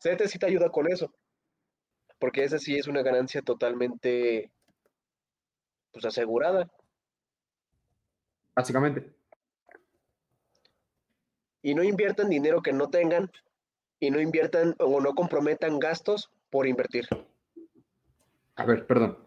CETES 0.00 0.30
sí 0.30 0.38
te 0.38 0.46
ayuda 0.46 0.68
con 0.70 0.90
eso, 0.92 1.14
porque 2.18 2.44
esa 2.44 2.58
sí 2.58 2.76
es 2.76 2.88
una 2.88 3.02
ganancia 3.02 3.40
totalmente, 3.40 4.50
pues, 5.92 6.04
asegurada. 6.04 6.70
Básicamente. 8.54 9.15
Y 11.66 11.74
no 11.74 11.82
inviertan 11.82 12.28
dinero 12.28 12.62
que 12.62 12.72
no 12.72 12.90
tengan 12.90 13.28
y 13.98 14.12
no 14.12 14.20
inviertan 14.20 14.76
o 14.78 15.00
no 15.00 15.16
comprometan 15.16 15.80
gastos 15.80 16.30
por 16.48 16.68
invertir. 16.68 17.08
A 18.54 18.64
ver, 18.64 18.86
perdón. 18.86 19.18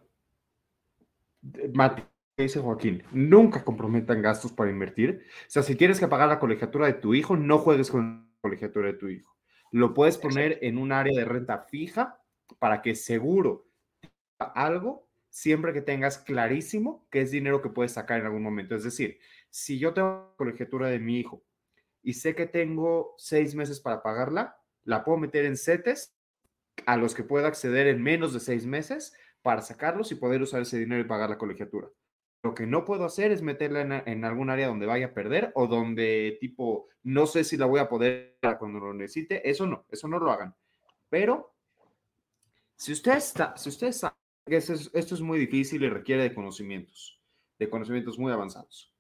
Eh, 1.56 1.70
Mati, 1.74 2.02
¿qué 2.38 2.44
dice 2.44 2.62
Joaquín? 2.62 3.04
Nunca 3.12 3.66
comprometan 3.66 4.22
gastos 4.22 4.54
para 4.54 4.72
invertir. 4.72 5.26
O 5.28 5.50
sea, 5.50 5.64
si 5.64 5.76
tienes 5.76 6.00
que 6.00 6.08
pagar 6.08 6.30
la 6.30 6.40
colegiatura 6.40 6.88
de 6.88 6.94
tu 6.94 7.14
hijo, 7.14 7.36
no 7.36 7.58
juegues 7.58 7.92
con 7.92 8.30
la 8.32 8.40
colegiatura 8.40 8.88
de 8.88 8.94
tu 8.94 9.10
hijo. 9.10 9.36
Lo 9.74 9.94
puedes 9.94 10.18
poner 10.18 10.60
en 10.62 10.78
un 10.78 10.94
área 10.94 11.20
de 11.20 11.26
renta 11.26 11.66
fija 11.70 12.22
para 12.58 12.82
que 12.82 12.96
seguro 12.96 13.68
algo 14.38 15.10
siempre 15.28 15.74
que 15.74 15.82
tengas 15.82 16.18
clarísimo 16.18 17.06
que 17.12 17.20
es 17.20 17.32
dinero 17.32 17.62
que 17.62 17.68
puedes 17.68 17.92
sacar 17.92 18.22
en 18.22 18.28
algún 18.28 18.44
momento. 18.44 18.76
Es 18.76 18.86
decir, 18.86 19.20
si 19.50 19.78
yo 19.78 19.94
tengo 19.94 20.30
la 20.30 20.38
colegiatura 20.38 20.88
de 20.88 21.00
mi 21.00 21.20
hijo 21.20 21.44
y 22.02 22.14
sé 22.14 22.36
que 22.36 22.46
tengo 22.46 23.16
seis 23.18 23.56
meses 23.56 23.80
para 23.80 24.02
pagarla, 24.02 24.58
la 24.84 25.04
puedo 25.04 25.18
meter 25.18 25.46
en 25.46 25.58
CETES 25.58 26.16
a 26.86 26.98
los 26.98 27.14
que 27.14 27.24
pueda 27.24 27.48
acceder 27.48 27.88
en 27.88 28.02
menos 28.02 28.34
de 28.34 28.40
seis 28.40 28.66
meses 28.66 29.14
para 29.42 29.62
sacarlos 29.62 30.12
y 30.12 30.16
poder 30.16 30.42
usar 30.42 30.62
ese 30.62 30.80
dinero 30.80 31.02
y 31.02 31.08
pagar 31.08 31.30
la 31.30 31.38
colegiatura. 31.38 31.90
Lo 32.42 32.54
que 32.56 32.66
no 32.66 32.86
puedo 32.86 33.04
hacer 33.06 33.32
es 33.32 33.42
meterla 33.42 33.82
en, 33.82 33.92
en 33.92 34.26
algún 34.26 34.50
área 34.50 34.68
donde 34.68 34.86
vaya 34.86 35.08
a 35.08 35.14
perder 35.14 35.52
o 35.56 35.68
donde 35.68 36.38
tipo, 36.40 36.88
no 37.04 37.26
sé 37.26 37.44
si 37.44 37.58
la 37.58 37.66
voy 37.66 37.80
a 37.80 37.90
poder 37.90 38.38
cuando 38.58 38.80
lo 38.80 38.94
necesite. 38.94 39.48
Eso 39.50 39.66
no, 39.66 39.86
eso 39.90 40.08
no 40.08 40.20
lo 40.20 40.32
hagan. 40.32 40.56
Pero 41.10 41.54
si 42.76 42.94
usted 42.94 43.18
está, 43.18 43.58
si 43.58 43.70
usted 43.70 43.92
sabe 43.92 44.16
que 44.46 44.56
esto 44.56 44.74
es, 44.74 44.90
esto 44.94 45.16
es 45.16 45.22
muy 45.22 45.38
difícil 45.38 45.84
y 45.84 45.90
requiere 45.90 46.24
de 46.24 46.34
conocimientos, 46.34 47.20
de 47.58 47.70
conocimientos 47.70 48.18
muy 48.18 48.32
avanzados. 48.32 48.94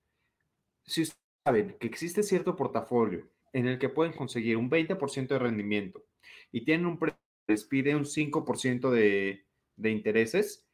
Si 0.83 1.03
ustedes 1.03 1.28
saben 1.49 1.75
que 1.79 1.87
existe 1.87 2.21
cierto 2.21 2.55
portafolio 2.55 3.27
en 3.53 3.65
el 3.65 3.79
que 3.79 3.89
pueden 3.89 4.13
conseguir 4.13 4.55
un 4.55 4.69
20% 4.69 5.27
de 5.29 5.39
rendimiento 5.39 6.05
y 6.51 6.63
tienen 6.63 6.85
un 6.85 6.99
precio 6.99 7.17
que 7.47 7.53
les 7.53 7.63
pide 7.63 7.95
un 7.95 8.05
5% 8.05 8.91
de, 8.91 9.47
de 9.75 9.89
intereses, 9.89 10.67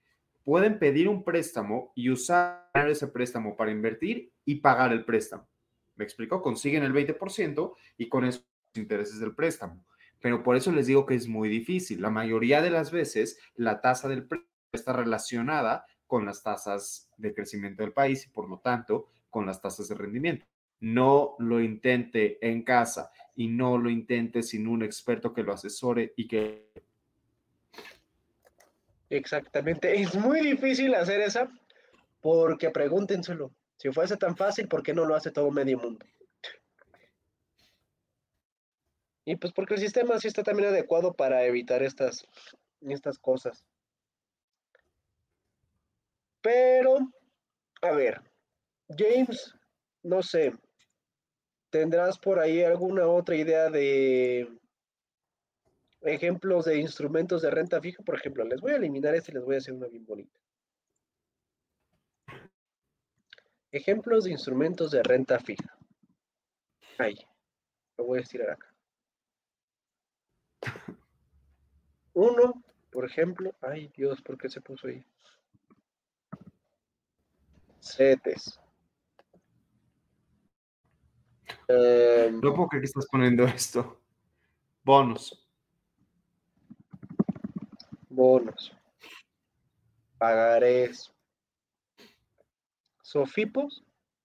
pueden 0.43 0.77
pedir 0.77 1.07
un 1.07 1.23
préstamo 1.23 1.93
y 1.95 2.09
usar 2.09 2.69
ese 2.73 3.07
préstamo 3.07 3.55
para 3.55 3.71
invertir 3.71 4.33
y 4.43 4.55
pagar 4.55 4.91
el 4.91 5.05
préstamo. 5.05 5.47
¿Me 5.95 6.03
explico? 6.03 6.41
Consiguen 6.41 6.83
el 6.83 6.93
20% 6.93 7.73
y 7.97 8.09
con 8.09 8.25
esos 8.25 8.45
intereses 8.73 9.21
del 9.21 9.33
préstamo. 9.33 9.85
Pero 10.19 10.43
por 10.43 10.57
eso 10.57 10.73
les 10.73 10.87
digo 10.87 11.05
que 11.05 11.15
es 11.15 11.29
muy 11.29 11.47
difícil. 11.47 12.01
La 12.01 12.09
mayoría 12.09 12.61
de 12.61 12.71
las 12.71 12.91
veces 12.91 13.39
la 13.55 13.79
tasa 13.79 14.09
del 14.09 14.27
préstamo 14.27 14.51
está 14.73 14.91
relacionada 14.91 15.85
con 16.05 16.25
las 16.25 16.43
tasas 16.43 17.09
de 17.15 17.33
crecimiento 17.33 17.81
del 17.81 17.93
país 17.93 18.25
y 18.25 18.29
por 18.29 18.49
lo 18.49 18.59
tanto 18.59 19.07
con 19.29 19.45
las 19.45 19.61
tasas 19.61 19.87
de 19.87 19.95
rendimiento. 19.95 20.45
No 20.79 21.35
lo 21.39 21.61
intente 21.61 22.37
en 22.47 22.63
casa 22.63 23.11
y 23.35 23.47
no 23.47 23.77
lo 23.77 23.89
intente 23.89 24.43
sin 24.43 24.67
un 24.67 24.83
experto 24.83 25.33
que 25.33 25.43
lo 25.43 25.53
asesore 25.53 26.13
y 26.15 26.27
que 26.27 26.69
Exactamente. 29.09 30.01
Es 30.01 30.15
muy 30.15 30.41
difícil 30.41 30.93
hacer 30.95 31.21
esa 31.21 31.49
porque 32.21 32.71
pregúntenselo. 32.71 33.51
Si 33.77 33.91
fuese 33.91 34.17
tan 34.17 34.35
fácil, 34.35 34.67
¿por 34.67 34.83
qué 34.83 34.93
no 34.93 35.05
lo 35.05 35.15
hace 35.15 35.31
todo 35.31 35.51
medio 35.51 35.77
mundo? 35.77 36.05
Y 39.25 39.35
pues 39.37 39.53
porque 39.53 39.73
el 39.75 39.79
sistema 39.79 40.19
sí 40.19 40.27
está 40.27 40.43
también 40.43 40.69
adecuado 40.69 41.13
para 41.13 41.43
evitar 41.45 41.81
estas, 41.81 42.27
estas 42.81 43.17
cosas. 43.17 43.65
Pero, 46.41 46.99
a 47.81 47.91
ver, 47.91 48.21
James, 48.89 49.53
no 50.03 50.21
sé, 50.21 50.53
¿tendrás 51.75 52.17
por 52.17 52.39
ahí 52.39 52.63
alguna 52.63 53.05
otra 53.05 53.35
idea 53.35 53.69
de 53.69 54.47
ejemplos 56.03 56.63
de 56.63 56.77
instrumentos 56.77 57.41
de 57.41 57.51
renta 57.51 57.81
fija? 57.81 58.01
Por 58.01 58.15
ejemplo, 58.15 58.45
les 58.45 58.61
voy 58.61 58.71
a 58.71 58.77
eliminar 58.77 59.13
este 59.13 59.31
y 59.31 59.35
les 59.35 59.43
voy 59.43 59.55
a 59.55 59.57
hacer 59.57 59.73
una 59.73 59.87
bien 59.87 60.05
bonita. 60.05 60.39
Ejemplos 63.73 64.23
de 64.23 64.31
instrumentos 64.31 64.91
de 64.91 65.03
renta 65.03 65.37
fija. 65.37 65.77
Ahí, 66.97 67.17
lo 67.97 68.05
voy 68.05 68.19
a 68.19 68.21
estirar 68.21 68.51
acá. 68.51 68.73
Uno, 72.13 72.63
por 72.89 73.03
ejemplo, 73.03 73.53
ay 73.59 73.89
Dios, 73.89 74.21
¿por 74.21 74.37
qué 74.37 74.47
se 74.47 74.61
puso 74.61 74.87
ahí? 74.87 75.05
CETES. 77.81 78.61
Em, 81.67 82.39
no 82.41 82.53
puedo 82.53 82.67
creer 82.67 82.81
que 82.81 82.87
estás 82.87 83.07
poniendo 83.11 83.43
esto. 83.45 83.99
Bonos. 84.83 85.41
bonos. 88.09 88.71
Pagarés. 90.17 91.11
¿Sofipos? 93.01 93.83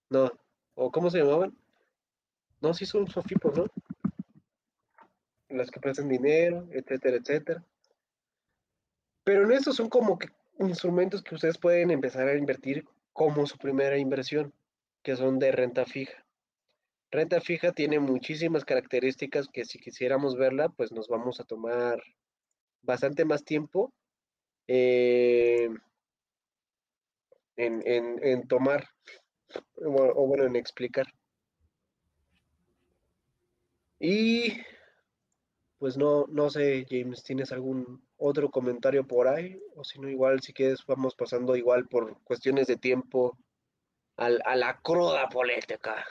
No. 0.09 0.31
¿O 0.75 0.91
cómo 0.91 1.11
se 1.11 1.19
llamaban? 1.19 1.57
No, 2.61 2.75
sí 2.75 2.87
son 2.87 3.09
sofipos, 3.09 3.57
¿no? 3.57 3.67
Las 5.49 5.71
que 5.71 5.81
prestan 5.81 6.09
dinero, 6.09 6.69
etcétera, 6.71 7.17
etcétera. 7.17 7.65
Pero 9.25 9.45
en 9.45 9.53
estos 9.53 9.77
son 9.77 9.89
como 9.89 10.19
que 10.19 10.29
instrumentos 10.59 11.23
que 11.23 11.35
ustedes 11.35 11.59
pueden 11.59 11.91
empezar 11.91 12.29
a 12.29 12.37
invertir 12.37 12.87
como 13.13 13.47
su 13.47 13.59
primera 13.59 13.99
inversión, 13.99 14.53
que 15.03 15.17
son 15.17 15.39
de 15.39 15.53
renta 15.53 15.85
fija. 15.85 16.25
Renta 17.11 17.41
fija 17.41 17.73
tiene 17.73 17.99
muchísimas 17.99 18.65
características 18.65 19.49
que 19.49 19.65
si 19.65 19.81
quisiéramos 19.81 20.37
verla, 20.37 20.69
pues 20.69 20.93
nos 20.93 21.09
vamos 21.09 21.41
a 21.41 21.45
tomar 21.45 22.01
bastante 22.83 23.25
más 23.25 23.45
tiempo 23.45 23.93
eh, 24.69 25.69
en, 27.57 28.47
tomar, 28.47 28.89
o, 29.77 30.27
bueno, 30.27 30.45
en 30.45 30.55
explicar. 30.55 31.07
Y 33.99 34.61
pues 35.79 35.97
no, 35.97 36.27
no 36.29 36.49
sé, 36.49 36.87
James, 36.89 37.25
¿tienes 37.25 37.51
algún 37.51 38.07
otro 38.19 38.51
comentario 38.51 39.05
por 39.05 39.27
ahí? 39.27 39.61
O 39.75 39.83
si 39.83 39.99
no, 39.99 40.09
igual, 40.09 40.41
si 40.43 40.53
quieres, 40.53 40.87
vamos 40.87 41.17
pasando 41.17 41.57
igual 41.57 41.89
por 41.89 42.23
cuestiones 42.23 42.69
de 42.69 42.77
tiempo 42.77 43.37
a 44.17 44.29
la 44.29 44.79
cruda 44.83 45.29
política. 45.29 46.07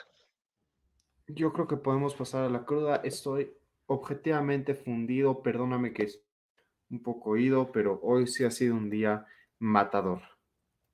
Yo 1.34 1.52
creo 1.52 1.66
que 1.66 1.76
podemos 1.76 2.14
pasar 2.14 2.44
a 2.44 2.48
la 2.48 2.64
cruda. 2.64 2.96
Estoy 3.04 3.52
objetivamente 3.86 4.74
fundido, 4.74 5.42
perdóname 5.42 5.92
que 5.92 6.04
es 6.04 6.22
un 6.90 7.02
poco 7.02 7.30
oído, 7.30 7.70
pero 7.72 8.00
hoy 8.02 8.26
sí 8.26 8.44
ha 8.44 8.50
sido 8.50 8.74
un 8.74 8.90
día 8.90 9.26
matador. 9.58 10.22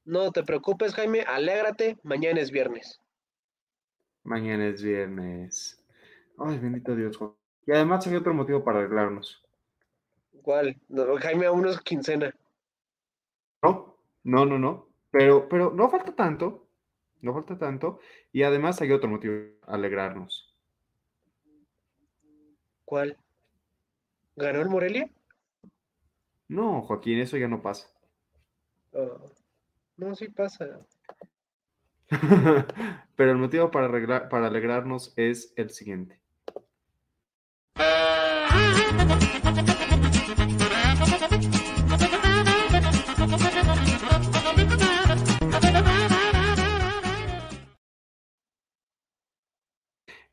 No 0.05 0.30
te 0.30 0.43
preocupes, 0.45 0.95
Jaime, 0.95 1.22
alégrate, 1.22 1.99
mañana 2.03 2.41
es 2.41 2.51
viernes. 2.51 3.01
Mañana 4.22 4.66
es 4.68 4.82
viernes. 4.82 5.82
Ay, 6.39 6.59
bendito 6.59 6.95
Dios. 6.95 7.18
Y 7.66 7.72
además 7.72 8.07
hay 8.07 8.16
otro 8.16 8.34
motivo 8.34 8.62
para 8.62 8.80
arreglarnos. 8.80 9.43
¿Cuál? 10.43 10.80
No, 10.89 11.16
Jaime 11.16 11.47
aún 11.47 11.62
no 11.62 11.70
es 11.70 11.80
quincena. 11.80 12.34
No, 13.62 13.99
no, 14.22 14.45
no, 14.45 14.59
no. 14.59 14.89
Pero, 15.11 15.49
pero 15.49 15.72
no 15.72 15.89
falta 15.89 16.14
tanto. 16.14 16.66
No 17.21 17.35
falta 17.35 17.59
tanto. 17.59 17.99
Y 18.33 18.43
además 18.43 18.81
hay 18.81 18.93
otro 18.93 19.09
motivo 19.09 19.35
para 19.61 19.75
alegrarnos. 19.75 20.55
¿Cuál? 22.85 23.17
¿Ganó 24.37 24.61
el 24.61 24.69
Morelia? 24.69 25.11
No, 26.49 26.83
Joaquín, 26.83 27.19
eso 27.19 27.37
ya 27.37 27.49
no 27.49 27.61
pasa. 27.62 27.89
Oh, 28.93 29.31
no, 29.97 30.14
sí 30.14 30.29
pasa. 30.29 30.79
Pero 33.17 33.31
el 33.33 33.39
motivo 33.39 33.71
para, 33.71 33.87
arreglar, 33.87 34.29
para 34.29 34.47
alegrarnos 34.47 35.12
es 35.17 35.53
el 35.57 35.71
siguiente. 35.71 36.21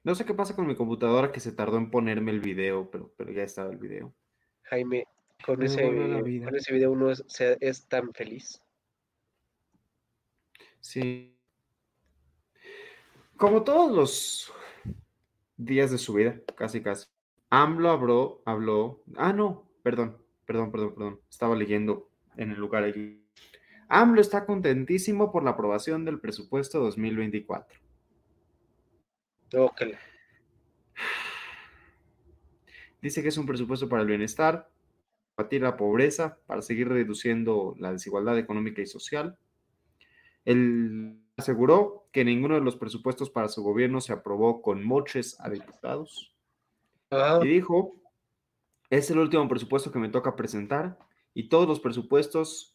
No 0.04 0.16
sé 0.16 0.26
qué 0.26 0.34
pasa 0.34 0.56
con 0.56 0.68
mi 0.68 0.76
computadora 0.76 1.32
que 1.32 1.40
se 1.40 1.54
tardó 1.54 1.78
en 1.78 1.90
ponerme 1.90 2.32
el 2.32 2.42
video, 2.42 2.92
pero, 2.92 3.14
pero 3.16 3.32
ya 3.32 3.44
estaba 3.44 3.72
el 3.72 3.78
video. 3.78 4.14
Jaime, 4.64 5.08
con 5.46 5.64
ese, 5.64 5.82
con 5.82 6.56
ese 6.56 6.74
video 6.74 6.92
uno 6.92 7.10
es, 7.10 7.24
es 7.40 7.88
tan 7.88 8.14
feliz. 8.14 8.62
Sí. 10.82 11.38
Como 13.38 13.64
todos 13.64 13.92
los 13.92 14.54
días 15.56 15.92
de 15.92 15.98
su 15.98 16.14
vida, 16.14 16.40
casi 16.56 16.82
casi. 16.82 17.08
AMLO 17.50 17.90
habló, 17.90 18.42
habló. 18.46 19.04
Ah, 19.16 19.32
no, 19.32 19.70
perdón, 19.84 20.18
perdón, 20.46 20.72
perdón, 20.72 20.96
perdón. 20.96 21.22
Estaba 21.30 21.56
leyendo 21.56 22.10
en 22.36 22.52
el 22.52 22.60
lugar 22.60 22.84
allí. 22.84 23.26
AMLO 23.88 24.20
está 24.20 24.46
contentísimo 24.46 25.32
por 25.32 25.44
la 25.44 25.52
aprobación 25.52 26.04
del 26.04 26.20
presupuesto 26.20 26.80
2024. 26.80 27.83
Dice 33.02 33.22
que 33.22 33.28
es 33.30 33.38
un 33.38 33.46
presupuesto 33.46 33.90
para 33.90 34.02
el 34.02 34.08
bienestar, 34.08 34.70
combatir 35.36 35.62
la 35.62 35.76
pobreza, 35.76 36.38
para 36.46 36.62
seguir 36.62 36.88
reduciendo 36.88 37.76
la 37.78 37.92
desigualdad 37.92 38.38
económica 38.38 38.82
y 38.82 38.86
social. 38.86 39.38
Él 40.46 41.20
aseguró 41.38 42.08
que 42.12 42.24
ninguno 42.24 42.56
de 42.56 42.62
los 42.62 42.76
presupuestos 42.78 43.30
para 43.30 43.50
su 43.50 43.62
gobierno 43.64 44.00
se 44.02 44.14
aprobó 44.14 44.62
con 44.62 44.84
moches 44.84 45.40
a 45.40 45.50
diputados. 45.50 46.34
Y 47.44 47.48
dijo, 47.50 47.94
es 48.90 49.10
el 49.12 49.20
último 49.20 49.48
presupuesto 49.48 49.92
que 49.92 50.00
me 50.00 50.10
toca 50.10 50.36
presentar 50.36 50.98
y 51.34 51.50
todos 51.50 51.68
los 51.68 51.80
presupuestos 51.80 52.74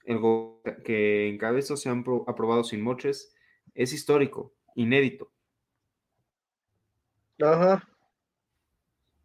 que 0.84 1.28
encabezo 1.28 1.76
se 1.76 1.88
han 1.88 2.04
pro- 2.04 2.24
aprobado 2.28 2.64
sin 2.64 2.82
moches. 2.82 3.34
Es 3.74 3.92
histórico, 3.92 4.52
inédito. 4.74 5.30
Ajá. 7.40 7.88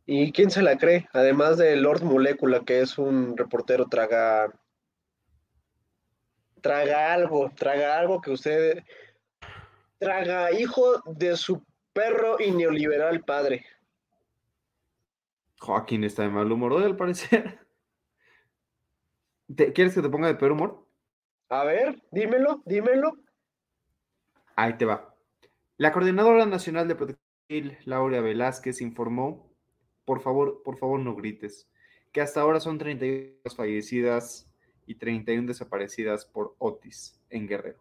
¿Y 0.05 0.32
quién 0.32 0.51
se 0.51 0.61
la 0.61 0.78
cree? 0.78 1.07
Además 1.14 1.57
de 1.57 1.76
Lord 1.78 2.03
Molecula, 2.03 2.61
que 2.66 2.82
es 2.82 2.97
un 2.97 3.38
reportero 3.38 3.86
traga. 3.88 4.51
Traga 6.61 7.14
algo, 7.14 7.49
traga 7.55 7.97
algo 7.97 8.22
que 8.22 8.32
usted. 8.32 8.84
Traga 9.99 10.51
hijo 10.51 11.01
de 11.05 11.38
su 11.38 11.64
perro 11.93 12.38
y 12.39 12.51
neoliberal 12.51 13.24
padre. 13.24 13.66
Joaquín 15.59 16.03
está 16.03 16.24
de 16.24 16.30
mal 16.30 16.51
humor 16.51 16.74
hoy, 16.74 16.84
al 16.84 16.97
parecer. 16.97 17.59
¿Te- 19.55 19.72
¿Quieres 19.72 19.93
que 19.93 20.01
te 20.01 20.09
ponga 20.09 20.28
de 20.28 20.36
peor 20.36 20.51
humor? 20.51 20.86
A 21.49 21.64
ver, 21.64 22.01
dímelo, 22.11 22.61
dímelo. 22.66 23.18
Ahí 24.55 24.74
te 24.78 24.86
va. 24.86 25.16
La 25.78 25.91
Coordinadora 25.91 26.45
Nacional 26.45 26.88
de 26.88 26.95
Protección 26.95 27.23
Laura 27.86 28.22
Velázquez, 28.22 28.82
informó, 28.82 29.54
por 30.06 30.22
favor, 30.22 30.62
por 30.64 30.78
favor 30.78 31.00
no 31.00 31.16
grites, 31.16 31.70
que 32.12 32.22
hasta 32.22 32.41
ahora 32.41 32.60
son 32.60 32.78
31 32.78 33.56
fallecidas 33.56 34.50
y 34.86 34.96
31 34.96 35.48
desaparecidas 35.48 36.26
por 36.26 36.56
Otis 36.58 37.20
en 37.30 37.48
Guerrero. 37.48 37.80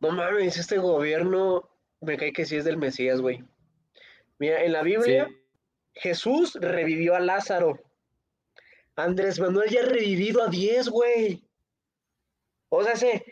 No 0.00 0.10
mames, 0.10 0.58
este 0.58 0.78
gobierno 0.78 1.70
me 2.00 2.16
cae 2.16 2.32
que 2.32 2.44
sí 2.44 2.56
es 2.56 2.64
del 2.64 2.76
Mesías, 2.76 3.20
güey. 3.20 3.44
Mira, 4.38 4.64
en 4.64 4.72
la 4.72 4.82
Biblia, 4.82 5.26
Sí, 5.26 5.36
Jesús 5.94 6.54
revivió 6.60 7.14
a 7.14 7.20
Lázaro. 7.20 7.80
Andrés 8.96 9.40
Manuel 9.40 9.70
ya 9.70 9.80
ha 9.80 9.86
revivido 9.86 10.42
a 10.42 10.48
10, 10.48 10.88
güey. 10.88 11.44
O 12.68 12.82
sea, 12.84 12.96
se... 12.96 13.24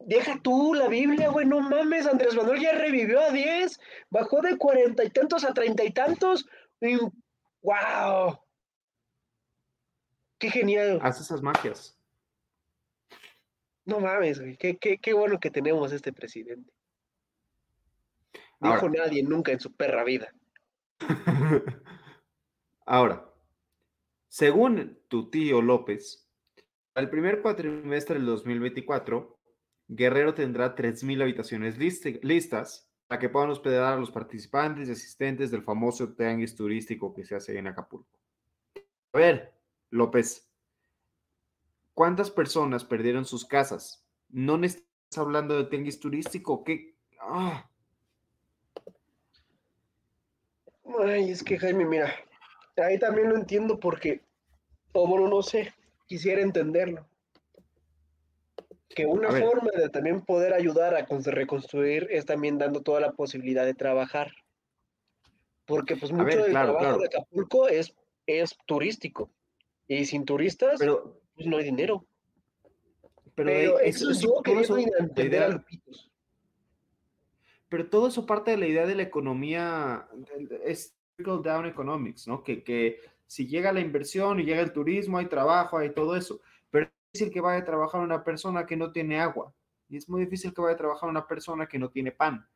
Deja 0.00 0.40
tú 0.42 0.74
la 0.74 0.88
Biblia, 0.88 1.28
güey, 1.28 1.46
no 1.46 1.60
mames, 1.60 2.06
Andrés 2.06 2.34
Manuel 2.34 2.60
ya 2.60 2.72
revivió 2.72 3.20
a 3.20 3.30
10. 3.30 3.80
Bajó 4.10 4.40
de 4.40 4.56
cuarenta 4.56 5.04
y 5.04 5.10
tantos 5.10 5.44
a 5.44 5.52
treinta 5.52 5.84
y 5.84 5.90
tantos. 5.90 6.46
Y... 6.80 6.96
¡Wow! 7.62 8.38
¡Qué 10.38 10.50
genial! 10.50 11.00
hace 11.02 11.22
esas 11.22 11.42
magias. 11.42 11.98
No 13.84 14.00
mames, 14.00 14.40
güey. 14.40 14.56
Qué, 14.56 14.76
qué, 14.76 14.98
qué 14.98 15.12
bueno 15.12 15.40
que 15.40 15.50
tenemos 15.50 15.92
este 15.92 16.12
presidente. 16.12 16.72
Dijo 18.60 18.74
Ahora. 18.74 19.04
nadie 19.04 19.22
nunca 19.22 19.52
en 19.52 19.60
su 19.60 19.72
perra 19.72 20.04
vida. 20.04 20.32
Ahora, 22.86 23.32
según 24.28 24.98
tu 25.08 25.30
tío 25.30 25.62
López, 25.62 26.28
al 26.94 27.08
primer 27.10 27.40
cuatrimestre 27.42 28.16
del 28.16 28.26
2024, 28.26 29.37
Guerrero 29.88 30.34
tendrá 30.34 30.74
3.000 30.74 31.22
habitaciones 31.22 31.78
listas 31.78 32.88
para 33.06 33.18
que 33.18 33.28
puedan 33.28 33.50
hospedar 33.50 33.94
a 33.94 33.96
los 33.96 34.10
participantes 34.10 34.88
y 34.88 34.92
asistentes 34.92 35.50
del 35.50 35.62
famoso 35.62 36.12
tianguis 36.14 36.54
turístico 36.54 37.14
que 37.14 37.24
se 37.24 37.34
hace 37.34 37.58
en 37.58 37.66
Acapulco. 37.66 38.18
A 39.12 39.18
ver, 39.18 39.54
López, 39.90 40.50
¿cuántas 41.94 42.30
personas 42.30 42.84
perdieron 42.84 43.24
sus 43.24 43.46
casas? 43.46 44.06
¿No 44.28 44.62
estás 44.62 44.84
hablando 45.16 45.56
de 45.56 45.64
tianguis 45.64 45.98
turístico? 45.98 46.62
¿Qué? 46.62 46.94
Ah, 47.20 47.68
Ay, 51.00 51.30
es 51.30 51.42
que 51.44 51.58
Jaime, 51.58 51.84
mira, 51.84 52.12
ahí 52.76 52.98
también 52.98 53.28
lo 53.28 53.36
entiendo 53.36 53.78
porque, 53.78 54.22
o 54.92 55.06
bueno, 55.06 55.28
no 55.28 55.42
sé, 55.42 55.72
quisiera 56.06 56.42
entenderlo. 56.42 57.06
Que 58.88 59.06
una 59.06 59.30
forma 59.30 59.70
de 59.70 59.88
también 59.90 60.22
poder 60.22 60.54
ayudar 60.54 60.94
a 60.94 61.06
cons- 61.06 61.30
reconstruir 61.30 62.06
es 62.10 62.24
también 62.24 62.58
dando 62.58 62.80
toda 62.82 63.00
la 63.00 63.12
posibilidad 63.12 63.64
de 63.64 63.74
trabajar. 63.74 64.32
Porque 65.66 65.96
pues 65.96 66.10
mucho 66.10 66.24
ver, 66.24 66.42
del 66.42 66.50
claro, 66.50 66.72
trabajo 66.72 66.96
claro. 66.96 66.98
de 66.98 67.06
Acapulco 67.06 67.68
es, 67.68 67.94
es 68.26 68.56
turístico. 68.66 69.30
Y 69.86 70.04
sin 70.06 70.24
turistas, 70.24 70.78
pero, 70.78 71.20
pues 71.34 71.46
no 71.46 71.58
hay 71.58 71.64
dinero. 71.64 72.06
pero, 73.34 73.50
Pero 73.50 73.80
eh, 73.80 73.88
eso 73.88 74.10
es 74.10 74.20
yo 74.20 74.42
queriendo 74.42 74.76
la 74.76 74.98
entender 74.98 75.42
a 75.42 75.48
Lupitos. 75.48 76.10
Pero 77.68 77.90
todo 77.90 78.08
eso 78.08 78.24
parte 78.24 78.50
de 78.52 78.56
la 78.56 78.66
idea 78.66 78.86
de 78.86 78.94
la 78.94 79.02
economía, 79.02 80.08
es 80.64 80.96
trickle 81.16 81.40
down 81.42 81.66
economics, 81.66 82.26
¿no? 82.26 82.42
Que, 82.42 82.64
que 82.64 83.00
si 83.26 83.46
llega 83.46 83.72
la 83.72 83.80
inversión 83.80 84.40
y 84.40 84.44
llega 84.44 84.62
el 84.62 84.72
turismo, 84.72 85.18
hay 85.18 85.26
trabajo, 85.26 85.76
hay 85.76 85.90
todo 85.90 86.16
eso. 86.16 86.40
Es 87.12 87.20
difícil 87.20 87.32
que 87.32 87.40
vaya 87.40 87.62
a 87.62 87.64
trabajar 87.64 88.02
una 88.02 88.22
persona 88.22 88.66
que 88.66 88.76
no 88.76 88.92
tiene 88.92 89.18
agua. 89.18 89.54
Y 89.88 89.96
es 89.96 90.08
muy 90.10 90.20
difícil 90.20 90.52
que 90.52 90.60
vaya 90.60 90.74
a 90.74 90.78
trabajar 90.78 91.08
una 91.08 91.26
persona 91.26 91.66
que 91.66 91.78
no 91.78 91.88
tiene 91.88 92.12
pan. 92.12 92.46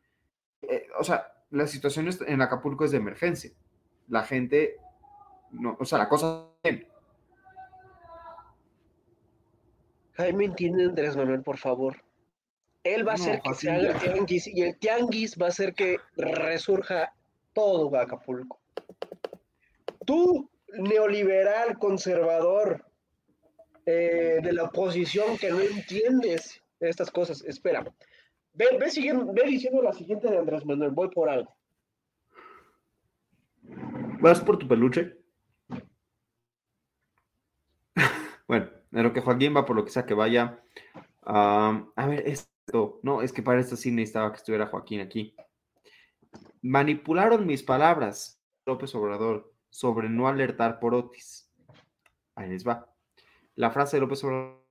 Eh, 0.61 0.88
o 0.98 1.03
sea, 1.05 1.32
la 1.50 1.66
situación 1.66 2.11
en 2.26 2.42
Acapulco 2.42 2.84
es 2.84 2.90
de 2.90 2.98
emergencia. 2.98 3.50
La 4.09 4.24
gente, 4.24 4.76
no, 5.53 5.76
o 5.80 5.84
sea, 5.86 5.98
la 5.98 6.09
cosa. 6.09 6.48
Jaime, 10.12 10.44
entiende 10.44 10.84
Andrés 10.84 11.16
Manuel, 11.16 11.42
por 11.42 11.57
favor. 11.57 11.96
Él 12.84 13.07
va 13.09 13.14
a 13.14 13.16
No, 13.16 13.22
hacer 13.22 13.40
que 13.40 13.55
se 13.55 13.70
haga 13.70 13.92
el 13.92 13.98
tianguis 13.98 14.46
y 14.48 14.61
el 14.62 14.76
tianguis 14.76 15.40
va 15.40 15.46
a 15.46 15.48
hacer 15.48 15.74
que 15.74 15.98
resurja 16.16 17.14
todo 17.55 17.96
Acapulco. 17.96 18.61
Tú, 20.05 20.50
neoliberal, 20.74 21.78
conservador, 21.78 22.84
eh, 23.87 24.39
de 24.43 24.53
la 24.53 24.64
oposición 24.64 25.37
que 25.39 25.51
no 25.51 25.61
entiendes 25.61 26.62
estas 26.80 27.11
cosas, 27.11 27.43
espera. 27.43 27.85
Ve, 28.55 28.66
ve, 28.78 28.91
ve 29.33 29.43
diciendo 29.47 29.83
la 29.83 29.93
siguiente 29.93 30.28
de 30.28 30.39
Andrés 30.39 30.64
Manuel, 30.64 30.91
voy 30.91 31.09
por 31.09 31.28
algo. 31.28 31.55
¿Vas 34.20 34.41
por 34.41 34.59
tu 34.59 34.68
peluche? 34.68 35.16
bueno, 38.47 38.70
en 38.93 39.03
lo 39.03 39.12
que 39.12 39.20
Joaquín 39.20 39.57
va 39.57 39.64
por 39.64 39.76
lo 39.76 39.85
que 39.85 39.91
sea 39.91 40.07
que 40.07 40.14
vaya. 40.14 40.62
a 41.22 42.07
ver, 42.07 42.28
esto. 42.28 43.01
No, 43.03 43.22
es 43.22 43.33
que 43.33 43.43
para 43.43 43.61
esto 43.61 43.74
sí 43.76 43.91
necesitaba 43.91 44.30
que 44.30 44.37
estuviera 44.37 44.66
Joaquín 44.66 45.01
aquí. 45.01 45.35
Manipularon 46.62 47.47
mis 47.47 47.62
palabras, 47.62 48.41
López 48.64 48.95
Obrador, 48.95 49.53
sobre 49.70 50.09
no 50.09 50.28
alertar 50.28 50.78
por 50.78 50.95
Otis. 50.95 51.51
Ahí 52.37 52.49
les 52.49 52.66
va. 52.66 52.91
La 53.55 53.70
frase 53.70 53.96
de 53.96 54.00
López 54.00 54.24
Obrador. 54.24 54.62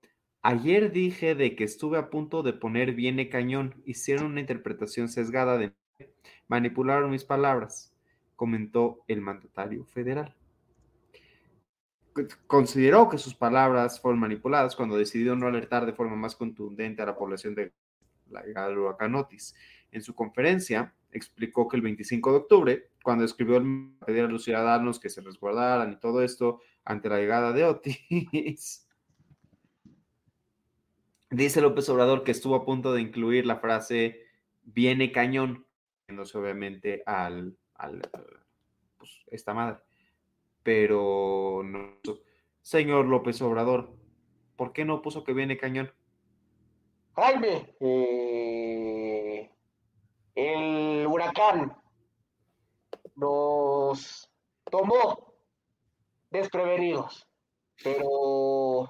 Ayer 0.41 0.91
dije 0.91 1.35
de 1.35 1.55
que 1.55 1.63
estuve 1.63 1.99
a 1.99 2.09
punto 2.09 2.41
de 2.41 2.53
poner 2.53 2.93
viene 2.93 3.29
cañón. 3.29 3.75
Hicieron 3.85 4.25
una 4.25 4.39
interpretación 4.39 5.07
sesgada 5.07 5.57
de 5.57 5.73
manipularon 6.47 7.11
mis 7.11 7.23
palabras, 7.23 7.93
comentó 8.35 9.03
el 9.07 9.21
mandatario 9.21 9.85
federal. 9.85 10.35
Consideró 12.47 13.07
que 13.07 13.17
sus 13.17 13.35
palabras 13.35 14.01
fueron 14.01 14.19
manipuladas 14.19 14.75
cuando 14.75 14.97
decidió 14.97 15.35
no 15.35 15.47
alertar 15.47 15.85
de 15.85 15.93
forma 15.93 16.15
más 16.15 16.35
contundente 16.35 17.01
a 17.01 17.05
la 17.05 17.15
población 17.15 17.55
de 17.55 17.71
la 18.31 18.43
llegada 18.43 18.69
del 18.69 18.79
huracán 18.79 19.15
Otis. 19.15 19.55
En 19.91 20.01
su 20.01 20.15
conferencia 20.15 20.93
explicó 21.11 21.67
que 21.67 21.77
el 21.77 21.83
25 21.83 22.31
de 22.31 22.37
octubre, 22.37 22.89
cuando 23.03 23.25
escribió 23.25 23.57
el 23.57 23.91
pedir 24.05 24.23
a 24.23 24.27
los 24.27 24.43
ciudadanos 24.43 24.99
que 24.99 25.09
se 25.09 25.21
resguardaran 25.21 25.91
y 25.93 25.99
todo 25.99 26.23
esto 26.23 26.61
ante 26.85 27.09
la 27.09 27.17
llegada 27.17 27.51
de 27.51 27.65
Otis, 27.65 27.99
dice 31.29 31.61
López 31.61 31.87
Obrador 31.89 32.23
que 32.23 32.31
estuvo 32.31 32.55
a 32.55 32.65
punto 32.65 32.93
de 32.93 33.01
incluir 33.01 33.45
la 33.45 33.57
frase 33.57 34.21
viene 34.63 35.11
cañón, 35.11 35.65
obviamente 36.35 37.03
al, 37.05 37.57
al- 37.75 38.01
pues, 38.97 39.11
esta 39.27 39.53
madre. 39.53 39.79
Pero 40.63 41.61
no. 41.65 41.97
Señor 42.61 43.07
López 43.07 43.41
Obrador, 43.41 43.95
¿por 44.55 44.73
qué 44.73 44.85
no 44.85 45.01
puso 45.01 45.23
que 45.23 45.33
viene 45.33 45.57
cañón? 45.57 45.91
Jaime, 47.13 47.75
eh, 47.81 49.51
el 50.33 51.05
huracán 51.07 51.75
nos 53.15 54.29
tomó 54.63 55.33
desprevenidos, 56.29 57.27
pero 57.83 58.89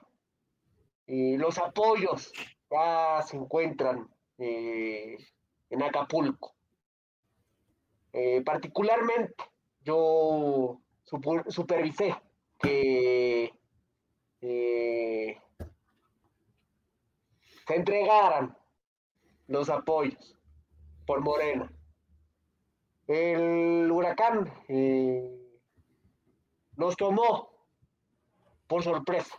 eh, 1.08 1.36
los 1.40 1.58
apoyos 1.58 2.32
ya 2.70 3.24
se 3.24 3.38
encuentran 3.38 4.08
eh, 4.38 5.18
en 5.72 5.82
Acapulco. 5.82 6.54
Eh, 8.14 8.44
particularmente, 8.46 9.44
yo 9.84 10.80
supervisé 11.48 12.16
que 12.60 13.52
se 17.68 17.76
entregaran 17.76 18.58
los 19.48 19.70
apoyos 19.70 20.38
por 21.06 21.22
Morena. 21.22 21.72
El 23.08 23.92
huracán 23.92 24.52
eh, 24.68 25.30
nos 26.78 26.96
tomó 26.96 27.52
por 28.68 28.84
sorpresa. 28.84 29.36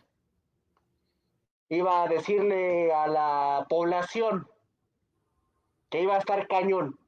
Iba 1.68 2.03
a 2.03 2.09
decirle 2.09 2.93
a 2.93 3.07
la 3.07 3.66
población 3.68 4.47
que 5.89 6.03
iba 6.03 6.16
a 6.16 6.18
estar 6.18 6.47
cañón 6.47 6.99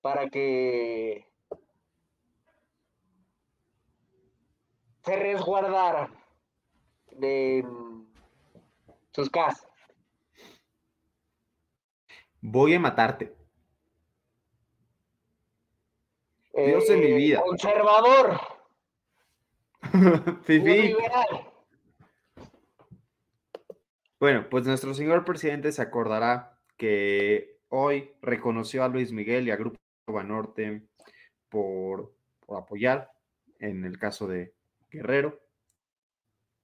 para 0.00 0.30
que 0.30 1.26
se 5.04 5.16
resguardaran 5.16 6.18
de 7.12 7.66
sus 9.12 9.28
casas. 9.28 9.69
Voy 12.40 12.74
a 12.74 12.80
matarte. 12.80 13.34
Dios 16.54 16.88
de 16.88 16.96
mi 16.96 17.06
Eh, 17.06 17.14
vida. 17.14 17.40
Conservador, 17.42 18.40
Fifi. 20.44 20.94
Bueno, 24.18 24.46
pues 24.50 24.66
nuestro 24.66 24.92
señor 24.92 25.24
presidente 25.24 25.72
se 25.72 25.80
acordará 25.80 26.58
que 26.76 27.58
hoy 27.68 28.12
reconoció 28.20 28.84
a 28.84 28.88
Luis 28.88 29.12
Miguel 29.12 29.48
y 29.48 29.50
a 29.50 29.56
Grupo 29.56 29.78
Banorte 30.06 30.82
por, 31.48 32.12
por 32.44 32.58
apoyar 32.58 33.10
en 33.58 33.84
el 33.84 33.98
caso 33.98 34.26
de 34.26 34.52
Guerrero. 34.90 35.40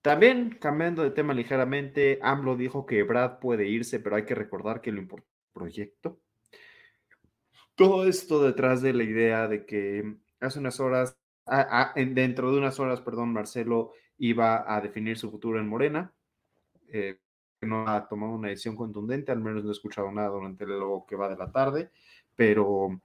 También, 0.03 0.59
cambiando 0.61 1.03
de 1.03 1.11
tema 1.11 1.33
ligeramente, 1.33 2.19
AMLO 2.23 2.57
dijo 2.57 2.87
que 2.87 3.03
Brad 3.03 3.39
puede 3.39 3.67
irse, 3.67 3.99
pero 3.99 4.17
hay 4.17 4.25
que 4.25 4.35
recordar 4.35 4.81
que 4.81 4.93
lo 4.93 5.01
importante 5.01 5.36
proyecto. 5.57 6.19
Todo 7.75 8.07
esto 8.07 8.43
detrás 8.43 8.83
de 8.83 8.93
la 8.93 9.05
idea 9.05 9.49
de 9.49 9.65
que 9.67 10.17
hace 10.41 10.59
unas 10.59 10.81
horas, 10.81 11.19
ah, 11.47 11.67
ah, 11.71 11.93
en- 11.97 12.15
dentro 12.15 12.53
de 12.53 12.59
unas 12.59 12.79
horas, 12.79 13.01
perdón, 13.01 13.33
Marcelo 13.33 13.93
iba 14.19 14.65
a 14.75 14.81
definir 14.81 15.19
su 15.19 15.31
futuro 15.31 15.59
en 15.59 15.69
Morena. 15.69 16.13
Eh, 16.89 17.19
no 17.63 17.89
ha 17.89 18.07
tomado 18.09 18.33
una 18.35 18.49
decisión 18.49 18.77
contundente, 18.77 19.33
al 19.33 19.41
menos 19.41 19.65
no 19.65 19.71
he 19.71 19.73
escuchado 19.73 20.11
nada 20.13 20.29
durante 20.29 20.67
lo 20.67 21.05
que 21.09 21.17
va 21.17 21.29
de 21.29 21.37
la 21.37 21.51
tarde, 21.51 21.91
pero 22.35 23.01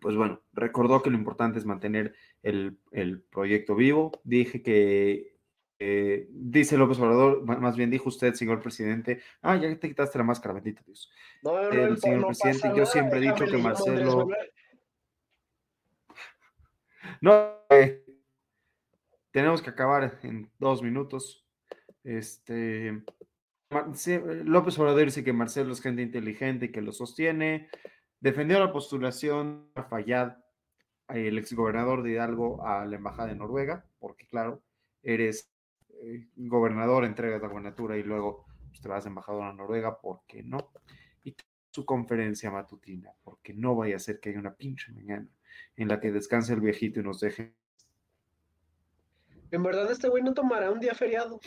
pues 0.00 0.14
bueno, 0.16 0.42
recordó 0.52 1.02
que 1.02 1.10
lo 1.10 1.16
importante 1.16 1.58
es 1.58 1.64
mantener 1.66 2.14
el, 2.42 2.78
el 2.92 3.20
proyecto 3.20 3.74
vivo. 3.74 4.12
Dije 4.24 4.62
que, 4.62 5.37
eh, 5.80 6.26
dice 6.30 6.76
López 6.76 6.98
Obrador, 6.98 7.44
más 7.44 7.76
bien 7.76 7.90
dijo 7.90 8.08
usted, 8.08 8.34
señor 8.34 8.60
presidente, 8.60 9.20
ah, 9.42 9.56
ya 9.56 9.78
te 9.78 9.88
quitaste 9.88 10.18
la 10.18 10.24
máscara, 10.24 10.54
bendito 10.54 10.82
Dios. 10.84 11.10
No, 11.42 11.52
no, 11.52 11.70
El 11.70 11.90
no, 11.90 11.96
señor 11.96 12.26
presidente, 12.26 12.72
yo 12.76 12.84
siempre 12.84 13.18
he 13.18 13.22
dicho 13.22 13.44
que 13.46 13.58
Marcelo-. 13.58 14.28
No, 17.20 17.64
eh, 17.70 18.04
tenemos 19.32 19.60
que 19.62 19.70
acabar 19.70 20.20
en 20.22 20.50
dos 20.58 20.82
minutos. 20.82 21.44
Este, 22.04 22.88
eh, 22.88 24.42
López 24.44 24.78
Obrador 24.78 25.04
dice 25.06 25.24
que 25.24 25.32
Marcelo 25.32 25.72
es 25.72 25.80
gente 25.80 26.02
inteligente 26.02 26.66
y 26.66 26.72
que 26.72 26.82
lo 26.82 26.92
sostiene. 26.92 27.68
Defendió 28.20 28.58
la 28.60 28.72
postulación 28.72 29.70
a 29.74 29.84
Fayad, 29.84 30.36
el 31.08 31.38
exgobernador 31.38 32.02
de 32.02 32.12
Hidalgo, 32.12 32.64
a 32.66 32.84
la 32.84 32.96
embajada 32.96 33.28
de 33.28 33.36
Noruega, 33.36 33.84
porque 33.98 34.26
claro, 34.26 34.62
eres 35.02 35.44
eh, 35.44 35.57
gobernador, 36.36 37.04
entregas 37.04 37.42
la 37.42 37.48
gobernatura 37.48 37.96
y 37.96 38.02
luego 38.02 38.46
pues, 38.68 38.80
te 38.80 38.88
vas 38.88 39.04
de 39.04 39.08
embajador 39.08 39.44
a 39.44 39.52
Noruega, 39.52 40.00
¿por 40.00 40.20
qué 40.26 40.42
no? 40.42 40.70
Y 41.24 41.34
su 41.70 41.84
conferencia 41.84 42.50
matutina, 42.50 43.12
porque 43.22 43.54
no 43.54 43.74
vaya 43.74 43.96
a 43.96 44.00
ser 44.00 44.20
que 44.20 44.30
haya 44.30 44.38
una 44.38 44.54
pinche 44.54 44.92
mañana 44.92 45.28
en 45.76 45.88
la 45.88 46.00
que 46.00 46.12
descanse 46.12 46.52
el 46.52 46.60
viejito 46.60 47.00
y 47.00 47.02
nos 47.02 47.20
deje. 47.20 47.54
En 49.50 49.62
verdad, 49.62 49.90
este 49.90 50.08
güey 50.08 50.22
no 50.22 50.34
tomará 50.34 50.70
un 50.70 50.80
día 50.80 50.94
feriado. 50.94 51.40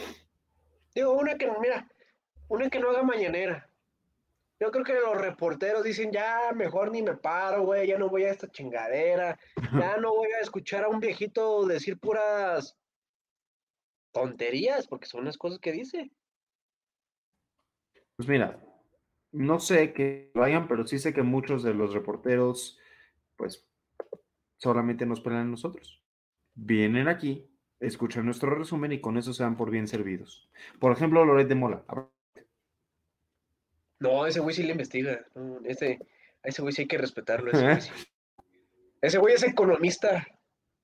Digo, 0.96 1.14
una 1.14 1.38
que, 1.38 1.50
mira, 1.62 1.88
una 2.48 2.70
que 2.70 2.80
no 2.80 2.90
haga 2.90 3.04
mañanera. 3.04 3.70
Yo 4.60 4.70
creo 4.72 4.84
que 4.84 4.94
los 4.94 5.20
reporteros 5.20 5.84
dicen, 5.84 6.12
ya 6.12 6.52
mejor 6.54 6.92
ni 6.92 7.02
me 7.02 7.16
paro, 7.16 7.64
güey, 7.64 7.88
ya 7.88 7.98
no 7.98 8.10
voy 8.10 8.26
a 8.26 8.32
esta 8.32 8.48
chingadera, 8.48 9.40
ya 9.74 9.98
no 10.02 10.14
voy 10.14 10.30
a 10.32 10.40
escuchar 10.40 10.84
a 10.84 10.90
un 10.90 11.00
viejito 11.00 11.66
decir 11.66 11.98
puras 12.00 12.78
tonterías, 14.12 14.88
porque 14.88 15.06
son 15.08 15.26
las 15.26 15.38
cosas 15.38 15.60
que 15.60 15.72
dice. 15.72 16.12
Pues 18.16 18.28
mira, 18.30 18.64
no 19.32 19.60
sé 19.60 19.94
que 19.94 20.32
vayan, 20.36 20.68
pero 20.68 20.86
sí 20.86 21.00
sé 21.00 21.14
que 21.14 21.22
muchos 21.24 21.64
de 21.64 21.74
los 21.74 21.94
reporteros, 21.94 22.78
pues, 23.36 23.66
solamente 24.58 25.06
nos 25.06 25.22
pelean 25.22 25.48
a 25.48 25.52
nosotros. 25.52 26.04
Vienen 26.54 27.08
aquí, 27.08 27.50
escuchan 27.80 28.26
nuestro 28.26 28.54
resumen 28.54 28.92
y 28.92 29.02
con 29.02 29.18
eso 29.18 29.34
se 29.34 29.44
dan 29.44 29.58
por 29.58 29.72
bien 29.72 29.88
servidos. 29.88 30.50
Por 30.80 30.92
ejemplo, 30.92 31.26
Loret 31.26 31.48
de 31.48 31.56
Mola. 31.56 31.84
No, 34.00 34.26
ese 34.26 34.40
güey 34.40 34.56
sí 34.56 34.64
le 34.64 34.72
investiga. 34.72 35.26
no, 35.36 35.60
ese, 35.64 36.00
a 36.44 36.48
ese 36.50 36.62
güey 36.62 36.74
sí 36.74 36.84
hay 36.84 36.88
que 36.88 36.98
respetarlo. 36.98 37.52
Ese 37.52 37.64
güey, 37.64 37.82
sí. 37.82 37.92
Ese 39.02 39.18
güey 39.18 39.34
es 39.36 39.44
economista. 39.44 40.28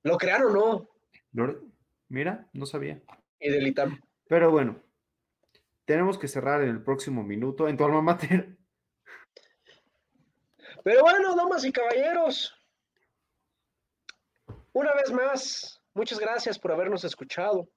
¿Lo 0.03 0.17
crearon 0.17 0.55
o 0.55 0.59
no? 0.59 0.89
Loret- 1.33 1.61
Mira, 2.09 2.47
no 2.53 2.65
sabía. 2.65 3.01
Y 3.39 3.49
del 3.49 3.67
ITAM. 3.67 4.01
Pero 4.27 4.51
bueno, 4.51 4.81
tenemos 5.85 6.17
que 6.17 6.27
cerrar 6.27 6.61
en 6.63 6.69
el 6.69 6.83
próximo 6.83 7.23
minuto. 7.23 7.67
En 7.67 7.77
tu 7.77 7.85
alma 7.85 8.01
mater. 8.01 8.57
Pero 10.83 11.01
bueno, 11.01 11.35
damas 11.35 11.65
y 11.65 11.71
caballeros, 11.71 12.53
una 14.73 14.93
vez 14.93 15.11
más, 15.11 15.81
muchas 15.93 16.19
gracias 16.19 16.57
por 16.59 16.71
habernos 16.71 17.03
escuchado. 17.03 17.67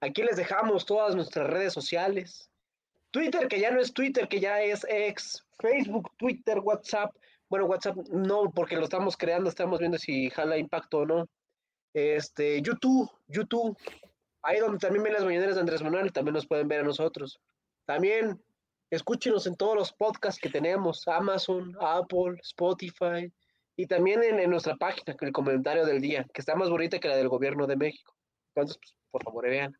Aquí 0.00 0.22
les 0.22 0.36
dejamos 0.36 0.86
todas 0.86 1.16
nuestras 1.16 1.48
redes 1.48 1.72
sociales. 1.72 2.50
Twitter, 3.10 3.48
que 3.48 3.58
ya 3.58 3.70
no 3.70 3.80
es 3.80 3.92
Twitter, 3.92 4.28
que 4.28 4.38
ya 4.38 4.62
es 4.62 4.86
ex. 4.88 5.44
Facebook, 5.58 6.12
Twitter, 6.16 6.58
WhatsApp. 6.60 7.14
Bueno, 7.48 7.66
WhatsApp 7.66 7.96
no, 8.10 8.50
porque 8.54 8.76
lo 8.76 8.84
estamos 8.84 9.16
creando, 9.16 9.48
estamos 9.48 9.80
viendo 9.80 9.98
si 9.98 10.30
jala 10.30 10.56
impacto 10.56 10.98
o 10.98 11.06
no. 11.06 11.28
Este, 11.92 12.62
YouTube, 12.62 13.10
YouTube. 13.28 13.76
Ahí 14.42 14.58
donde 14.58 14.78
también 14.78 15.02
ven 15.02 15.12
las 15.12 15.24
mañaneras 15.24 15.56
de 15.56 15.60
Andrés 15.60 15.82
Manuel, 15.82 16.12
también 16.12 16.34
nos 16.34 16.46
pueden 16.46 16.68
ver 16.68 16.80
a 16.80 16.84
nosotros. 16.84 17.40
También 17.84 18.42
escúchenos 18.90 19.46
en 19.46 19.56
todos 19.56 19.76
los 19.76 19.92
podcasts 19.92 20.40
que 20.40 20.48
tenemos, 20.48 21.06
Amazon, 21.06 21.76
Apple, 21.80 22.38
Spotify, 22.42 23.32
y 23.76 23.86
también 23.86 24.22
en, 24.22 24.50
nuestra 24.50 24.76
página, 24.76 25.16
con 25.16 25.28
el 25.28 25.32
comentario 25.32 25.86
del 25.86 26.00
día, 26.00 26.26
que 26.34 26.40
está 26.42 26.54
más 26.54 26.68
bonita 26.68 26.98
que 26.98 27.08
la 27.08 27.16
del 27.16 27.28
gobierno 27.28 27.66
de 27.66 27.76
México. 27.76 28.14
Entonces, 28.54 28.78
pues, 28.78 28.94
por 29.10 29.24
favor, 29.24 29.48
vean. 29.48 29.74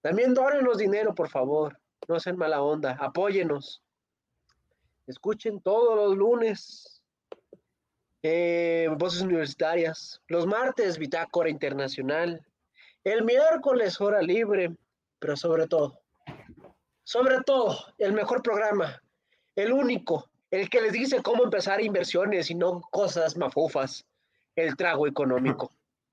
También 0.00 0.34
dónenos 0.34 0.78
dinero, 0.78 1.14
por 1.14 1.28
favor. 1.28 1.78
No 2.08 2.20
sean 2.20 2.36
mala 2.36 2.62
onda. 2.62 2.96
Apóyenos. 3.00 3.82
Escuchen 5.06 5.60
todos 5.60 5.96
los 5.96 6.16
lunes. 6.16 6.91
Eh, 8.22 8.88
voces 8.96 9.22
universitarias. 9.22 10.20
Los 10.28 10.46
martes, 10.46 10.98
Bitácora 10.98 11.50
Internacional. 11.50 12.44
El 13.04 13.24
miércoles, 13.24 14.00
hora 14.00 14.22
libre. 14.22 14.76
Pero 15.18 15.36
sobre 15.36 15.66
todo, 15.68 16.00
sobre 17.04 17.40
todo, 17.42 17.76
el 17.98 18.12
mejor 18.12 18.42
programa, 18.42 19.02
el 19.54 19.72
único, 19.72 20.28
el 20.50 20.68
que 20.68 20.80
les 20.80 20.92
dice 20.92 21.22
cómo 21.22 21.44
empezar 21.44 21.80
inversiones 21.80 22.50
y 22.50 22.54
no 22.54 22.80
cosas 22.90 23.36
mafufas, 23.36 24.04
el 24.56 24.76
trago 24.76 25.06
económico. 25.06 25.72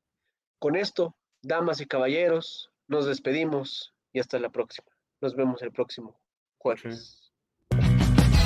Con 0.60 0.76
esto, 0.76 1.16
damas 1.42 1.82
y 1.82 1.86
caballeros, 1.86 2.72
nos 2.88 3.06
despedimos 3.06 3.94
y 4.14 4.20
hasta 4.20 4.40
la 4.40 4.50
próxima. 4.50 4.88
Nos 5.22 5.36
vemos 5.36 5.62
el 5.62 5.72
próximo 5.72 6.20
jueves. 6.58 7.32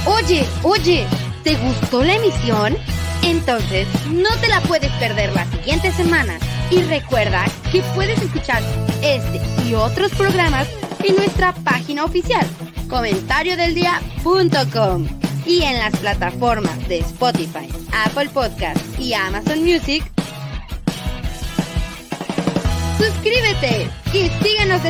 Oye, 0.05 0.43
oye, 0.63 1.07
¿te 1.43 1.55
gustó 1.55 2.03
la 2.03 2.15
emisión? 2.15 2.75
Entonces, 3.23 3.87
no 4.09 4.29
te 4.41 4.49
la 4.49 4.59
puedes 4.61 4.91
perder 4.93 5.31
la 5.33 5.45
siguiente 5.51 5.91
semana. 5.91 6.39
Y 6.69 6.81
recuerda 6.83 7.43
que 7.71 7.81
puedes 7.95 8.21
escuchar 8.21 8.61
este 9.01 9.41
y 9.67 9.73
otros 9.73 10.11
programas 10.11 10.67
y 11.03 11.11
nuestra 11.13 11.53
página 11.53 12.05
oficial, 12.05 12.45
comentariodeldia.com. 12.89 15.07
Y 15.45 15.63
en 15.63 15.77
las 15.77 15.93
plataformas 15.97 16.87
de 16.87 16.99
Spotify, 16.99 17.67
Apple 18.05 18.29
Podcast 18.29 18.79
y 18.99 19.13
Amazon 19.13 19.61
Music. 19.63 20.09
Suscríbete 22.97 23.89
y 24.13 24.29
síguenos 24.43 24.83